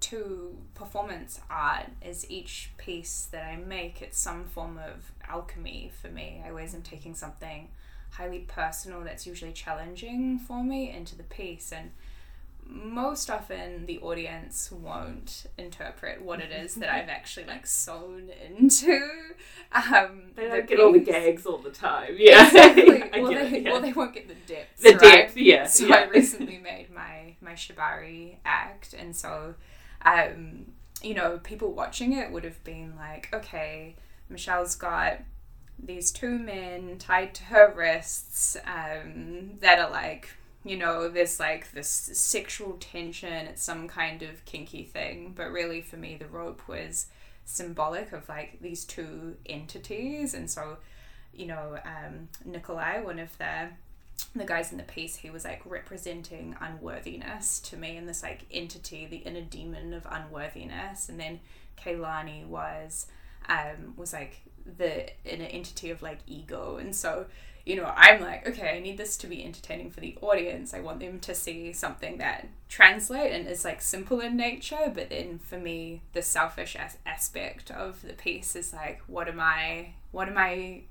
to 0.00 0.58
performance 0.74 1.40
art 1.48 1.86
is 2.02 2.30
each 2.30 2.70
piece 2.76 3.26
that 3.32 3.44
I 3.44 3.56
make, 3.56 4.02
it's 4.02 4.18
some 4.18 4.44
form 4.44 4.78
of 4.78 5.12
alchemy 5.26 5.92
for 6.00 6.08
me. 6.08 6.42
I 6.44 6.50
always 6.50 6.74
am 6.74 6.82
taking 6.82 7.14
something 7.14 7.68
highly 8.10 8.40
personal 8.40 9.00
that's 9.00 9.26
usually 9.26 9.52
challenging 9.52 10.38
for 10.38 10.62
me 10.62 10.90
into 10.90 11.16
the 11.16 11.22
piece. 11.22 11.72
And 11.72 11.90
most 12.66 13.30
often 13.30 13.86
the 13.86 13.98
audience 13.98 14.70
won't 14.72 15.46
interpret 15.58 16.22
what 16.22 16.40
it 16.40 16.50
is 16.50 16.74
that 16.76 16.92
I've 16.92 17.08
actually 17.08 17.46
like 17.46 17.66
sewn 17.66 18.30
into. 18.46 19.10
Um, 19.72 20.32
they 20.34 20.48
don't 20.48 20.56
the 20.56 20.62
get 20.62 20.80
all 20.80 20.92
the 20.92 21.00
gags 21.00 21.46
all 21.46 21.58
the 21.58 21.70
time. 21.70 22.16
Yeah, 22.16 22.46
exactly. 22.46 23.04
well, 23.22 23.32
they, 23.32 23.56
it, 23.56 23.62
yeah. 23.62 23.72
well, 23.72 23.80
they 23.80 23.92
won't 23.92 24.14
get 24.14 24.28
the 24.28 24.34
depth. 24.46 24.82
The 24.82 24.90
right? 24.90 25.00
depth, 25.00 25.36
yeah. 25.36 25.66
So 25.66 25.86
yeah. 25.86 25.94
I 25.96 26.04
recently 26.08 26.58
made 26.58 26.88
my 26.92 27.36
my 27.40 27.52
shibari 27.52 28.36
act, 28.44 28.94
and 28.94 29.14
so, 29.14 29.54
um, 30.02 30.72
you 31.02 31.14
know, 31.14 31.38
people 31.42 31.72
watching 31.72 32.12
it 32.12 32.32
would 32.32 32.44
have 32.44 32.62
been 32.64 32.94
like, 32.96 33.28
okay, 33.32 33.96
Michelle's 34.28 34.74
got 34.74 35.20
these 35.82 36.10
two 36.10 36.38
men 36.38 36.96
tied 36.98 37.34
to 37.34 37.44
her 37.44 37.72
wrists 37.74 38.56
um, 38.64 39.58
that 39.60 39.78
are 39.78 39.90
like 39.90 40.30
you 40.64 40.76
know, 40.78 41.08
there's 41.08 41.38
like 41.38 41.72
this 41.72 41.88
sexual 41.88 42.76
tension, 42.80 43.46
it's 43.46 43.62
some 43.62 43.86
kind 43.86 44.22
of 44.22 44.44
kinky 44.46 44.82
thing, 44.84 45.34
but 45.36 45.52
really 45.52 45.82
for 45.82 45.96
me, 45.96 46.16
the 46.16 46.26
rope 46.26 46.66
was 46.66 47.06
symbolic 47.44 48.12
of 48.12 48.28
like 48.28 48.58
these 48.60 48.84
two 48.84 49.36
entities. 49.44 50.32
And 50.32 50.50
so, 50.50 50.78
you 51.34 51.46
know, 51.46 51.78
um, 51.84 52.28
Nikolai, 52.44 53.02
one 53.02 53.18
of 53.18 53.36
the 53.38 53.68
the 54.36 54.44
guys 54.44 54.70
in 54.70 54.78
the 54.78 54.84
piece, 54.84 55.16
he 55.16 55.28
was 55.28 55.44
like 55.44 55.60
representing 55.64 56.56
unworthiness 56.60 57.58
to 57.60 57.76
me 57.76 57.96
and 57.96 58.08
this 58.08 58.22
like 58.22 58.46
entity, 58.50 59.06
the 59.06 59.18
inner 59.18 59.42
demon 59.42 59.92
of 59.92 60.06
unworthiness. 60.10 61.08
And 61.08 61.20
then 61.20 61.40
Kaylani 61.76 62.46
was 62.46 63.06
um 63.48 63.94
was 63.96 64.12
like 64.12 64.40
the 64.78 65.10
inner 65.24 65.44
entity 65.44 65.90
of 65.90 66.00
like 66.00 66.20
ego. 66.26 66.76
And 66.76 66.94
so 66.94 67.26
you 67.64 67.76
know, 67.76 67.90
I'm 67.96 68.20
like, 68.20 68.46
okay, 68.46 68.76
I 68.76 68.80
need 68.80 68.98
this 68.98 69.16
to 69.18 69.26
be 69.26 69.42
entertaining 69.42 69.90
for 69.90 70.00
the 70.00 70.18
audience. 70.20 70.74
I 70.74 70.80
want 70.80 71.00
them 71.00 71.18
to 71.20 71.34
see 71.34 71.72
something 71.72 72.18
that 72.18 72.48
translate 72.68 73.32
and 73.32 73.48
is 73.48 73.64
like 73.64 73.80
simple 73.80 74.20
in 74.20 74.36
nature. 74.36 74.92
But 74.94 75.08
then 75.08 75.38
for 75.38 75.58
me, 75.58 76.02
the 76.12 76.20
selfish 76.20 76.76
as- 76.76 76.98
aspect 77.06 77.70
of 77.70 78.02
the 78.02 78.12
piece 78.12 78.54
is 78.54 78.74
like, 78.74 79.00
what 79.06 79.28
am 79.28 79.40
I, 79.40 79.94
what 80.12 80.28
am 80.28 80.36
I 80.36 80.82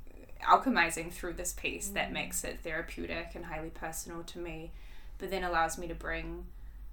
alchemizing 0.41 1.11
through 1.11 1.33
this 1.33 1.53
piece 1.53 1.89
mm. 1.89 1.93
that 1.93 2.11
makes 2.11 2.43
it 2.43 2.61
therapeutic 2.63 3.31
and 3.35 3.45
highly 3.45 3.69
personal 3.69 4.23
to 4.23 4.39
me, 4.39 4.71
but 5.19 5.29
then 5.29 5.43
allows 5.43 5.77
me 5.77 5.87
to 5.87 5.95
bring 5.95 6.45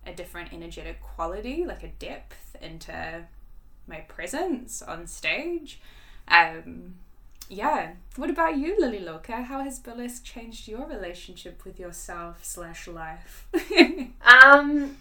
a 0.06 0.12
different 0.12 0.52
energetic 0.52 1.02
quality, 1.02 1.64
like 1.64 1.82
a 1.82 1.88
depth 1.88 2.54
into 2.60 3.24
my 3.86 4.00
presence 4.00 4.82
on 4.82 5.06
stage. 5.06 5.80
Um, 6.28 6.96
yeah. 7.50 7.92
What 8.16 8.30
about 8.30 8.56
you, 8.58 8.76
Lilly 8.80 9.00
Loca? 9.00 9.42
How 9.42 9.60
has 9.62 9.78
burlesque 9.78 10.24
changed 10.24 10.68
your 10.68 10.86
relationship 10.86 11.64
with 11.64 11.78
yourself 11.80 12.44
slash 12.44 12.88
life? 12.88 13.46
um, 14.22 14.96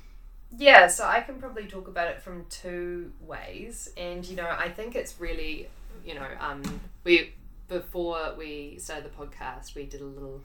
yeah. 0.57 0.87
So 0.87 1.05
I 1.07 1.21
can 1.21 1.35
probably 1.39 1.65
talk 1.67 1.87
about 1.87 2.09
it 2.09 2.21
from 2.21 2.45
two 2.49 3.11
ways, 3.25 3.91
and 3.97 4.25
you 4.25 4.35
know, 4.35 4.49
I 4.49 4.69
think 4.69 4.95
it's 4.95 5.19
really, 5.19 5.69
you 6.05 6.15
know, 6.15 6.27
um, 6.39 6.63
we 7.03 7.33
before 7.67 8.33
we 8.37 8.77
started 8.79 9.05
the 9.05 9.09
podcast, 9.15 9.75
we 9.75 9.85
did 9.85 10.01
a 10.01 10.05
little 10.05 10.41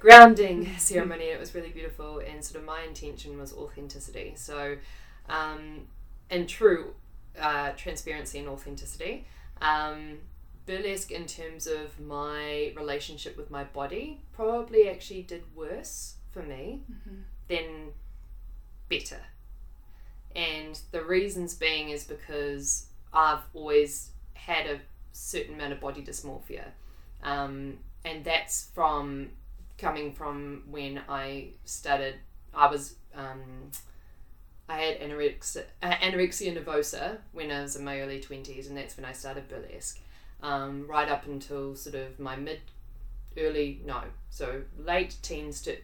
grounding 0.00 0.68
ceremony. 0.78 1.26
And 1.26 1.34
it 1.36 1.40
was 1.40 1.54
really 1.54 1.70
beautiful, 1.70 2.18
and 2.20 2.44
sort 2.44 2.60
of 2.60 2.66
my 2.66 2.82
intention 2.82 3.38
was 3.38 3.52
authenticity. 3.52 4.34
So 4.36 4.76
Um, 5.28 5.88
and 6.30 6.48
true 6.48 6.94
uh, 7.40 7.72
transparency 7.72 8.38
and 8.38 8.48
authenticity. 8.48 9.26
Um, 9.60 10.18
burlesque, 10.66 11.10
in 11.10 11.26
terms 11.26 11.66
of 11.66 11.98
my 12.00 12.72
relationship 12.76 13.36
with 13.36 13.50
my 13.50 13.64
body, 13.64 14.20
probably 14.32 14.88
actually 14.88 15.22
did 15.22 15.44
worse 15.54 16.16
for 16.32 16.42
me 16.42 16.82
than 17.48 17.92
better. 18.88 19.20
And 20.34 20.78
the 20.92 21.02
reasons 21.02 21.54
being 21.54 21.88
is 21.90 22.04
because 22.04 22.86
I've 23.12 23.40
always 23.54 24.10
had 24.34 24.66
a 24.66 24.80
certain 25.12 25.54
amount 25.54 25.72
of 25.72 25.80
body 25.80 26.02
dysmorphia. 26.02 26.64
Um, 27.22 27.78
and 28.04 28.22
that's 28.24 28.68
from 28.74 29.30
coming 29.78 30.12
from 30.12 30.64
when 30.70 31.00
I 31.08 31.48
started, 31.64 32.16
I 32.54 32.70
was, 32.70 32.94
um, 33.14 33.70
I 34.68 34.78
had 34.78 35.00
anorexia, 35.00 35.64
uh, 35.82 35.92
anorexia 35.92 36.56
nervosa 36.56 37.18
when 37.32 37.50
I 37.50 37.62
was 37.62 37.76
in 37.76 37.84
my 37.84 38.00
early 38.00 38.20
20s, 38.20 38.68
and 38.68 38.76
that's 38.76 38.96
when 38.96 39.04
I 39.04 39.12
started 39.12 39.48
burlesque. 39.48 40.00
Um, 40.42 40.86
right 40.86 41.08
up 41.08 41.26
until 41.26 41.74
sort 41.74 41.94
of 41.94 42.20
my 42.20 42.36
mid, 42.36 42.60
early, 43.38 43.80
no, 43.84 44.02
so 44.30 44.62
late 44.78 45.16
teens 45.22 45.62
to 45.62 45.76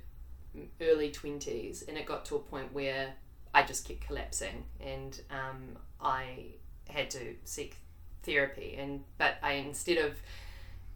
early 0.80 1.10
20s, 1.10 1.88
and 1.88 1.96
it 1.96 2.06
got 2.06 2.24
to 2.26 2.36
a 2.36 2.38
point 2.38 2.72
where 2.72 3.14
I 3.54 3.62
just 3.62 3.86
kept 3.86 4.02
collapsing, 4.02 4.64
and 4.80 5.20
um, 5.30 5.78
I 6.00 6.46
had 6.88 7.10
to 7.10 7.34
seek 7.44 7.76
therapy. 8.22 8.76
And 8.78 9.04
but 9.18 9.34
I 9.42 9.54
instead 9.54 9.98
of 9.98 10.16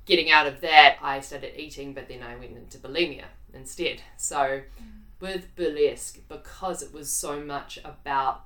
getting 0.04 0.30
out 0.30 0.46
of 0.46 0.60
that, 0.60 0.96
I 1.02 1.20
started 1.20 1.58
eating, 1.60 1.92
but 1.92 2.08
then 2.08 2.22
I 2.22 2.36
went 2.36 2.56
into 2.56 2.78
bulimia 2.78 3.24
instead. 3.52 4.02
So 4.16 4.62
with 5.20 5.54
burlesque, 5.56 6.20
because 6.28 6.82
it 6.82 6.92
was 6.92 7.10
so 7.10 7.40
much 7.40 7.78
about 7.84 8.44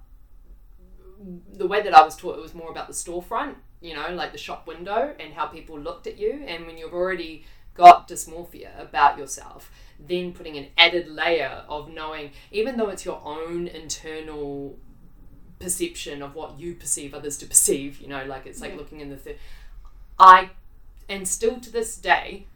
the 1.52 1.66
way 1.66 1.82
that 1.82 1.94
I 1.94 2.02
was 2.02 2.16
taught, 2.16 2.38
it 2.38 2.42
was 2.42 2.54
more 2.54 2.70
about 2.70 2.86
the 2.86 2.94
storefront, 2.94 3.56
you 3.80 3.94
know, 3.94 4.08
like 4.10 4.32
the 4.32 4.38
shop 4.38 4.66
window 4.66 5.14
and 5.18 5.32
how 5.34 5.46
people 5.46 5.78
looked 5.78 6.06
at 6.06 6.18
you. 6.18 6.44
And 6.46 6.66
when 6.66 6.76
you've 6.78 6.92
already 6.92 7.44
got 7.74 8.08
dysmorphia 8.08 8.80
about 8.80 9.18
yourself, 9.18 9.70
then 9.98 10.32
putting 10.32 10.56
an 10.56 10.66
added 10.76 11.08
layer 11.08 11.64
of 11.68 11.90
knowing, 11.90 12.32
even 12.50 12.76
though 12.76 12.88
it's 12.88 13.04
your 13.04 13.20
own 13.24 13.66
internal 13.68 14.76
perception 15.58 16.22
of 16.22 16.34
what 16.34 16.58
you 16.58 16.74
perceive 16.74 17.14
others 17.14 17.36
to 17.38 17.46
perceive, 17.46 18.00
you 18.00 18.08
know, 18.08 18.24
like 18.24 18.46
it's 18.46 18.60
like 18.60 18.72
Yeah. 18.72 18.76
looking 18.78 19.00
in 19.00 19.10
the 19.10 19.16
third. 19.16 19.38
I, 20.18 20.50
and 21.08 21.26
still 21.28 21.60
to 21.60 21.70
this 21.70 21.96
day, 21.96 22.46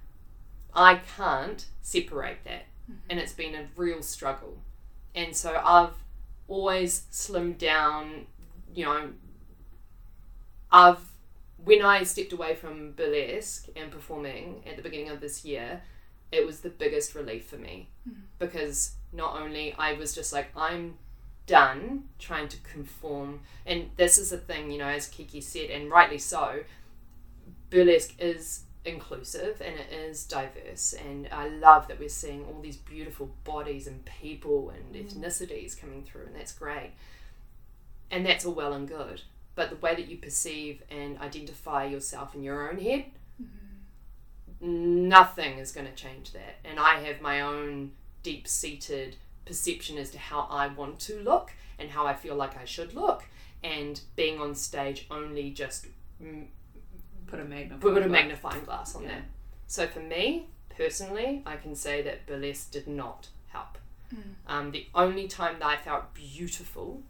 I 0.74 0.96
can't 1.16 1.66
separate 1.82 2.44
that. 2.44 2.64
Mm-hmm. 2.90 3.10
And 3.10 3.20
it's 3.20 3.32
been 3.32 3.54
a 3.54 3.66
real 3.76 4.02
struggle. 4.02 4.58
And 5.14 5.34
so 5.36 5.60
I've 5.64 5.94
always 6.48 7.04
slimmed 7.12 7.58
down, 7.58 8.26
you 8.74 8.84
know, 8.84 9.10
I've, 10.72 10.98
when 11.64 11.82
I 11.82 12.02
stepped 12.02 12.32
away 12.32 12.54
from 12.54 12.92
burlesque 12.92 13.68
and 13.76 13.90
performing 13.90 14.62
at 14.66 14.76
the 14.76 14.82
beginning 14.82 15.10
of 15.10 15.20
this 15.20 15.44
year, 15.44 15.82
it 16.30 16.46
was 16.46 16.60
the 16.60 16.70
biggest 16.70 17.14
relief 17.14 17.46
for 17.46 17.56
me. 17.56 17.88
Mm-hmm. 18.08 18.20
Because 18.38 18.92
not 19.12 19.40
only 19.40 19.74
I 19.78 19.94
was 19.94 20.14
just 20.14 20.32
like, 20.32 20.48
I'm 20.56 20.98
done 21.46 22.04
trying 22.18 22.48
to 22.48 22.56
conform, 22.58 23.40
and 23.66 23.90
this 23.96 24.18
is 24.18 24.30
the 24.30 24.38
thing, 24.38 24.70
you 24.70 24.78
know, 24.78 24.88
as 24.88 25.08
Kiki 25.08 25.40
said, 25.40 25.70
and 25.70 25.90
rightly 25.90 26.18
so, 26.18 26.64
burlesque 27.70 28.14
is 28.18 28.64
inclusive 28.84 29.62
and 29.64 29.76
it 29.76 29.92
is 29.92 30.24
diverse. 30.26 30.92
And 30.92 31.28
I 31.32 31.48
love 31.48 31.88
that 31.88 31.98
we're 31.98 32.08
seeing 32.10 32.44
all 32.44 32.60
these 32.60 32.76
beautiful 32.76 33.30
bodies 33.44 33.86
and 33.86 34.04
people 34.04 34.70
and 34.70 34.94
mm-hmm. 34.94 35.18
ethnicities 35.18 35.78
coming 35.78 36.02
through 36.02 36.26
and 36.26 36.36
that's 36.36 36.52
great. 36.52 36.92
And 38.10 38.26
that's 38.26 38.44
all 38.44 38.52
well 38.52 38.74
and 38.74 38.86
good 38.86 39.22
but 39.54 39.70
the 39.70 39.76
way 39.76 39.94
that 39.94 40.08
you 40.08 40.16
perceive 40.16 40.82
and 40.90 41.18
identify 41.20 41.84
yourself 41.84 42.34
in 42.34 42.42
your 42.42 42.70
own 42.70 42.78
head 42.78 43.04
nothing 44.60 45.58
is 45.58 45.72
going 45.72 45.86
to 45.86 45.92
change 45.94 46.32
that 46.32 46.56
and 46.64 46.78
I 46.78 47.00
have 47.00 47.20
my 47.20 47.40
own 47.42 47.92
deep-seated 48.22 49.16
perception 49.44 49.98
as 49.98 50.10
to 50.10 50.18
how 50.18 50.46
I 50.50 50.68
want 50.68 50.98
to 51.00 51.20
look 51.20 51.52
and 51.78 51.90
how 51.90 52.06
I 52.06 52.14
feel 52.14 52.34
like 52.34 52.56
I 52.56 52.64
should 52.64 52.94
look 52.94 53.24
and 53.62 54.00
being 54.16 54.40
on 54.40 54.54
stage 54.54 55.06
only 55.10 55.50
just 55.50 55.86
mm, 56.22 56.46
Put 57.26 57.40
a 57.40 57.44
magnifying. 57.44 57.80
put 57.80 57.90
a 57.96 58.00
glass. 58.00 58.10
magnifying 58.10 58.64
glass 58.64 58.94
on 58.94 59.02
Yeah. 59.02 59.08
that. 59.08 59.22
So 59.66 59.86
for 59.86 60.00
me 60.00 60.46
personally, 60.76 61.42
I 61.44 61.56
can 61.56 61.74
say 61.74 62.00
that 62.02 62.26
burlesque 62.26 62.70
did 62.70 62.86
not 62.86 63.28
help. 63.48 63.78
Um, 64.46 64.70
the 64.70 64.86
only 64.94 65.26
time 65.26 65.56
that 65.58 65.66
I 65.66 65.76
felt 65.76 66.14
beautiful 66.14 67.02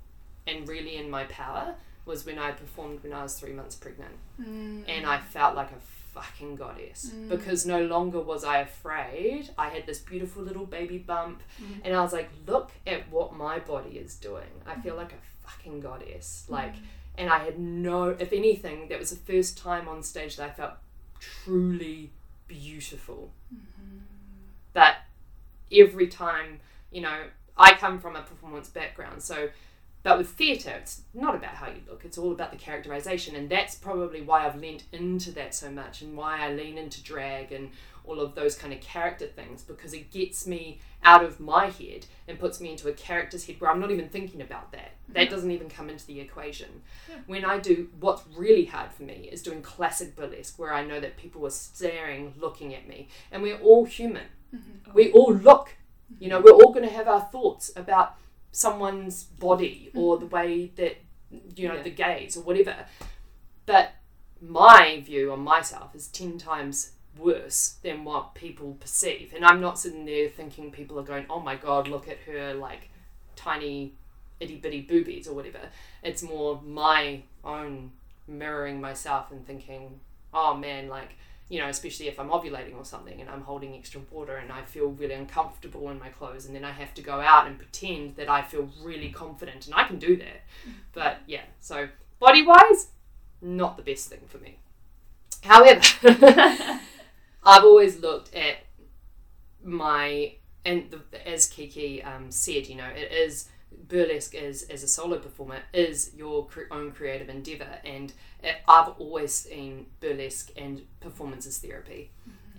and 0.46 0.66
really 0.66 0.96
in 0.96 1.10
my 1.10 1.24
power 1.24 1.74
was 2.06 2.26
when 2.26 2.38
I 2.38 2.52
performed 2.52 3.02
when 3.02 3.12
I 3.12 3.22
was 3.22 3.34
three 3.38 3.52
months 3.52 3.76
pregnant, 3.76 4.14
mm. 4.40 4.84
and 4.88 5.06
I 5.06 5.18
felt 5.18 5.56
like 5.56 5.70
a 5.70 5.80
fucking 6.12 6.56
goddess. 6.56 7.10
Mm. 7.14 7.28
Because 7.28 7.66
no 7.66 7.84
longer 7.84 8.20
was 8.20 8.44
I 8.44 8.58
afraid. 8.58 9.50
I 9.58 9.68
had 9.68 9.86
this 9.86 9.98
beautiful 9.98 10.42
little 10.42 10.66
baby 10.66 10.98
bump, 10.98 11.42
mm. 11.60 11.80
and 11.84 11.94
I 11.94 12.02
was 12.02 12.12
like, 12.12 12.30
look 12.46 12.70
at 12.86 13.10
what 13.10 13.34
my 13.34 13.58
body 13.58 13.98
is 13.98 14.16
doing. 14.16 14.50
I 14.66 14.80
feel 14.80 14.96
like 14.96 15.12
a 15.12 15.46
fucking 15.46 15.80
goddess, 15.80 16.44
like. 16.48 16.74
And 17.16 17.30
I 17.30 17.44
had 17.44 17.60
no, 17.60 18.08
if 18.08 18.32
anything, 18.32 18.88
that 18.88 18.98
was 18.98 19.10
the 19.10 19.32
first 19.32 19.56
time 19.56 19.86
on 19.86 20.02
stage 20.02 20.34
that 20.34 20.50
I 20.50 20.52
felt 20.52 20.72
truly 21.20 22.10
beautiful. 22.48 23.30
Mm-hmm. 23.54 23.98
But 24.72 24.96
every 25.72 26.08
time, 26.08 26.58
you 26.90 27.02
know, 27.02 27.20
I 27.56 27.74
come 27.74 28.00
from 28.00 28.16
a 28.16 28.22
performance 28.22 28.68
background, 28.68 29.22
so 29.22 29.48
but 30.04 30.18
with 30.18 30.28
theatre, 30.28 30.70
it's 30.70 31.00
not 31.14 31.34
about 31.34 31.54
how 31.54 31.68
you 31.68 31.80
look, 31.88 32.04
it's 32.04 32.18
all 32.18 32.30
about 32.30 32.50
the 32.52 32.58
characterization, 32.58 33.34
and 33.34 33.48
that's 33.48 33.74
probably 33.74 34.20
why 34.20 34.46
I've 34.46 34.60
leaned 34.60 34.84
into 34.92 35.32
that 35.32 35.54
so 35.54 35.70
much 35.70 36.02
and 36.02 36.16
why 36.16 36.38
I 36.40 36.52
lean 36.52 36.78
into 36.78 37.02
drag 37.02 37.50
and 37.50 37.70
all 38.04 38.20
of 38.20 38.34
those 38.34 38.54
kind 38.54 38.72
of 38.72 38.80
character 38.80 39.26
things 39.26 39.62
because 39.62 39.94
it 39.94 40.10
gets 40.10 40.46
me 40.46 40.78
out 41.02 41.24
of 41.24 41.40
my 41.40 41.70
head 41.70 42.04
and 42.28 42.38
puts 42.38 42.60
me 42.60 42.70
into 42.70 42.88
a 42.88 42.92
character's 42.92 43.46
head 43.46 43.58
where 43.58 43.70
I'm 43.70 43.80
not 43.80 43.90
even 43.90 44.10
thinking 44.10 44.42
about 44.42 44.72
that. 44.72 44.92
That 45.08 45.24
mm-hmm. 45.24 45.34
doesn't 45.34 45.50
even 45.50 45.70
come 45.70 45.88
into 45.88 46.06
the 46.06 46.20
equation. 46.20 46.82
When 47.26 47.46
I 47.46 47.58
do 47.58 47.88
what's 48.00 48.22
really 48.36 48.66
hard 48.66 48.92
for 48.92 49.04
me 49.04 49.30
is 49.32 49.42
doing 49.42 49.62
classic 49.62 50.14
burlesque 50.16 50.58
where 50.58 50.74
I 50.74 50.84
know 50.84 51.00
that 51.00 51.16
people 51.16 51.46
are 51.46 51.50
staring, 51.50 52.34
looking 52.38 52.74
at 52.74 52.86
me, 52.86 53.08
and 53.32 53.42
we're 53.42 53.58
all 53.58 53.86
human. 53.86 54.26
Mm-hmm. 54.54 54.92
We 54.92 55.10
all 55.12 55.32
look. 55.32 55.70
You 56.20 56.28
know, 56.28 56.40
we're 56.40 56.52
all 56.52 56.72
going 56.72 56.86
to 56.86 56.94
have 56.94 57.08
our 57.08 57.22
thoughts 57.22 57.72
about 57.74 58.16
someone's 58.54 59.24
body 59.24 59.90
mm. 59.92 60.00
or 60.00 60.16
the 60.16 60.26
way 60.26 60.70
that 60.76 60.96
you 61.56 61.66
know 61.68 61.74
Yeah. 61.74 61.82
the 61.82 61.90
gaze 61.90 62.36
or 62.36 62.42
whatever. 62.42 62.86
But 63.66 63.92
my 64.40 65.02
view 65.04 65.32
on 65.32 65.40
myself 65.40 65.94
is 65.94 66.06
ten 66.08 66.38
times 66.38 66.92
worse 67.18 67.76
than 67.82 68.04
what 68.04 68.34
people 68.34 68.74
perceive. 68.80 69.32
And 69.34 69.44
I'm 69.44 69.60
not 69.60 69.78
sitting 69.78 70.04
there 70.04 70.28
thinking 70.28 70.70
people 70.70 70.98
are 70.98 71.04
going, 71.04 71.26
Oh 71.28 71.40
my 71.40 71.56
god, 71.56 71.88
look 71.88 72.08
at 72.08 72.18
her 72.26 72.54
like 72.54 72.90
tiny 73.36 73.94
itty 74.40 74.56
bitty 74.56 74.82
boobies 74.82 75.26
or 75.26 75.34
whatever. 75.34 75.60
It's 76.02 76.22
more 76.22 76.60
my 76.64 77.22
own 77.44 77.92
mirroring 78.28 78.80
myself 78.80 79.30
and 79.32 79.44
thinking, 79.46 80.00
Oh 80.32 80.54
man, 80.56 80.88
like 80.88 81.16
you 81.48 81.60
know, 81.60 81.68
especially 81.68 82.08
if 82.08 82.18
I'm 82.18 82.28
ovulating 82.28 82.74
or 82.76 82.84
something 82.84 83.20
and 83.20 83.28
I'm 83.28 83.42
holding 83.42 83.74
extra 83.74 84.00
water 84.10 84.36
and 84.36 84.50
I 84.50 84.62
feel 84.62 84.88
really 84.88 85.14
uncomfortable 85.14 85.90
in 85.90 85.98
my 85.98 86.08
clothes 86.08 86.46
and 86.46 86.54
then 86.54 86.64
I 86.64 86.72
have 86.72 86.94
to 86.94 87.02
go 87.02 87.20
out 87.20 87.46
and 87.46 87.58
pretend 87.58 88.16
that 88.16 88.30
I 88.30 88.42
feel 88.42 88.70
really 88.82 89.10
confident 89.10 89.66
and 89.66 89.74
I 89.74 89.84
can 89.84 89.98
do 89.98 90.16
that. 90.16 90.42
But 90.92 91.18
yeah, 91.26 91.42
so 91.60 91.88
body 92.20 92.46
wise, 92.46 92.88
not 93.42 93.76
the 93.76 93.82
best 93.82 94.08
thing 94.08 94.20
for 94.28 94.38
me. 94.38 94.58
However, 95.42 95.82
I've 97.42 97.64
always 97.64 97.98
looked 97.98 98.32
at 98.34 98.58
my 99.62 100.34
and 100.64 100.90
the, 100.90 101.28
as 101.28 101.46
Kiki 101.46 102.02
um, 102.02 102.30
said, 102.30 102.68
you 102.68 102.76
know, 102.76 102.86
it 102.86 103.12
is 103.12 103.48
burlesque 103.88 104.34
is 104.34 104.62
as 104.64 104.82
a 104.82 104.88
solo 104.88 105.18
performer 105.18 105.60
is 105.72 106.12
your 106.16 106.46
cre- 106.46 106.62
own 106.70 106.92
creative 106.92 107.28
endeavor, 107.28 107.78
and 107.84 108.12
it, 108.42 108.56
I've 108.68 108.88
always 108.98 109.32
seen 109.32 109.86
burlesque 110.00 110.50
and 110.56 110.82
performance 111.00 111.46
as 111.46 111.58
therapy, 111.58 112.10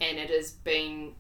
and 0.02 0.18
it 0.18 0.30
has 0.30 0.52
been 0.52 1.14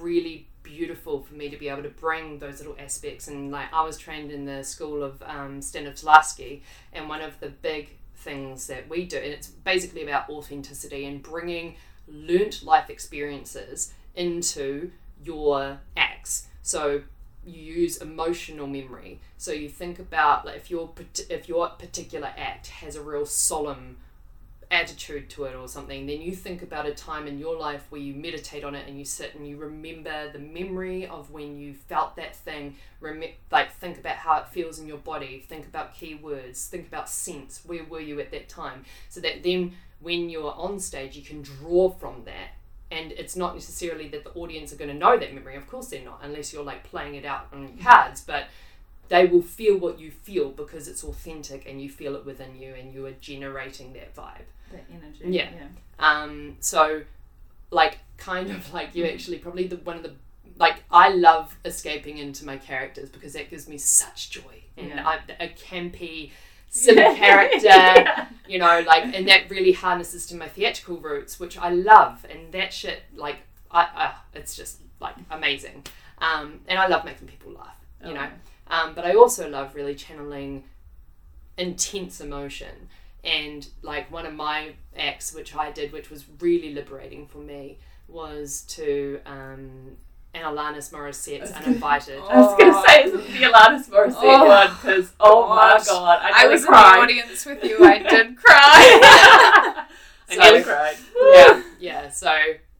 really 0.00 0.48
beautiful 0.62 1.22
for 1.22 1.34
me 1.34 1.48
to 1.48 1.56
be 1.56 1.68
able 1.68 1.82
to 1.82 1.88
bring 1.88 2.38
those 2.38 2.58
little 2.58 2.76
aspects. 2.78 3.28
And 3.28 3.52
like 3.52 3.72
I 3.72 3.84
was 3.84 3.96
trained 3.96 4.32
in 4.32 4.44
the 4.44 4.64
school 4.64 5.02
of 5.02 5.22
um, 5.22 5.60
Stanislavski, 5.60 6.62
and 6.92 7.08
one 7.08 7.22
of 7.22 7.38
the 7.40 7.48
big 7.48 7.90
things 8.16 8.66
that 8.66 8.88
we 8.88 9.04
do, 9.04 9.16
and 9.16 9.32
it's 9.32 9.46
basically 9.48 10.02
about 10.02 10.28
authenticity 10.28 11.04
and 11.04 11.22
bringing 11.22 11.76
learnt 12.08 12.62
life 12.62 12.90
experiences 12.90 13.92
into 14.14 14.90
your 15.22 15.78
acts. 15.96 16.48
So 16.62 17.02
you 17.46 17.62
use 17.62 17.98
emotional 17.98 18.66
memory. 18.66 19.20
So 19.38 19.52
you 19.52 19.68
think 19.68 19.98
about 19.98 20.44
like 20.44 20.56
if 20.56 20.70
your 20.70 20.90
if 21.30 21.48
your 21.48 21.68
particular 21.70 22.32
act 22.36 22.66
has 22.68 22.96
a 22.96 23.02
real 23.02 23.24
solemn 23.26 23.98
attitude 24.70 25.30
to 25.30 25.44
it 25.44 25.54
or 25.54 25.68
something, 25.68 26.06
then 26.06 26.20
you 26.20 26.34
think 26.34 26.60
about 26.60 26.86
a 26.86 26.92
time 26.92 27.26
in 27.26 27.38
your 27.38 27.56
life 27.56 27.86
where 27.90 28.00
you 28.00 28.12
meditate 28.14 28.64
on 28.64 28.74
it 28.74 28.88
and 28.88 28.98
you 28.98 29.04
sit 29.04 29.34
and 29.34 29.48
you 29.48 29.56
remember 29.56 30.30
the 30.32 30.38
memory 30.38 31.06
of 31.06 31.30
when 31.30 31.56
you 31.56 31.72
felt 31.72 32.16
that 32.16 32.34
thing. 32.34 32.76
Rem- 33.00 33.22
like 33.52 33.72
think 33.74 33.98
about 33.98 34.16
how 34.16 34.38
it 34.38 34.48
feels 34.48 34.78
in 34.78 34.86
your 34.86 34.98
body. 34.98 35.44
Think 35.48 35.66
about 35.66 35.94
key 35.94 36.16
words. 36.16 36.66
Think 36.66 36.88
about 36.88 37.08
sense. 37.08 37.62
Where 37.64 37.84
were 37.84 38.00
you 38.00 38.18
at 38.20 38.32
that 38.32 38.48
time? 38.48 38.84
So 39.08 39.20
that 39.20 39.42
then 39.44 39.72
when 40.00 40.28
you're 40.28 40.52
on 40.52 40.80
stage, 40.80 41.16
you 41.16 41.22
can 41.22 41.42
draw 41.42 41.90
from 41.90 42.24
that. 42.24 42.55
And 42.90 43.12
it's 43.12 43.34
not 43.34 43.54
necessarily 43.54 44.08
that 44.08 44.24
the 44.24 44.30
audience 44.30 44.72
are 44.72 44.76
going 44.76 44.90
to 44.90 44.96
know 44.96 45.18
that 45.18 45.34
memory. 45.34 45.56
Of 45.56 45.66
course, 45.66 45.88
they're 45.88 46.04
not, 46.04 46.20
unless 46.22 46.52
you're 46.52 46.62
like 46.64 46.84
playing 46.84 47.16
it 47.16 47.24
out 47.24 47.48
on 47.52 47.76
cards. 47.82 48.20
But 48.20 48.44
they 49.08 49.26
will 49.26 49.42
feel 49.42 49.76
what 49.76 49.98
you 49.98 50.10
feel 50.10 50.50
because 50.50 50.88
it's 50.88 51.02
authentic 51.04 51.68
and 51.68 51.80
you 51.80 51.88
feel 51.88 52.14
it 52.16 52.24
within 52.24 52.56
you 52.56 52.74
and 52.74 52.92
you 52.94 53.06
are 53.06 53.12
generating 53.20 53.92
that 53.94 54.14
vibe. 54.14 54.46
That 54.72 54.84
energy. 54.92 55.20
Yeah. 55.24 55.50
Um, 55.98 56.56
so, 56.60 57.02
like, 57.70 57.98
kind 58.18 58.50
of 58.50 58.72
like 58.72 58.94
you 58.94 59.04
actually 59.04 59.38
probably 59.38 59.66
the 59.66 59.76
one 59.76 59.96
of 59.96 60.02
the 60.02 60.12
like 60.58 60.82
I 60.90 61.10
love 61.10 61.56
escaping 61.64 62.18
into 62.18 62.46
my 62.46 62.56
characters 62.56 63.10
because 63.10 63.34
that 63.34 63.50
gives 63.50 63.68
me 63.68 63.78
such 63.78 64.30
joy 64.30 64.62
and 64.76 64.88
Yeah. 64.88 65.06
I'm 65.06 65.20
a 65.40 65.48
campy 65.48 66.30
silly 66.68 67.16
character 67.16 68.28
you 68.46 68.58
know 68.58 68.82
like 68.86 69.04
and 69.14 69.26
that 69.28 69.48
really 69.50 69.72
harnesses 69.72 70.26
to 70.26 70.36
my 70.36 70.48
theatrical 70.48 70.96
roots 70.98 71.40
which 71.40 71.56
I 71.56 71.70
love 71.70 72.26
and 72.28 72.52
that 72.52 72.72
shit 72.72 73.02
like 73.14 73.38
I 73.70 73.88
uh, 73.96 74.12
it's 74.34 74.54
just 74.54 74.80
like 75.00 75.14
amazing. 75.30 75.84
Um, 76.18 76.60
and 76.66 76.78
I 76.78 76.86
love 76.86 77.04
making 77.04 77.28
people 77.28 77.52
laugh 77.52 77.76
you 78.04 78.14
know. 78.14 78.28
Um, 78.68 78.94
but 78.94 79.04
I 79.04 79.14
also 79.14 79.48
love 79.48 79.74
really 79.74 79.94
channeling 79.94 80.64
intense 81.56 82.20
emotion. 82.20 82.88
And 83.24 83.68
like 83.82 84.10
one 84.10 84.26
of 84.26 84.34
my 84.34 84.74
acts, 84.96 85.34
which 85.34 85.56
I 85.56 85.72
did, 85.72 85.92
which 85.92 86.10
was 86.10 86.24
really 86.40 86.72
liberating 86.72 87.26
for 87.26 87.38
me, 87.38 87.78
was 88.06 88.62
to 88.68 89.20
um, 89.26 89.96
an 90.36 90.42
Alanis 90.42 90.92
Morissette's 90.92 91.50
Uninvited. 91.52 92.20
I 92.20 92.40
was 92.40 92.56
going 92.58 92.72
to 92.72 92.82
say 92.88 93.04
it's 93.04 93.12
the 93.12 93.46
Alanis 93.46 93.88
Morissette 93.88 94.16
Oh, 94.22 94.46
one 94.46 94.68
because 94.68 95.12
oh 95.18 95.48
my 95.48 95.82
god, 95.86 96.18
I, 96.22 96.30
I 96.30 96.42
nearly 96.42 96.52
was 96.54 96.64
in 96.64 96.70
the 96.70 96.76
audience 96.78 97.46
with 97.46 97.64
you. 97.64 97.84
I 97.84 97.98
did 97.98 98.36
cry. 98.44 99.00
I 100.28 100.34
So- 100.34 100.40
nearly 100.40 100.62
cried. 100.62 100.96
yeah, 101.20 101.62
yeah. 101.78 102.10
So 102.10 102.32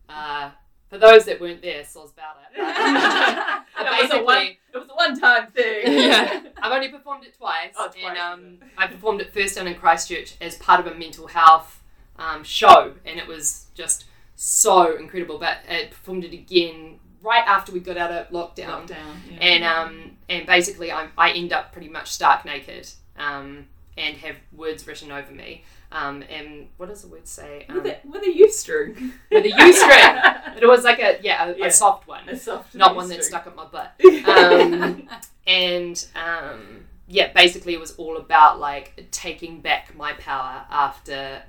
uh, 0.08 0.50
for 0.90 0.98
those 0.98 1.24
that 1.24 1.40
weren't 1.40 1.62
there, 1.62 1.82
soz 1.84 2.12
about 2.12 2.36
it. 2.54 2.56
it 2.56 4.02
was 4.02 4.10
a 4.12 4.22
one. 4.22 4.36
Basically- 4.36 4.58
It 4.74 4.78
was 4.78 4.88
a 4.90 4.94
one-time 4.94 5.46
thing. 5.52 5.82
Yeah. 5.86 6.40
I've 6.62 6.72
only 6.72 6.88
performed 6.88 7.24
it 7.24 7.34
twice, 7.36 7.72
Oh, 7.78 7.86
twice, 7.88 8.04
and 8.06 8.18
um, 8.18 8.58
I 8.76 8.86
performed 8.86 9.20
it 9.20 9.32
first 9.32 9.54
down 9.56 9.66
in 9.66 9.74
Christchurch 9.74 10.34
as 10.40 10.56
part 10.56 10.80
of 10.80 10.86
a 10.86 10.94
mental 10.94 11.28
health 11.28 11.82
um, 12.18 12.44
show, 12.44 12.92
and 13.04 13.18
it 13.18 13.26
was 13.26 13.66
just 13.74 14.04
so 14.36 14.96
incredible. 14.96 15.38
But 15.38 15.58
I 15.70 15.86
performed 15.90 16.24
it 16.24 16.32
again 16.34 16.98
right 17.26 17.44
after 17.46 17.72
we 17.72 17.80
got 17.80 17.96
out 17.96 18.12
of 18.12 18.28
lockdown, 18.30 18.86
Lockdown. 18.86 18.96
Yeah. 19.30 19.38
and 19.40 19.64
um, 19.64 20.10
and 20.28 20.46
basically 20.46 20.90
I, 20.92 21.08
I 21.18 21.32
end 21.32 21.52
up 21.52 21.72
pretty 21.72 21.88
much 21.88 22.10
stark 22.12 22.44
naked, 22.44 22.88
um, 23.18 23.66
and 23.98 24.16
have 24.18 24.36
words 24.52 24.86
written 24.86 25.10
over 25.12 25.32
me. 25.32 25.64
Um, 25.92 26.24
and 26.28 26.66
what 26.78 26.88
does 26.88 27.02
the 27.02 27.08
word 27.08 27.28
say? 27.28 27.64
Um, 27.68 27.76
with, 27.76 27.86
a, 27.86 27.98
with 28.08 28.22
a 28.24 28.32
U 28.36 28.50
string. 28.50 29.12
with 29.30 29.44
a 29.44 29.50
U 29.50 29.72
string. 29.72 30.16
But 30.56 30.62
it 30.62 30.66
was 30.68 30.84
like 30.84 30.98
a 31.00 31.18
yeah, 31.22 31.50
a, 31.50 31.56
Yeah. 31.58 31.66
a 31.66 31.70
soft 31.70 32.08
one 32.08 32.26
A 32.28 32.36
soft 32.36 32.74
not 32.74 32.96
one 32.96 33.08
that 33.10 33.22
stuck 33.22 33.46
up 33.46 33.54
my 33.56 33.66
butt. 33.66 33.92
Um, 34.26 35.08
and 35.46 36.06
um, 36.16 36.86
yeah, 37.06 37.30
basically 37.32 37.74
it 37.74 37.80
was 37.80 37.92
all 37.96 38.16
about 38.16 38.58
like 38.58 39.06
taking 39.12 39.60
back 39.60 39.94
my 39.94 40.14
power 40.14 40.64
after 40.70 41.42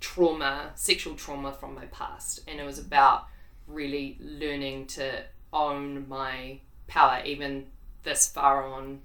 trauma, 0.00 0.70
sexual 0.74 1.14
trauma 1.14 1.52
from 1.52 1.74
my 1.74 1.86
past, 1.86 2.40
and 2.48 2.60
it 2.60 2.64
was 2.64 2.78
about 2.78 3.26
really 3.66 4.18
learning 4.20 4.86
to 4.88 5.22
own 5.52 6.08
my 6.08 6.60
power, 6.86 7.22
even 7.24 7.66
this 8.02 8.28
far 8.28 8.64
on 8.64 9.00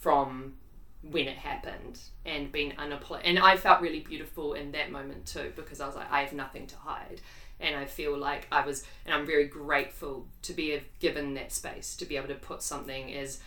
from 0.00 0.54
when 1.02 1.28
it 1.28 1.36
happened 1.36 2.00
and 2.24 2.50
being 2.50 2.72
unapologetic. 2.72 3.20
And 3.24 3.38
I 3.38 3.56
felt 3.56 3.80
really 3.80 4.00
beautiful 4.00 4.54
in 4.54 4.72
that 4.72 4.90
moment 4.90 5.26
too 5.26 5.52
because 5.54 5.80
I 5.80 5.86
was 5.86 5.94
like, 5.94 6.10
I 6.10 6.22
have 6.22 6.32
nothing 6.32 6.66
to 6.68 6.76
hide. 6.76 7.20
And 7.60 7.74
I 7.76 7.84
feel 7.86 8.16
like 8.18 8.46
I 8.52 8.66
was, 8.66 8.84
and 9.04 9.14
I'm 9.14 9.24
very 9.24 9.46
grateful 9.46 10.26
to 10.42 10.52
be 10.52 10.80
given 10.98 11.34
that 11.34 11.52
space 11.52 11.96
to 11.96 12.04
be 12.04 12.16
able 12.16 12.28
to 12.28 12.34
put 12.34 12.62
something 12.62 13.14
as 13.14 13.40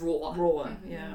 raw. 0.00 0.34
raw. 0.36 0.68
Yeah, 0.86 1.14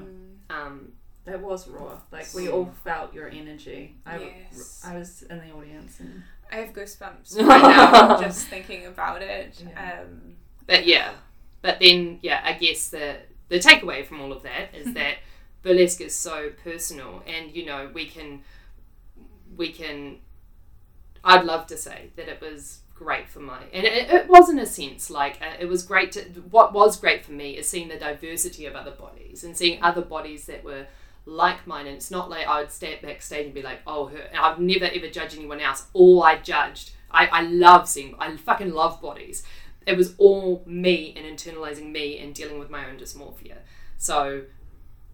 Um, 0.49 0.93
that 1.25 1.41
was 1.41 1.67
raw. 1.67 1.99
Like 2.11 2.33
we 2.33 2.49
all 2.49 2.71
felt 2.83 3.13
your 3.13 3.29
energy. 3.29 3.97
I, 4.05 4.17
Yes. 4.19 4.83
I 4.85 4.97
was 4.97 5.23
in 5.23 5.37
the 5.39 5.51
audience 5.51 5.99
and 5.99 6.23
I 6.55 6.59
have 6.59 6.73
goosebumps 6.73 7.37
right 7.37 7.61
now 7.61 8.21
just 8.21 8.47
thinking 8.47 8.85
about 8.85 9.21
it. 9.21 9.61
Yeah. 9.61 9.99
Um, 10.01 10.35
but 10.65 10.87
yeah, 10.87 11.11
but 11.61 11.79
then 11.81 12.19
yeah, 12.21 12.41
I 12.43 12.53
guess 12.53 12.89
the 12.89 13.17
the 13.49 13.59
takeaway 13.59 14.05
from 14.05 14.21
all 14.21 14.31
of 14.31 14.43
that 14.43 14.73
is 14.73 14.93
that 14.99 15.15
burlesque 15.63 16.01
is 16.01 16.15
so 16.15 16.51
personal, 16.63 17.23
and 17.27 17.53
you 17.53 17.65
know 17.65 17.89
we 17.93 18.05
can 18.05 18.41
we 19.57 19.71
can. 19.71 20.19
I'd 21.25 21.43
love 21.43 21.67
to 21.67 21.77
say 21.77 22.11
that 22.15 22.29
it 22.29 22.39
was 22.39 22.79
great 22.93 23.27
for 23.27 23.39
my, 23.39 23.63
and 23.73 23.83
it, 23.83 24.09
it 24.09 24.29
was 24.29 24.49
in 24.49 24.57
a 24.59 24.65
sense 24.65 25.09
like 25.09 25.41
uh, 25.41 25.57
it 25.59 25.65
was 25.65 25.83
great 25.83 26.13
to. 26.13 26.21
What 26.49 26.71
was 26.71 26.97
great 26.97 27.25
for 27.25 27.33
me 27.33 27.57
is 27.57 27.67
seeing 27.67 27.89
the 27.89 27.97
diversity 27.99 28.65
of 28.65 28.75
other 28.75 28.91
bodies 28.91 29.43
and 29.43 29.57
seeing 29.57 29.83
other 29.83 30.01
bodies 30.01 30.45
that 30.45 30.63
were 30.63 30.85
like 31.25 31.65
mine. 31.67 31.87
And 31.87 31.95
it's 31.95 32.11
not 32.11 32.29
like 32.29 32.47
I 32.47 32.61
would 32.61 32.71
stand 32.71 33.01
backstage 33.01 33.45
and 33.45 33.53
be 33.53 33.61
like, 33.61 33.79
oh, 33.85 34.07
her. 34.07 34.17
And 34.17 34.37
I've 34.37 34.59
never 34.59 34.85
ever 34.85 35.09
judged 35.09 35.37
anyone 35.37 35.59
else. 35.59 35.85
All 35.93 36.23
I 36.23 36.37
judged, 36.37 36.91
I, 37.11 37.27
I 37.27 37.41
love 37.41 37.87
seeing, 37.87 38.15
I 38.19 38.35
fucking 38.35 38.71
love 38.71 39.01
bodies. 39.01 39.43
It 39.85 39.97
was 39.97 40.15
all 40.17 40.63
me 40.65 41.13
and 41.15 41.25
internalizing 41.25 41.91
me 41.91 42.17
and 42.19 42.33
dealing 42.33 42.59
with 42.59 42.69
my 42.69 42.87
own 42.89 42.97
dysmorphia. 42.97 43.57
So 43.97 44.43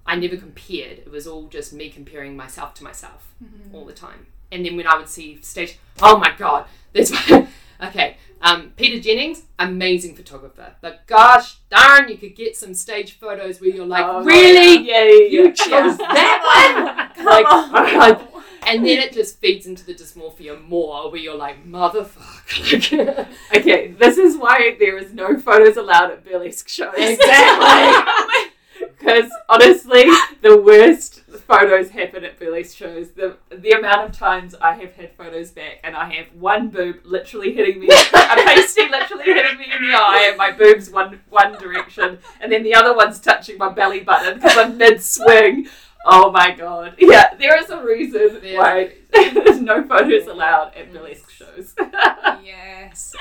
I 0.05 0.15
never 0.15 0.37
compared. 0.37 0.99
It 0.99 1.11
was 1.11 1.27
all 1.27 1.47
just 1.47 1.73
me 1.73 1.89
comparing 1.89 2.35
myself 2.35 2.73
to 2.75 2.83
myself 2.83 3.33
mm-hmm. 3.43 3.75
all 3.75 3.85
the 3.85 3.93
time. 3.93 4.27
And 4.51 4.65
then 4.65 4.75
when 4.75 4.87
I 4.87 4.97
would 4.97 5.09
see 5.09 5.39
stage, 5.41 5.77
oh 6.01 6.17
my 6.17 6.33
god, 6.37 6.65
this 6.93 7.11
okay. 7.81 8.17
Um, 8.43 8.71
Peter 8.75 8.99
Jennings, 8.99 9.43
amazing 9.59 10.15
photographer, 10.15 10.75
but 10.81 11.05
gosh 11.05 11.57
darn, 11.69 12.09
you 12.09 12.17
could 12.17 12.35
get 12.35 12.55
some 12.55 12.73
stage 12.73 13.19
photos 13.19 13.61
where 13.61 13.69
you're 13.69 13.85
like, 13.85 14.03
Oh, 14.03 14.23
really, 14.23 14.83
yeah, 14.87 15.03
yeah, 15.03 15.27
you 15.27 15.51
chose 15.51 15.97
that 15.97 17.13
one, 17.15 17.25
like, 17.25 17.93
like, 17.93 18.31
and 18.67 18.85
then 18.85 18.97
it 18.97 19.13
just 19.13 19.39
feeds 19.39 19.67
into 19.67 19.85
the 19.85 19.93
dysmorphia 19.93 20.59
more, 20.67 21.11
where 21.11 21.19
you're 21.19 21.35
like, 21.35 21.65
motherfucker. 21.65 23.27
Okay, 23.55 23.91
this 23.91 24.17
is 24.17 24.37
why 24.37 24.75
there 24.79 24.97
is 24.97 25.13
no 25.13 25.37
photos 25.37 25.77
allowed 25.77 26.11
at 26.11 26.25
burlesque 26.25 26.67
shows. 26.67 26.93
Exactly. 26.97 28.51
Because 28.97 29.29
honestly, 29.47 30.05
the 30.41 30.57
worst 30.57 31.20
photos 31.51 31.89
happen 31.89 32.23
at 32.23 32.39
burlesque 32.39 32.75
shows. 32.77 33.11
The 33.11 33.37
the 33.49 33.71
amount 33.71 34.09
of 34.09 34.17
times 34.17 34.55
I 34.61 34.73
have 34.75 34.93
had 34.93 35.11
photos 35.15 35.51
back 35.51 35.79
and 35.83 35.95
I 35.95 36.13
have 36.13 36.27
one 36.33 36.69
boob 36.69 36.97
literally 37.03 37.53
hitting 37.53 37.79
me, 37.81 37.87
a 37.87 37.91
pasty 38.13 38.87
literally 38.89 39.25
hitting 39.25 39.57
me 39.57 39.65
in 39.65 39.89
the 39.89 39.93
eye, 39.93 40.27
and 40.29 40.37
my 40.37 40.51
boob's 40.51 40.89
one 40.89 41.19
one 41.29 41.53
direction, 41.57 42.19
and 42.39 42.51
then 42.51 42.63
the 42.63 42.73
other 42.73 42.95
one's 42.95 43.19
touching 43.19 43.57
my 43.57 43.69
belly 43.69 43.99
button 43.99 44.35
because 44.35 44.57
I'm 44.57 44.77
mid 44.77 45.01
swing. 45.01 45.67
Oh 46.05 46.31
my 46.31 46.51
god! 46.51 46.95
Yeah, 46.97 47.35
there 47.35 47.61
is 47.61 47.69
a 47.69 47.83
reason 47.83 48.39
There's 48.41 48.57
why 48.57 48.93
there's 49.11 49.61
no 49.71 49.83
photos 49.83 50.27
allowed 50.27 50.73
at 50.75 50.91
burlesque 50.91 51.29
shows. 51.29 51.75
yes. 52.43 53.13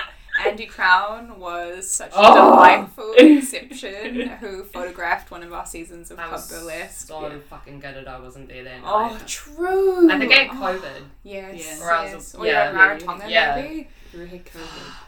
Andy 0.47 0.67
Crown 0.67 1.39
was 1.39 1.91
such 1.91 2.11
a 2.13 2.15
Oh. 2.17 2.35
delightful 2.53 3.15
exception 3.19 4.29
who 4.41 4.65
photographed 4.73 5.31
one 5.31 5.43
of 5.43 5.53
our 5.53 5.67
seasons 5.67 6.11
of 6.11 6.19
I 6.19 6.23
Club 6.23 6.33
was 6.33 6.51
Burlesque. 6.51 7.07
so 7.09 7.27
Yeah. 7.29 7.35
fucking 7.49 7.81
gutted 7.81 8.07
I 8.09 8.19
wasn't 8.21 8.49
there 8.49 8.65
then. 8.65 8.83
Oh, 8.85 9.19
true. 9.27 10.11
I 10.11 10.19
think 10.19 10.33
I 10.33 10.37
had 10.45 10.51
Oh, 10.51 10.55
COVID 10.81 11.03
Yes. 11.23 11.65
Yeah. 11.81 11.85
Or 11.87 11.93
I 11.93 12.03
was- 12.05 12.13
yes. 12.13 12.35
Or 12.35 12.47
yeah, 12.47 12.71
you're 12.73 12.81
at 12.81 13.01
yeah, 13.01 13.07
Rarotonga, 13.07 13.31
yeah. 13.31 13.57
maybe. 13.57 13.89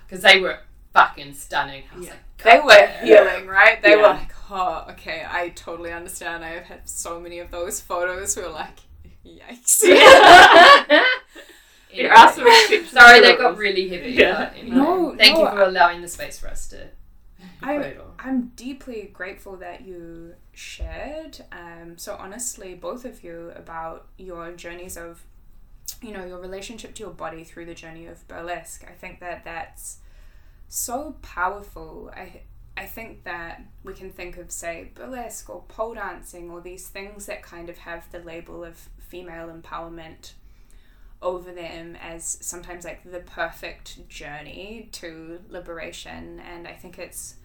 because 0.06 0.22
they 0.26 0.40
were 0.40 0.58
fucking 0.92 1.34
stunning. 1.34 1.84
I 1.92 1.96
was 1.98 2.06
Yeah. 2.06 2.12
like, 2.12 2.42
They 2.44 2.60
were 2.60 2.86
healing, 3.06 3.46
right? 3.46 3.80
They 3.82 3.96
were 3.96 4.02
like, 4.02 4.32
oh, 4.50 4.86
okay, 4.90 5.24
I 5.28 5.50
totally 5.50 5.92
understand. 5.92 6.44
I 6.44 6.50
have 6.50 6.64
had 6.64 6.88
so 6.88 7.18
many 7.20 7.38
of 7.38 7.50
those 7.50 7.80
photos 7.80 8.34
who 8.34 8.42
are 8.42 8.50
like, 8.50 8.78
yikes. 9.24 9.82
There 11.94 12.12
are 12.12 12.32
some 12.32 12.46
exceptions. 12.46 12.90
Sorry, 12.90 13.20
to 13.20 13.26
that 13.26 13.38
got 13.38 13.56
really 13.56 13.88
heavy. 13.88 14.10
Yeah. 14.12 14.50
but 14.50 14.58
anyway. 14.58 14.76
No, 14.76 15.16
Thank 15.16 15.36
no, 15.36 15.44
you 15.44 15.50
for 15.50 15.62
allowing 15.62 16.02
the 16.02 16.08
space 16.08 16.38
for 16.38 16.48
us 16.48 16.68
to. 16.68 16.88
I, 17.62 17.78
photo. 17.78 18.12
I'm 18.18 18.52
deeply 18.56 19.10
grateful 19.12 19.56
that 19.58 19.86
you 19.86 20.34
shared 20.52 21.44
um, 21.52 21.96
so 21.96 22.16
honestly, 22.18 22.74
both 22.74 23.04
of 23.04 23.22
you, 23.24 23.52
about 23.54 24.08
your 24.18 24.52
journeys 24.52 24.96
of, 24.96 25.22
you 26.00 26.12
know, 26.12 26.24
your 26.24 26.38
relationship 26.40 26.94
to 26.94 27.02
your 27.04 27.12
body 27.12 27.44
through 27.44 27.66
the 27.66 27.74
journey 27.74 28.06
of 28.06 28.26
burlesque. 28.28 28.84
I 28.88 28.92
think 28.92 29.20
that 29.20 29.44
that's 29.44 29.98
so 30.68 31.16
powerful. 31.22 32.10
I 32.14 32.42
I 32.76 32.86
think 32.86 33.24
that 33.24 33.62
we 33.84 33.92
can 33.92 34.10
think 34.10 34.38
of 34.38 34.50
say 34.50 34.90
burlesque 34.94 35.48
or 35.50 35.62
pole 35.68 35.94
dancing 35.94 36.50
or 36.50 36.60
these 36.60 36.88
things 36.88 37.26
that 37.26 37.42
kind 37.42 37.68
of 37.68 37.78
have 37.78 38.10
the 38.10 38.18
label 38.18 38.64
of 38.64 38.88
female 38.98 39.48
empowerment 39.48 40.32
over 41.22 41.52
them 41.52 41.96
as 42.02 42.38
sometimes 42.40 42.84
like 42.84 43.10
the 43.10 43.20
perfect 43.20 44.08
journey 44.08 44.88
to 44.92 45.40
liberation. 45.48 46.40
And 46.40 46.66
i 46.68 46.72
think 46.72 46.98
it's 46.98 47.36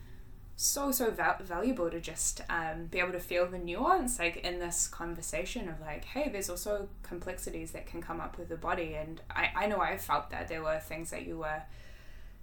so 0.60 0.92
so 0.92 1.12
val- 1.12 1.38
valuable 1.40 1.90
to 1.92 2.02
just 2.02 2.42
um, 2.50 2.88
be 2.88 2.98
able 2.98 3.12
to 3.12 3.20
feel 3.20 3.46
the 3.46 3.60
nuance 3.60 4.18
like 4.18 4.38
in 4.38 4.58
this 4.58 4.88
conversation 4.88 5.70
of 5.70 5.80
like 5.80 6.04
hey 6.04 6.30
there's 6.30 6.50
also 6.50 6.90
complexities 7.04 7.72
that 7.72 7.86
can 7.86 8.02
come 8.02 8.20
up 8.20 8.40
with 8.40 8.50
the 8.50 8.58
body. 8.58 8.96
And 8.96 9.22
i, 9.30 9.52
I 9.56 9.68
know 9.68 9.80
i 9.80 9.98
felt 9.98 10.32
that 10.32 10.48
there 10.48 10.64
were 10.64 10.80
things 10.80 11.12
that 11.12 11.28
you 11.28 11.38
were 11.38 11.62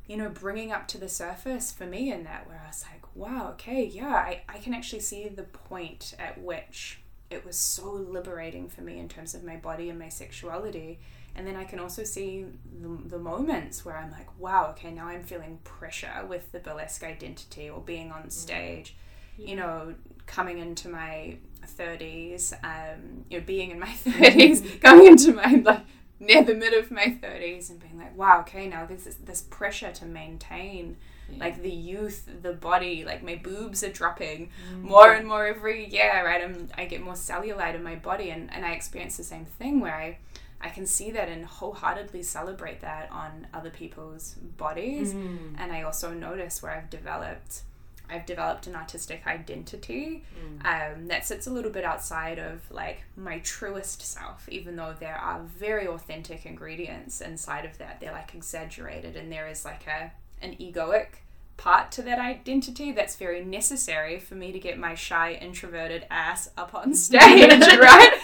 you 0.06 0.16
know 0.16 0.28
bringing 0.28 0.70
up 0.70 0.86
to 0.88 0.98
the 0.98 1.08
surface 1.08 1.72
for 1.72 1.86
me 1.86 2.12
in 2.12 2.22
that 2.24 2.46
where 2.46 2.60
i 2.62 2.68
was 2.68 2.84
like 2.92 3.02
wow 3.16 3.50
okay 3.50 3.84
yeah 3.84 4.14
i, 4.14 4.42
I 4.48 4.58
can 4.58 4.74
actually 4.74 5.00
see 5.00 5.28
the 5.28 5.42
point 5.42 6.14
at 6.18 6.40
which 6.40 7.00
it 7.30 7.44
was 7.44 7.58
so 7.58 7.90
liberating 7.92 8.68
for 8.68 8.82
me 8.82 9.00
in 9.00 9.08
terms 9.08 9.34
of 9.34 9.42
my 9.42 9.56
body 9.56 9.90
and 9.90 9.98
my 9.98 10.08
sexuality 10.08 11.00
and 11.36 11.46
then 11.46 11.56
I 11.56 11.64
can 11.64 11.80
also 11.80 12.04
see 12.04 12.46
the, 12.80 12.88
the 13.08 13.18
moments 13.18 13.84
where 13.84 13.96
I'm 13.96 14.10
like, 14.10 14.28
wow, 14.38 14.68
okay, 14.70 14.92
now 14.92 15.06
I'm 15.06 15.24
feeling 15.24 15.58
pressure 15.64 16.24
with 16.28 16.52
the 16.52 16.60
burlesque 16.60 17.02
identity 17.02 17.68
or 17.68 17.80
being 17.80 18.12
on 18.12 18.30
stage. 18.30 18.94
Yeah. 19.36 19.48
You 19.48 19.56
know, 19.56 19.94
coming 20.26 20.58
into 20.58 20.88
my 20.88 21.38
30s, 21.66 22.52
um, 22.62 23.24
you 23.28 23.40
know, 23.40 23.44
being 23.44 23.72
in 23.72 23.80
my 23.80 23.86
30s, 24.04 24.80
going 24.80 25.06
into 25.06 25.32
my, 25.32 25.60
like, 25.64 25.82
near 26.20 26.44
the 26.44 26.54
mid 26.54 26.72
of 26.72 26.92
my 26.92 27.18
30s 27.20 27.70
and 27.70 27.80
being 27.80 27.98
like, 27.98 28.16
wow, 28.16 28.40
okay, 28.40 28.68
now 28.68 28.86
there's 28.86 29.04
this, 29.04 29.16
this 29.16 29.42
pressure 29.42 29.90
to 29.92 30.06
maintain. 30.06 30.96
Yeah. 31.30 31.38
Like 31.40 31.62
the 31.62 31.70
youth, 31.70 32.28
the 32.42 32.52
body, 32.52 33.04
like 33.04 33.22
my 33.22 33.36
boobs 33.36 33.82
are 33.82 33.90
dropping 33.90 34.50
mm. 34.70 34.82
more 34.82 35.12
and 35.14 35.26
more 35.26 35.46
every 35.46 35.88
year, 35.88 36.22
right? 36.24 36.44
I'm, 36.44 36.68
I 36.76 36.84
get 36.84 37.02
more 37.02 37.14
cellulite 37.14 37.74
in 37.74 37.82
my 37.82 37.94
body, 37.94 38.28
and, 38.28 38.52
and 38.52 38.64
I 38.64 38.72
experience 38.72 39.16
the 39.16 39.24
same 39.24 39.46
thing 39.46 39.80
where 39.80 39.94
I 39.94 40.18
I 40.64 40.70
can 40.70 40.86
see 40.86 41.10
that 41.10 41.28
and 41.28 41.44
wholeheartedly 41.44 42.22
celebrate 42.22 42.80
that 42.80 43.10
on 43.12 43.46
other 43.52 43.68
people's 43.68 44.36
bodies. 44.56 45.12
Mm. 45.12 45.56
And 45.58 45.70
I 45.70 45.82
also 45.82 46.14
notice 46.14 46.62
where 46.62 46.72
I've 46.72 46.88
developed. 46.88 47.62
I've 48.08 48.26
developed 48.26 48.66
an 48.66 48.74
artistic 48.74 49.26
identity 49.26 50.24
mm. 50.38 50.64
um, 50.66 51.06
that 51.08 51.26
sits 51.26 51.46
a 51.46 51.50
little 51.50 51.70
bit 51.70 51.84
outside 51.84 52.38
of 52.38 52.70
like 52.70 53.02
my 53.14 53.40
truest 53.40 54.02
self, 54.02 54.48
even 54.48 54.76
though 54.76 54.94
there 54.98 55.16
are 55.16 55.42
very 55.42 55.86
authentic 55.86 56.46
ingredients 56.46 57.20
inside 57.20 57.66
of 57.66 57.76
that. 57.78 58.00
They're 58.00 58.12
like 58.12 58.34
exaggerated, 58.34 59.16
and 59.16 59.30
there 59.30 59.48
is 59.48 59.64
like 59.64 59.86
a 59.86 60.12
an 60.42 60.56
egoic 60.56 61.08
part 61.56 61.92
to 61.92 62.02
that 62.02 62.18
identity 62.18 62.92
that's 62.92 63.16
very 63.16 63.44
necessary 63.44 64.18
for 64.18 64.34
me 64.34 64.52
to 64.52 64.58
get 64.58 64.78
my 64.78 64.94
shy 64.94 65.34
introverted 65.34 66.06
ass 66.10 66.50
up 66.56 66.74
on 66.74 66.94
stage, 67.06 67.18
right? 67.78 68.20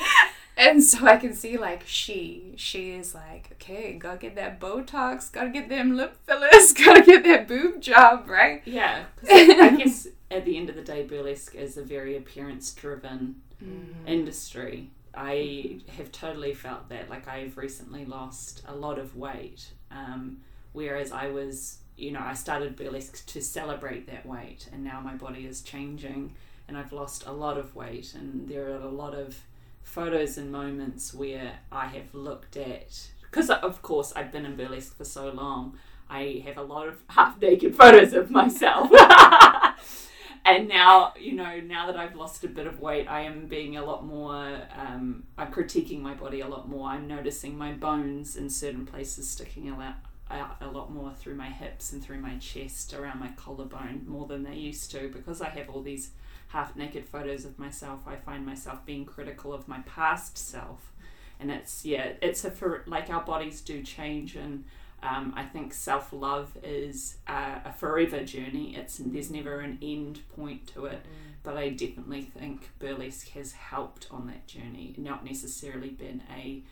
And 0.61 0.85
so 0.85 1.07
I 1.07 1.17
can 1.17 1.33
see 1.33 1.57
like 1.57 1.85
she, 1.87 2.53
she 2.57 2.91
is 2.91 3.15
like, 3.15 3.49
okay, 3.53 3.95
gotta 3.95 4.19
get 4.19 4.37
that 4.37 4.61
Botox, 4.61 5.33
gotta 5.33 5.49
get 5.49 5.71
them 5.71 5.97
lip 5.97 6.17
fillers, 6.27 6.73
gotta 6.85 7.03
get 7.03 7.25
that 7.25 7.49
boob 7.49 7.81
job, 7.81 8.29
right? 8.29 8.61
Yeah, 8.67 9.05
I 9.29 9.75
guess 9.77 10.07
at 10.31 10.45
the 10.45 10.59
end 10.59 10.69
of 10.69 10.77
the 10.77 10.83
day, 10.83 11.03
burlesque 11.03 11.55
is 11.55 11.79
a 11.79 11.83
very 11.83 12.15
appearance 12.17 12.73
driven 12.73 13.41
mm-hmm. 13.63 14.07
industry. 14.07 14.91
I 15.15 15.81
have 15.97 16.13
totally 16.13 16.53
felt 16.53 16.91
that. 16.91 17.09
Like 17.09 17.27
I've 17.27 17.57
recently 17.57 18.05
lost 18.05 18.63
a 18.69 18.75
lot 18.75 18.99
of 18.99 19.17
weight, 19.17 19.73
um, 19.91 20.43
whereas 20.73 21.11
I 21.11 21.29
was, 21.29 21.79
you 21.97 22.13
know, 22.13 22.21
I 22.23 22.35
started 22.35 22.77
burlesque 22.77 23.25
to 23.29 23.41
celebrate 23.41 24.07
that 24.09 24.27
weight, 24.27 24.69
and 24.73 24.85
now 24.85 25.01
my 25.01 25.15
body 25.15 25.47
is 25.47 25.63
changing, 25.63 26.35
and 26.69 26.77
I've 26.77 26.93
lost 26.93 27.25
a 27.27 27.33
lot 27.33 27.57
of 27.57 27.75
weight, 27.75 28.15
and 28.15 28.47
there 28.47 28.71
are 28.73 28.83
a 28.83 28.89
lot 28.89 29.15
of 29.15 29.37
photos 29.83 30.39
and 30.39 30.53
moments 30.53 31.13
where 31.13 31.59
I 31.71 31.87
have 31.87 32.15
looked 32.15 32.57
at 32.57 33.11
because 33.23 33.51
of 33.51 33.83
course 33.83 34.13
I've 34.15 34.33
been 34.33 34.45
in 34.45 34.57
burlesque 34.57 34.97
for 34.97 35.05
so 35.05 35.31
long. 35.31 35.79
I 36.09 36.43
have 36.45 36.59
a 36.59 36.63
lot 36.63 36.89
of 36.89 36.97
half 37.09 37.41
naked 37.41 37.77
photos 37.77 38.13
of 38.13 38.31
myself. 38.31 38.91
and 40.45 40.69
now, 40.69 41.15
you 41.19 41.35
know, 41.35 41.61
now 41.61 41.87
that 41.87 41.97
I've 41.97 42.17
lost 42.17 42.43
a 42.45 42.49
bit 42.49 42.67
of 42.67 42.81
weight, 42.81 43.07
I 43.09 43.23
am 43.23 43.47
being 43.47 43.77
a 43.77 43.85
lot 43.85 44.05
more, 44.05 44.63
um, 44.77 45.25
I'm 45.39 45.53
critiquing 45.53 46.01
my 46.01 46.15
body 46.15 46.41
a 46.41 46.49
lot 46.49 46.69
more. 46.69 46.89
I'm 46.89 47.07
noticing 47.07 47.57
my 47.57 47.73
bones 47.73 48.37
in 48.37 48.51
certain 48.51 48.87
places 48.87 49.31
sticking 49.31 49.71
lot, 49.77 49.97
out 50.31 50.57
a 50.61 50.69
lot 50.69 50.93
more 50.93 51.13
through 51.13 51.37
my 51.37 51.51
hips 51.51 51.93
and 51.93 52.03
through 52.03 52.21
my 52.21 52.37
chest, 52.39 52.93
around 52.95 53.21
my 53.21 53.31
collarbone, 53.37 54.03
more 54.07 54.27
than 54.27 54.43
they 54.43 54.55
used 54.55 54.91
to 54.93 55.09
because 55.09 55.41
I 55.41 55.51
have 55.51 55.71
all 55.71 55.83
these 55.83 56.11
half 56.51 56.77
naked 56.77 57.05
photos 57.05 57.45
of 57.45 57.59
myself, 57.59 58.01
I 58.07 58.17
find 58.17 58.45
myself 58.45 58.85
being 58.85 59.05
critical 59.05 59.53
of 59.53 59.69
my 59.69 59.81
past 59.81 60.37
self. 60.37 60.93
And 61.39 61.51
it's, 61.51 61.85
yeah, 61.85 62.13
it's 62.21 62.45
a, 62.45 62.51
for, 62.51 62.85
like 62.87 63.09
our 63.09 63.23
bodies 63.23 63.61
do 63.61 63.83
change 63.83 64.37
and 64.37 64.65
um, 65.03 65.33
I 65.35 65.45
think 65.45 65.73
self 65.73 66.13
love 66.13 66.57
is 66.63 67.17
a, 67.27 67.63
a, 67.67 67.73
forever 67.73 68.23
journey. 68.23 68.77
It's 68.77 68.99
there's 68.99 69.31
never 69.31 69.61
an 69.61 69.79
end 69.81 70.21
point 70.37 70.67
to 70.75 70.87
it, 70.87 71.03
mm. 71.03 71.33
but 71.43 71.57
I 71.57 71.71
definitely 71.71 72.23
think 72.23 72.69
burlesque 72.79 73.31
has 73.31 73.53
helped 73.53 74.09
on 74.11 74.27
that 74.27 74.47
journey. 74.47 74.95
Not 74.99 75.25
necessarily 75.25 75.89
been 75.89 76.23
a 76.37 76.63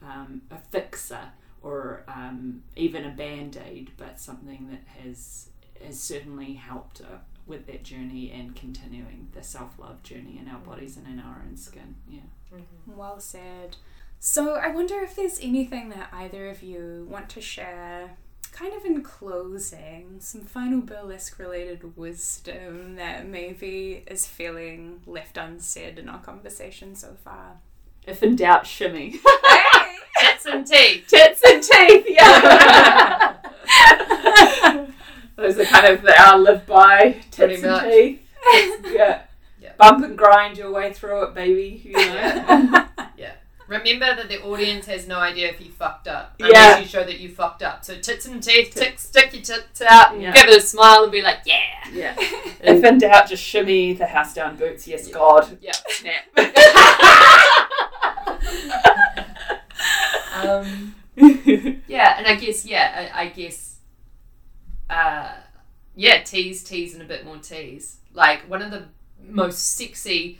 um, 0.00 0.42
a 0.50 0.58
fixer 0.58 1.32
or 1.60 2.04
um, 2.06 2.62
even 2.76 3.04
a 3.04 3.10
band 3.10 3.58
aid, 3.66 3.90
but 3.96 4.20
something 4.20 4.68
that 4.70 5.02
has 5.02 5.48
has 5.84 5.98
certainly 5.98 6.54
helped 6.54 7.00
uh, 7.00 7.16
with 7.46 7.66
that 7.66 7.82
journey 7.82 8.30
and 8.30 8.54
continuing 8.54 9.28
the 9.32 9.42
self 9.42 9.78
love 9.78 10.02
journey 10.02 10.38
in 10.40 10.48
our 10.48 10.60
mm. 10.60 10.64
bodies 10.64 10.96
and 10.96 11.06
in 11.06 11.18
our 11.18 11.42
own 11.46 11.56
skin. 11.56 11.96
Yeah. 12.08 12.20
Mm-hmm. 12.52 12.96
Well 12.96 13.20
said. 13.20 13.76
So 14.20 14.54
I 14.54 14.68
wonder 14.68 15.00
if 15.00 15.16
there's 15.16 15.40
anything 15.40 15.88
that 15.88 16.08
either 16.12 16.48
of 16.48 16.62
you 16.62 17.08
want 17.10 17.28
to 17.30 17.40
share, 17.40 18.12
kind 18.52 18.72
of 18.72 18.84
in 18.84 19.02
closing, 19.02 20.16
some 20.20 20.42
final 20.42 20.80
burlesque 20.80 21.40
related 21.40 21.96
wisdom 21.96 22.94
that 22.96 23.26
maybe 23.26 24.04
is 24.06 24.26
feeling 24.26 25.02
left 25.06 25.36
unsaid 25.36 25.98
in 25.98 26.08
our 26.08 26.20
conversation 26.20 26.94
so 26.94 27.16
far. 27.24 27.56
If 28.06 28.22
in 28.22 28.36
doubt, 28.36 28.66
shimmy. 28.66 29.20
Hey! 29.44 29.96
Tits 30.20 30.46
and 30.46 30.66
teeth. 30.66 31.06
Tits 31.08 31.42
and 31.44 31.62
teeth, 31.62 32.06
yeah. 32.08 33.36
Those 35.36 35.58
are 35.58 35.64
kind 35.64 35.86
of 35.86 36.02
the 36.02 36.20
our 36.20 36.38
live 36.38 36.66
by 36.66 37.22
tits 37.30 37.62
and 37.62 37.90
teeth. 37.90 38.20
yeah. 38.92 39.22
yeah. 39.60 39.72
Bump 39.78 40.04
and 40.04 40.16
grind 40.16 40.58
your 40.58 40.70
way 40.70 40.92
through 40.92 41.24
it, 41.24 41.34
baby. 41.34 41.80
You 41.84 41.92
know. 41.96 42.86
yeah. 43.16 43.32
Remember 43.66 44.14
that 44.14 44.28
the 44.28 44.42
audience 44.42 44.86
has 44.86 45.08
no 45.08 45.18
idea 45.18 45.48
if 45.48 45.60
you 45.60 45.70
fucked 45.70 46.06
up 46.06 46.34
unless 46.38 46.52
yeah. 46.52 46.78
you 46.78 46.84
show 46.84 47.02
that 47.04 47.20
you 47.20 47.30
fucked 47.30 47.62
up. 47.62 47.84
So 47.84 47.98
tits 47.98 48.26
and 48.26 48.42
teeth, 48.42 48.74
tick, 48.74 48.98
stick 48.98 49.32
your 49.32 49.42
tits 49.42 49.80
out, 49.80 50.20
yeah. 50.20 50.32
give 50.32 50.46
it 50.48 50.56
a 50.58 50.60
smile, 50.60 51.04
and 51.04 51.12
be 51.12 51.22
like, 51.22 51.38
yeah. 51.46 51.60
Yeah. 51.90 52.14
if 52.18 52.84
in 52.84 52.98
doubt, 52.98 53.28
just 53.28 53.42
shimmy 53.42 53.94
the 53.94 54.06
house 54.06 54.34
down 54.34 54.56
boots. 54.56 54.86
Yes, 54.86 55.08
yeah. 55.08 55.14
God. 55.14 55.58
Yeah. 55.62 55.72
Snap. 55.88 56.22
um, 60.44 60.94
yeah, 61.16 62.18
and 62.18 62.26
I 62.26 62.36
guess 62.38 62.66
yeah, 62.66 63.10
I, 63.14 63.22
I 63.22 63.28
guess 63.28 63.71
uh, 64.92 65.32
yeah, 65.96 66.22
tease, 66.22 66.62
tease, 66.62 66.94
and 66.94 67.02
a 67.02 67.06
bit 67.06 67.24
more 67.24 67.38
tease. 67.38 67.98
Like 68.12 68.48
one 68.48 68.62
of 68.62 68.70
the 68.70 68.84
most 69.20 69.76
sexy 69.76 70.38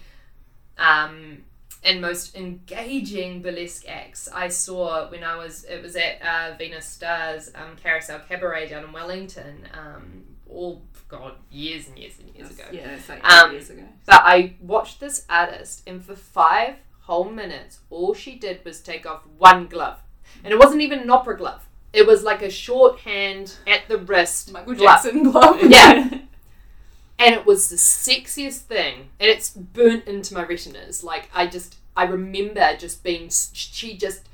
um, 0.78 1.44
and 1.82 2.00
most 2.00 2.36
engaging 2.36 3.42
burlesque 3.42 3.88
acts 3.88 4.28
I 4.32 4.48
saw 4.48 5.08
when 5.10 5.24
I 5.24 5.36
was 5.36 5.64
it 5.64 5.82
was 5.82 5.96
at 5.96 6.20
uh, 6.22 6.54
Venus 6.56 6.86
Stars 6.86 7.50
um, 7.54 7.76
Carousel 7.82 8.20
Cabaret 8.28 8.68
down 8.68 8.84
in 8.84 8.92
Wellington. 8.92 9.68
Um, 9.72 10.24
all 10.48 10.82
God 11.08 11.34
years 11.50 11.88
and 11.88 11.98
years 11.98 12.18
and 12.18 12.34
years 12.36 12.50
ago. 12.50 12.64
Yeah, 12.70 12.94
it's 12.94 13.08
like 13.08 13.24
um, 13.24 13.52
years 13.52 13.70
ago. 13.70 13.84
But 14.06 14.22
I 14.24 14.54
watched 14.60 15.00
this 15.00 15.24
artist, 15.28 15.82
and 15.86 16.04
for 16.04 16.14
five 16.14 16.76
whole 17.00 17.30
minutes, 17.30 17.80
all 17.90 18.14
she 18.14 18.36
did 18.36 18.64
was 18.64 18.80
take 18.80 19.06
off 19.06 19.22
one 19.38 19.66
glove, 19.66 20.00
and 20.44 20.52
it 20.52 20.58
wasn't 20.58 20.82
even 20.82 21.00
an 21.00 21.10
opera 21.10 21.36
glove. 21.36 21.66
It 21.92 22.06
was 22.06 22.22
like 22.22 22.42
a 22.42 22.50
shorthand 22.50 23.56
at 23.66 23.88
the 23.88 23.98
wrist. 23.98 24.52
Michael. 24.52 24.74
Jackson 24.74 25.30
glove. 25.30 25.62
Yeah. 25.62 26.08
and 27.18 27.34
it 27.34 27.46
was 27.46 27.68
the 27.68 27.76
sexiest 27.76 28.60
thing. 28.60 29.10
And 29.20 29.30
it's 29.30 29.50
burnt 29.50 30.06
into 30.06 30.34
my 30.34 30.44
retinas. 30.44 31.04
Like, 31.04 31.28
I 31.34 31.46
just, 31.46 31.76
I 31.96 32.04
remember 32.04 32.76
just 32.78 33.04
being, 33.04 33.28
she 33.30 33.96
just, 33.96 34.28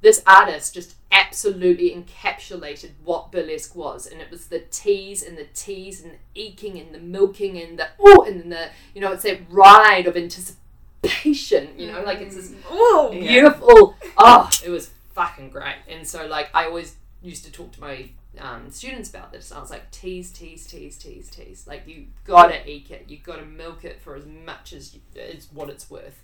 this 0.00 0.22
artist 0.26 0.74
just 0.74 0.96
absolutely 1.12 1.90
encapsulated 1.90 2.90
what 3.04 3.30
burlesque 3.30 3.76
was. 3.76 4.06
And 4.06 4.20
it 4.20 4.30
was 4.30 4.48
the 4.48 4.58
tease 4.58 5.22
and 5.22 5.38
the 5.38 5.46
tease 5.54 6.02
and 6.02 6.12
the 6.12 6.40
eking 6.40 6.78
and 6.80 6.92
the 6.92 6.98
milking 6.98 7.60
and 7.60 7.78
the, 7.78 7.88
oh, 8.00 8.24
and 8.24 8.50
the, 8.50 8.70
you 8.94 9.00
know, 9.00 9.12
it's 9.12 9.22
that 9.22 9.40
ride 9.48 10.06
of 10.06 10.16
anticipation, 10.16 11.68
you 11.78 11.90
know, 11.92 12.02
like 12.02 12.20
it's 12.20 12.34
this, 12.34 12.52
oh, 12.68 13.10
beautiful. 13.12 13.96
Oh, 14.18 14.50
it 14.64 14.70
was 14.70 14.90
fucking 15.14 15.50
great. 15.50 15.76
And 15.88 16.06
so, 16.06 16.26
like, 16.26 16.50
I 16.52 16.66
always 16.66 16.96
used 17.24 17.44
to 17.44 17.50
talk 17.52 17.72
to 17.72 17.80
my 17.80 18.10
um, 18.38 18.70
students 18.70 19.08
about 19.08 19.32
this. 19.32 19.50
I 19.50 19.58
was 19.58 19.70
like, 19.70 19.90
tease, 19.90 20.30
tease, 20.30 20.66
tease, 20.66 20.98
tease, 20.98 21.30
tease. 21.30 21.66
Like 21.66 21.86
you 21.86 22.06
gotta 22.24 22.68
eke 22.68 22.90
it. 22.90 23.06
You 23.08 23.18
gotta 23.18 23.46
milk 23.46 23.84
it 23.84 24.00
for 24.00 24.14
as 24.14 24.26
much 24.26 24.72
as 24.72 24.98
as 25.18 25.48
what 25.52 25.70
it's 25.70 25.90
worth. 25.90 26.22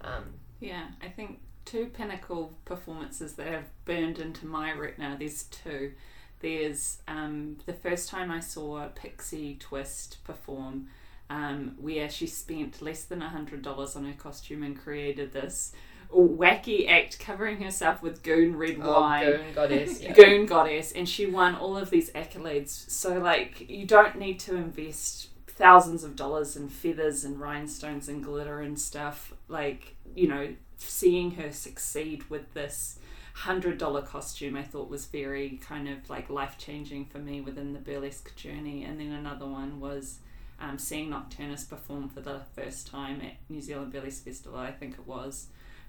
Um, 0.00 0.24
yeah, 0.60 0.86
I 1.02 1.08
think 1.08 1.40
two 1.64 1.86
pinnacle 1.86 2.54
performances 2.64 3.34
that 3.34 3.46
have 3.46 3.64
burned 3.84 4.18
into 4.18 4.46
my 4.46 4.72
retina. 4.72 5.16
There's 5.18 5.44
two. 5.44 5.92
There's 6.40 6.98
um, 7.08 7.58
the 7.66 7.72
first 7.72 8.08
time 8.08 8.30
I 8.30 8.40
saw 8.40 8.86
Pixie 8.94 9.56
Twist 9.58 10.18
perform, 10.24 10.86
um, 11.28 11.74
where 11.78 12.08
she 12.08 12.26
spent 12.26 12.80
less 12.80 13.04
than 13.04 13.20
a 13.22 13.28
hundred 13.28 13.62
dollars 13.62 13.96
on 13.96 14.04
her 14.06 14.14
costume 14.16 14.62
and 14.62 14.78
created 14.78 15.32
this 15.32 15.72
wacky 16.12 16.88
act 16.88 17.18
covering 17.18 17.62
herself 17.62 18.02
with 18.02 18.22
goon 18.22 18.56
red 18.56 18.78
Oh, 18.82 19.00
wine. 19.00 19.24
Goon 19.26 19.54
goddess. 19.54 20.00
Yeah. 20.02 20.12
Goon 20.12 20.46
goddess, 20.46 20.92
and 20.92 21.08
she 21.08 21.26
won 21.26 21.54
all 21.54 21.76
of 21.76 21.90
these 21.90 22.10
accolades. 22.10 22.68
So, 22.90 23.18
like, 23.18 23.68
you 23.68 23.86
don't 23.86 24.18
need 24.18 24.40
to 24.40 24.56
invest 24.56 25.28
thousands 25.46 26.04
of 26.04 26.16
dollars 26.16 26.56
in 26.56 26.68
feathers 26.68 27.24
and 27.24 27.40
rhinestones 27.40 28.08
and 28.08 28.22
glitter 28.22 28.60
and 28.60 28.78
stuff. 28.78 29.34
Like, 29.48 29.96
you 30.14 30.28
know, 30.28 30.54
seeing 30.78 31.32
her 31.32 31.52
succeed 31.52 32.28
with 32.30 32.54
this 32.54 32.98
hundred 33.34 33.78
dollar 33.78 34.02
costume, 34.02 34.56
I 34.56 34.62
thought 34.62 34.88
was 34.88 35.06
very 35.06 35.60
kind 35.62 35.88
of 35.88 36.08
like 36.08 36.30
life 36.30 36.56
changing 36.58 37.06
for 37.06 37.18
me 37.18 37.40
within 37.40 37.72
the 37.72 37.78
burlesque 37.80 38.34
journey. 38.36 38.84
And 38.84 38.98
then 39.00 39.12
another 39.12 39.46
one 39.46 39.80
was. 39.80 40.18
Um, 40.60 40.76
seeing 40.76 41.10
Nocturnus 41.10 41.68
perform 41.70 42.08
for 42.08 42.20
the 42.20 42.40
first 42.56 42.88
time 42.88 43.20
at 43.20 43.34
New 43.48 43.60
Zealand 43.60 43.92
Burlesque 43.92 44.24
Festival, 44.24 44.58
I 44.58 44.72
think 44.72 44.94
it 44.94 45.06
was, 45.06 45.46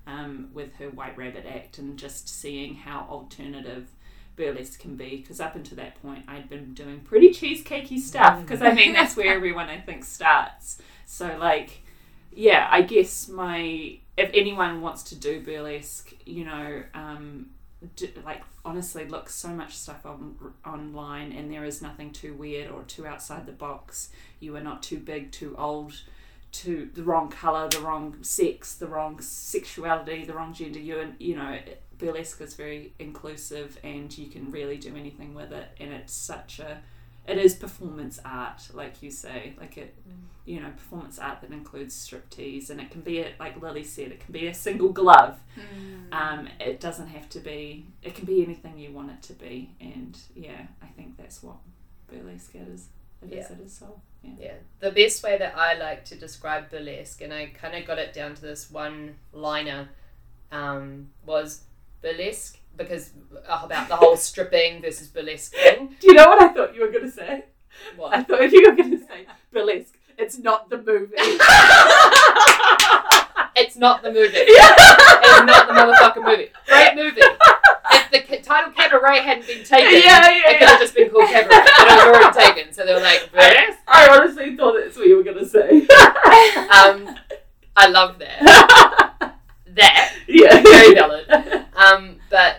um, 0.09 0.49
with 0.53 0.75
her 0.75 0.89
White 0.89 1.17
Rabbit 1.17 1.45
act 1.45 1.77
and 1.77 1.97
just 1.97 2.27
seeing 2.27 2.75
how 2.75 3.05
alternative 3.09 3.87
burlesque 4.35 4.79
can 4.79 4.95
be. 4.95 5.17
Because 5.17 5.39
up 5.39 5.55
until 5.55 5.77
that 5.77 6.01
point, 6.01 6.23
I'd 6.27 6.49
been 6.49 6.73
doing 6.73 7.01
pretty 7.01 7.29
cheesecakey 7.29 7.99
stuff. 7.99 8.41
Because 8.41 8.61
I 8.61 8.73
mean, 8.73 8.93
that's 8.93 9.15
where 9.15 9.33
everyone 9.35 9.69
I 9.69 9.79
think 9.79 10.03
starts. 10.03 10.81
So 11.05 11.37
like, 11.37 11.81
yeah, 12.31 12.67
I 12.71 12.81
guess 12.81 13.27
my 13.27 13.97
if 14.17 14.29
anyone 14.33 14.81
wants 14.81 15.03
to 15.03 15.15
do 15.15 15.41
burlesque, 15.41 16.13
you 16.25 16.45
know, 16.45 16.83
um, 16.93 17.51
d 17.95 18.11
like 18.25 18.41
honestly, 18.65 19.05
look 19.05 19.29
so 19.29 19.49
much 19.49 19.77
stuff 19.77 20.05
on 20.05 20.35
online, 20.65 21.31
and 21.31 21.51
there 21.51 21.65
is 21.65 21.81
nothing 21.81 22.11
too 22.11 22.33
weird 22.33 22.71
or 22.71 22.83
too 22.83 23.05
outside 23.05 23.45
the 23.45 23.51
box. 23.51 24.09
You 24.39 24.55
are 24.55 24.61
not 24.61 24.83
too 24.83 24.99
big, 24.99 25.31
too 25.31 25.55
old 25.57 25.93
to 26.51 26.89
the 26.93 27.03
wrong 27.03 27.29
color, 27.29 27.67
the 27.69 27.79
wrong 27.79 28.17
sex, 28.21 28.75
the 28.75 28.87
wrong 28.87 29.21
sexuality, 29.21 30.25
the 30.25 30.33
wrong 30.33 30.53
gender. 30.53 30.79
You 30.79 30.99
and 30.99 31.15
you 31.19 31.35
know, 31.35 31.59
burlesque 31.97 32.41
is 32.41 32.53
very 32.55 32.93
inclusive, 32.99 33.77
and 33.83 34.15
you 34.17 34.27
can 34.27 34.51
really 34.51 34.77
do 34.77 34.95
anything 34.95 35.33
with 35.33 35.51
it. 35.51 35.67
And 35.79 35.93
it's 35.93 36.13
such 36.13 36.59
a, 36.59 36.79
it 37.27 37.37
is 37.37 37.53
performance 37.55 38.19
art, 38.25 38.69
like 38.73 39.03
you 39.03 39.11
say, 39.11 39.53
like 39.59 39.77
it, 39.77 39.95
you 40.45 40.59
know, 40.59 40.71
performance 40.71 41.19
art 41.19 41.41
that 41.41 41.51
includes 41.51 41.93
striptease, 41.95 42.71
and 42.71 42.81
it 42.81 42.89
can 42.89 43.01
be 43.01 43.19
a, 43.19 43.33
like 43.39 43.61
Lilly 43.61 43.83
said, 43.83 44.11
it 44.11 44.19
can 44.19 44.31
be 44.31 44.47
a 44.47 44.53
single 44.53 44.89
glove. 44.89 45.37
Um, 46.11 46.47
it 46.59 46.79
doesn't 46.79 47.07
have 47.07 47.29
to 47.29 47.39
be. 47.39 47.85
It 48.01 48.15
can 48.15 48.25
be 48.25 48.43
anything 48.43 48.79
you 48.79 48.91
want 48.91 49.11
it 49.11 49.21
to 49.23 49.33
be, 49.33 49.69
and 49.79 50.17
yeah, 50.35 50.61
I 50.81 50.87
think 50.87 51.17
that's 51.17 51.43
what 51.43 51.57
burlesque 52.11 52.55
is. 52.55 52.87
It 53.21 53.33
is 53.33 53.47
Yeah. 53.49 53.55
at 53.55 53.61
its 53.61 53.77
soul. 53.77 54.01
Yeah. 54.21 54.31
Yeah, 54.39 54.53
the 54.79 54.91
best 54.91 55.23
way 55.23 55.37
that 55.37 55.57
I 55.57 55.75
like 55.75 56.05
to 56.05 56.15
describe 56.15 56.69
burlesque, 56.69 57.21
and 57.21 57.33
I 57.33 57.47
kind 57.47 57.75
of 57.75 57.87
got 57.87 57.97
it 57.97 58.13
down 58.13 58.35
to 58.35 58.41
this 58.41 58.69
one 58.69 59.15
liner, 59.31 59.89
um, 60.51 61.09
was 61.25 61.63
burlesque 62.01 62.59
because 62.75 63.11
uh, 63.47 63.61
about 63.63 63.87
the 63.87 63.95
whole 63.95 64.17
stripping 64.17 64.81
versus 64.81 65.07
burlesque 65.07 65.53
thing. 65.53 65.95
Do 66.01 66.07
you 66.07 66.13
know 66.13 66.27
what 66.27 66.41
I 66.41 66.53
thought 66.53 66.75
you 66.75 66.81
were 66.81 66.91
going 66.91 67.05
to 67.05 67.11
say? 67.11 67.45
What? 67.95 68.13
I 68.13 68.23
thought 68.23 68.51
you 68.51 68.69
were 68.69 68.75
going 68.75 68.91
to 68.91 69.05
say 69.05 69.25
burlesque. 69.51 69.97
It's 70.17 70.37
not 70.37 70.69
the 70.69 70.77
movie. 70.77 71.15
It's 73.59 73.75
not 73.75 74.03
the 74.03 74.11
movie. 74.11 74.37
It's 74.37 75.45
not 75.45 75.67
the 75.67 75.73
motherfucking 75.73 76.23
movie. 76.23 76.49
Great 76.65 76.95
movie. 76.95 77.21
If 78.11 78.27
the 78.27 78.37
title 78.37 78.71
cabaret 78.71 79.21
hadn't 79.21 79.47
been 79.47 79.63
taken, 79.63 79.93
Yeah, 79.93 80.29
yeah, 80.29 80.29
it 80.29 80.59
could 80.59 80.61
yeah. 80.61 80.67
have 80.69 80.79
just 80.79 80.95
been 80.95 81.09
called 81.09 81.29
cabaret. 81.29 81.49
But 81.49 81.87
it 81.87 82.13
was 82.13 82.15
already 82.15 82.53
taken, 82.53 82.73
so 82.73 82.85
they 82.85 82.93
were 82.93 82.99
like, 82.99 83.31
burlesque. 83.31 83.79
I 83.87 84.07
honestly 84.09 84.55
thought 84.55 84.75
that's 84.81 84.97
what 84.97 85.07
you 85.07 85.17
were 85.17 85.23
going 85.23 85.37
to 85.37 85.45
say. 85.45 85.87
Um, 86.69 87.15
I 87.75 87.87
love 87.87 88.19
that. 88.19 89.33
That 89.75 90.13
yeah. 90.27 90.61
very 90.61 90.93
valid. 90.93 91.65
Um, 91.75 92.17
but 92.29 92.57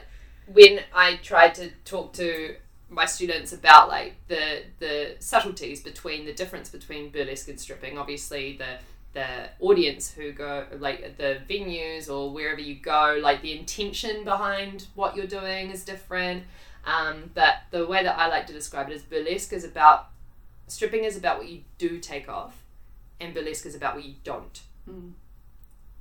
when 0.53 0.81
I 0.95 1.17
tried 1.17 1.55
to 1.57 1.71
talk 1.85 2.13
to 2.15 2.57
my 2.89 3.07
students 3.07 3.53
about 3.53 3.89
like 3.89 4.17
the 4.29 4.63
the 4.79 5.15
subtleties 5.21 5.81
between 5.83 6.27
the 6.27 6.33
difference 6.33 6.69
between 6.69 7.11
burlesque 7.11 7.49
and 7.49 7.61
stripping, 7.61 7.99
obviously 7.99 8.57
the 8.57 8.79
the 9.13 9.49
audience 9.59 10.13
who 10.13 10.33
go 10.33 10.67
like 10.79 11.17
the 11.17 11.39
venues 11.49 12.09
or 12.09 12.33
wherever 12.33 12.61
you 12.61 12.77
go, 12.77 13.19
like 13.21 13.43
the 13.43 13.59
intention 13.59 14.25
behind 14.25 14.87
what 14.95 15.17
you're 15.17 15.27
doing 15.27 15.71
is 15.71 15.85
different. 15.85 16.45
Um, 16.85 17.31
but 17.35 17.57
the 17.71 17.87
way 17.87 18.03
that 18.03 18.19
I 18.19 18.29
like 18.29 18.47
to 18.47 18.53
describe 18.53 18.89
it 18.89 18.95
is 18.95 19.03
burlesque 19.03 19.53
is 19.53 19.65
about 19.65 20.09
stripping 20.69 21.05
is 21.05 21.17
about 21.17 21.39
what 21.39 21.49
you 21.49 21.63
do 21.79 21.99
take 21.99 22.29
off, 22.29 22.63
and 23.21 23.35
burlesque 23.35 23.67
is 23.67 23.75
about 23.75 23.97
what 23.97 24.05
you 24.05 24.15
don't. 24.25 24.61
Mm. 24.89 25.13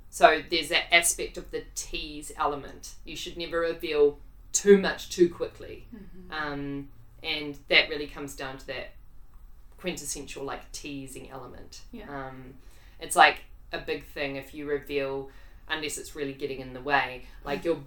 So 0.08 0.42
there's 0.48 0.68
that 0.70 0.92
aspect 0.92 1.36
of 1.36 1.50
the 1.50 1.64
tease 1.74 2.32
element. 2.36 2.94
You 3.04 3.16
should 3.16 3.36
never 3.36 3.60
reveal 3.60 4.18
too 4.52 4.78
much 4.78 5.10
too 5.10 5.28
quickly, 5.28 5.86
um, 6.30 6.88
and 7.22 7.58
that 7.68 7.88
really 7.88 8.06
comes 8.06 8.34
down 8.34 8.58
to 8.58 8.66
that 8.68 8.92
quintessential 9.78 10.44
like 10.44 10.70
teasing 10.72 11.30
element. 11.30 11.80
Yeah. 11.92 12.04
Um, 12.08 12.54
it's 13.00 13.16
like 13.16 13.42
a 13.72 13.78
big 13.78 14.06
thing 14.06 14.36
if 14.36 14.54
you 14.54 14.66
reveal, 14.68 15.30
unless 15.68 15.98
it's 15.98 16.16
really 16.16 16.32
getting 16.32 16.60
in 16.60 16.72
the 16.72 16.80
way. 16.80 17.26
Like 17.44 17.64
your 17.64 17.78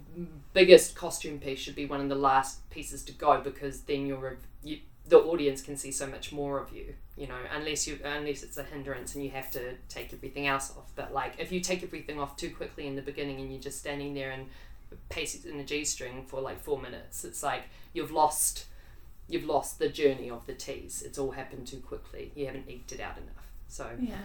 biggest 0.52 0.94
costume 0.94 1.38
piece 1.38 1.58
should 1.58 1.74
be 1.74 1.86
one 1.86 2.00
of 2.00 2.08
the 2.08 2.14
last 2.14 2.68
pieces 2.70 3.02
to 3.04 3.12
go 3.12 3.40
because 3.40 3.82
then 3.82 4.06
you're 4.06 4.38
you, 4.62 4.78
the 5.06 5.18
audience 5.18 5.60
can 5.60 5.76
see 5.76 5.92
so 5.92 6.06
much 6.06 6.32
more 6.32 6.58
of 6.58 6.72
you. 6.72 6.94
You 7.16 7.28
know, 7.28 7.36
unless 7.54 7.86
you 7.86 7.98
unless 8.04 8.42
it's 8.42 8.56
a 8.56 8.64
hindrance 8.64 9.14
and 9.14 9.24
you 9.24 9.30
have 9.30 9.50
to 9.52 9.74
take 9.88 10.12
everything 10.12 10.46
else 10.46 10.72
off. 10.76 10.90
But 10.96 11.12
like 11.12 11.34
if 11.38 11.52
you 11.52 11.60
take 11.60 11.82
everything 11.82 12.18
off 12.18 12.36
too 12.36 12.50
quickly 12.50 12.86
in 12.86 12.96
the 12.96 13.02
beginning 13.02 13.40
and 13.40 13.50
you're 13.52 13.60
just 13.60 13.78
standing 13.78 14.14
there 14.14 14.30
and 14.30 14.46
pacing 15.08 15.50
in 15.50 15.60
a 15.60 15.64
G 15.64 15.84
string 15.84 16.24
for 16.26 16.40
like 16.40 16.62
four 16.62 16.80
minutes, 16.80 17.24
it's 17.24 17.42
like 17.42 17.64
you've 17.92 18.10
lost 18.10 18.66
you've 19.28 19.44
lost 19.44 19.78
the 19.78 19.88
journey 19.88 20.30
of 20.30 20.46
the 20.46 20.54
tease. 20.54 21.02
It's 21.02 21.18
all 21.18 21.30
happened 21.32 21.66
too 21.66 21.78
quickly. 21.78 22.32
You 22.34 22.46
haven't 22.46 22.68
eked 22.68 22.92
it 22.92 23.00
out 23.00 23.16
enough. 23.16 23.46
So 23.68 23.90
Yeah. 24.00 24.16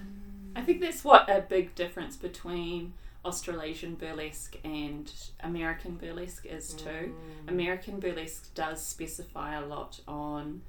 I 0.55 0.61
think 0.61 0.81
that's 0.81 1.03
what 1.03 1.29
a 1.29 1.41
big 1.41 1.75
difference 1.75 2.15
between 2.17 2.93
Australasian 3.25 3.95
burlesque 3.95 4.57
and 4.63 5.11
American 5.41 5.95
burlesque 5.95 6.45
is 6.45 6.73
too. 6.73 7.13
Mm. 7.45 7.49
American 7.49 7.99
burlesque 7.99 8.53
does 8.55 8.83
specify 8.83 9.55
a 9.55 9.65
lot 9.65 9.99
on 10.07 10.61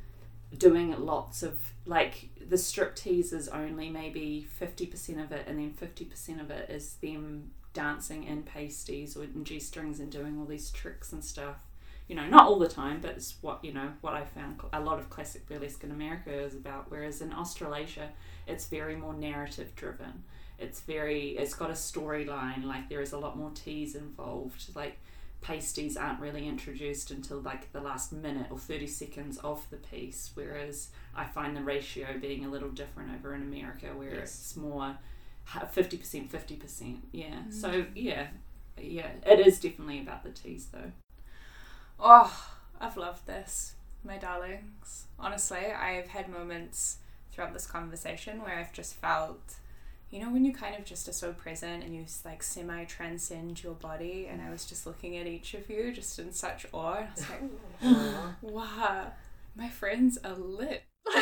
doing 0.56 0.94
lots 0.98 1.42
of 1.42 1.72
like 1.86 2.28
the 2.48 2.56
striptease 2.56 3.32
is 3.32 3.48
only 3.48 3.88
maybe 3.88 4.46
50% 4.60 5.22
of 5.22 5.30
it 5.30 5.46
and 5.46 5.58
then 5.58 5.72
50% 5.72 6.40
of 6.40 6.50
it 6.50 6.68
is 6.68 6.94
them 6.94 7.52
dancing 7.72 8.24
in 8.24 8.42
pasties 8.42 9.16
or 9.16 9.22
in 9.22 9.44
g-strings 9.44 10.00
and 10.00 10.10
doing 10.10 10.38
all 10.38 10.44
these 10.44 10.70
tricks 10.70 11.12
and 11.12 11.24
stuff 11.24 11.56
you 12.08 12.16
know 12.16 12.26
not 12.26 12.46
all 12.46 12.58
the 12.58 12.68
time 12.68 12.98
but 13.00 13.12
it's 13.12 13.36
what 13.42 13.64
you 13.64 13.72
know 13.72 13.92
what 14.00 14.12
i 14.12 14.24
found 14.24 14.60
a 14.72 14.80
lot 14.80 14.98
of 14.98 15.08
classic 15.08 15.46
burlesque 15.46 15.84
in 15.84 15.92
america 15.92 16.32
is 16.32 16.54
about 16.54 16.90
whereas 16.90 17.20
in 17.20 17.32
australasia 17.32 18.08
it's 18.50 18.66
very 18.68 18.96
more 18.96 19.14
narrative 19.14 19.74
driven 19.76 20.24
it's 20.58 20.80
very 20.80 21.30
it's 21.38 21.54
got 21.54 21.70
a 21.70 21.74
storyline 21.74 22.64
like 22.64 22.88
there 22.88 23.00
is 23.00 23.12
a 23.12 23.18
lot 23.18 23.36
more 23.36 23.50
tease 23.54 23.94
involved 23.94 24.64
like 24.74 24.98
pasties 25.40 25.96
aren't 25.96 26.20
really 26.20 26.46
introduced 26.46 27.10
until 27.10 27.40
like 27.40 27.72
the 27.72 27.80
last 27.80 28.12
minute 28.12 28.46
or 28.50 28.58
30 28.58 28.86
seconds 28.86 29.38
of 29.38 29.64
the 29.70 29.76
piece 29.78 30.30
whereas 30.34 30.88
i 31.16 31.24
find 31.24 31.56
the 31.56 31.62
ratio 31.62 32.06
being 32.20 32.44
a 32.44 32.48
little 32.50 32.68
different 32.68 33.10
over 33.14 33.34
in 33.34 33.40
america 33.42 33.86
where 33.94 34.14
Yes. 34.16 34.34
it's 34.34 34.56
more 34.56 34.96
50% 35.48 36.28
50% 36.28 36.98
yeah 37.12 37.24
mm. 37.48 37.52
so 37.52 37.86
yeah 37.94 38.26
yeah 38.78 39.08
it 39.26 39.40
is 39.40 39.58
definitely 39.60 40.00
about 40.00 40.22
the 40.24 40.30
tease 40.30 40.66
though 40.72 40.92
Oh, 42.02 42.32
I've 42.80 42.96
loved 42.96 43.26
this, 43.26 43.74
my 44.04 44.16
darlings. 44.16 45.04
Honestly, 45.18 45.58
I've 45.66 46.08
had 46.08 46.28
moments 46.30 46.96
throughout 47.32 47.52
this 47.52 47.66
conversation 47.66 48.42
where 48.42 48.58
I've 48.58 48.72
just 48.72 48.94
felt, 48.96 49.54
you 50.10 50.20
know, 50.20 50.30
when 50.30 50.44
you 50.44 50.52
kind 50.52 50.74
of 50.76 50.84
just 50.84 51.08
are 51.08 51.12
so 51.12 51.32
present 51.32 51.84
and 51.84 51.94
you 51.94 52.04
like 52.24 52.42
semi 52.42 52.84
transcend 52.84 53.62
your 53.62 53.74
body, 53.74 54.26
and 54.30 54.42
I 54.42 54.50
was 54.50 54.64
just 54.66 54.86
looking 54.86 55.16
at 55.16 55.26
each 55.26 55.54
of 55.54 55.68
you 55.70 55.92
just 55.92 56.18
in 56.18 56.32
such 56.32 56.66
awe. 56.72 56.96
And 56.96 57.96
I 57.96 57.98
was 58.02 58.14
like, 58.14 58.42
wow, 58.42 59.12
my 59.56 59.68
friends 59.68 60.18
are 60.24 60.34
lit. 60.34 60.82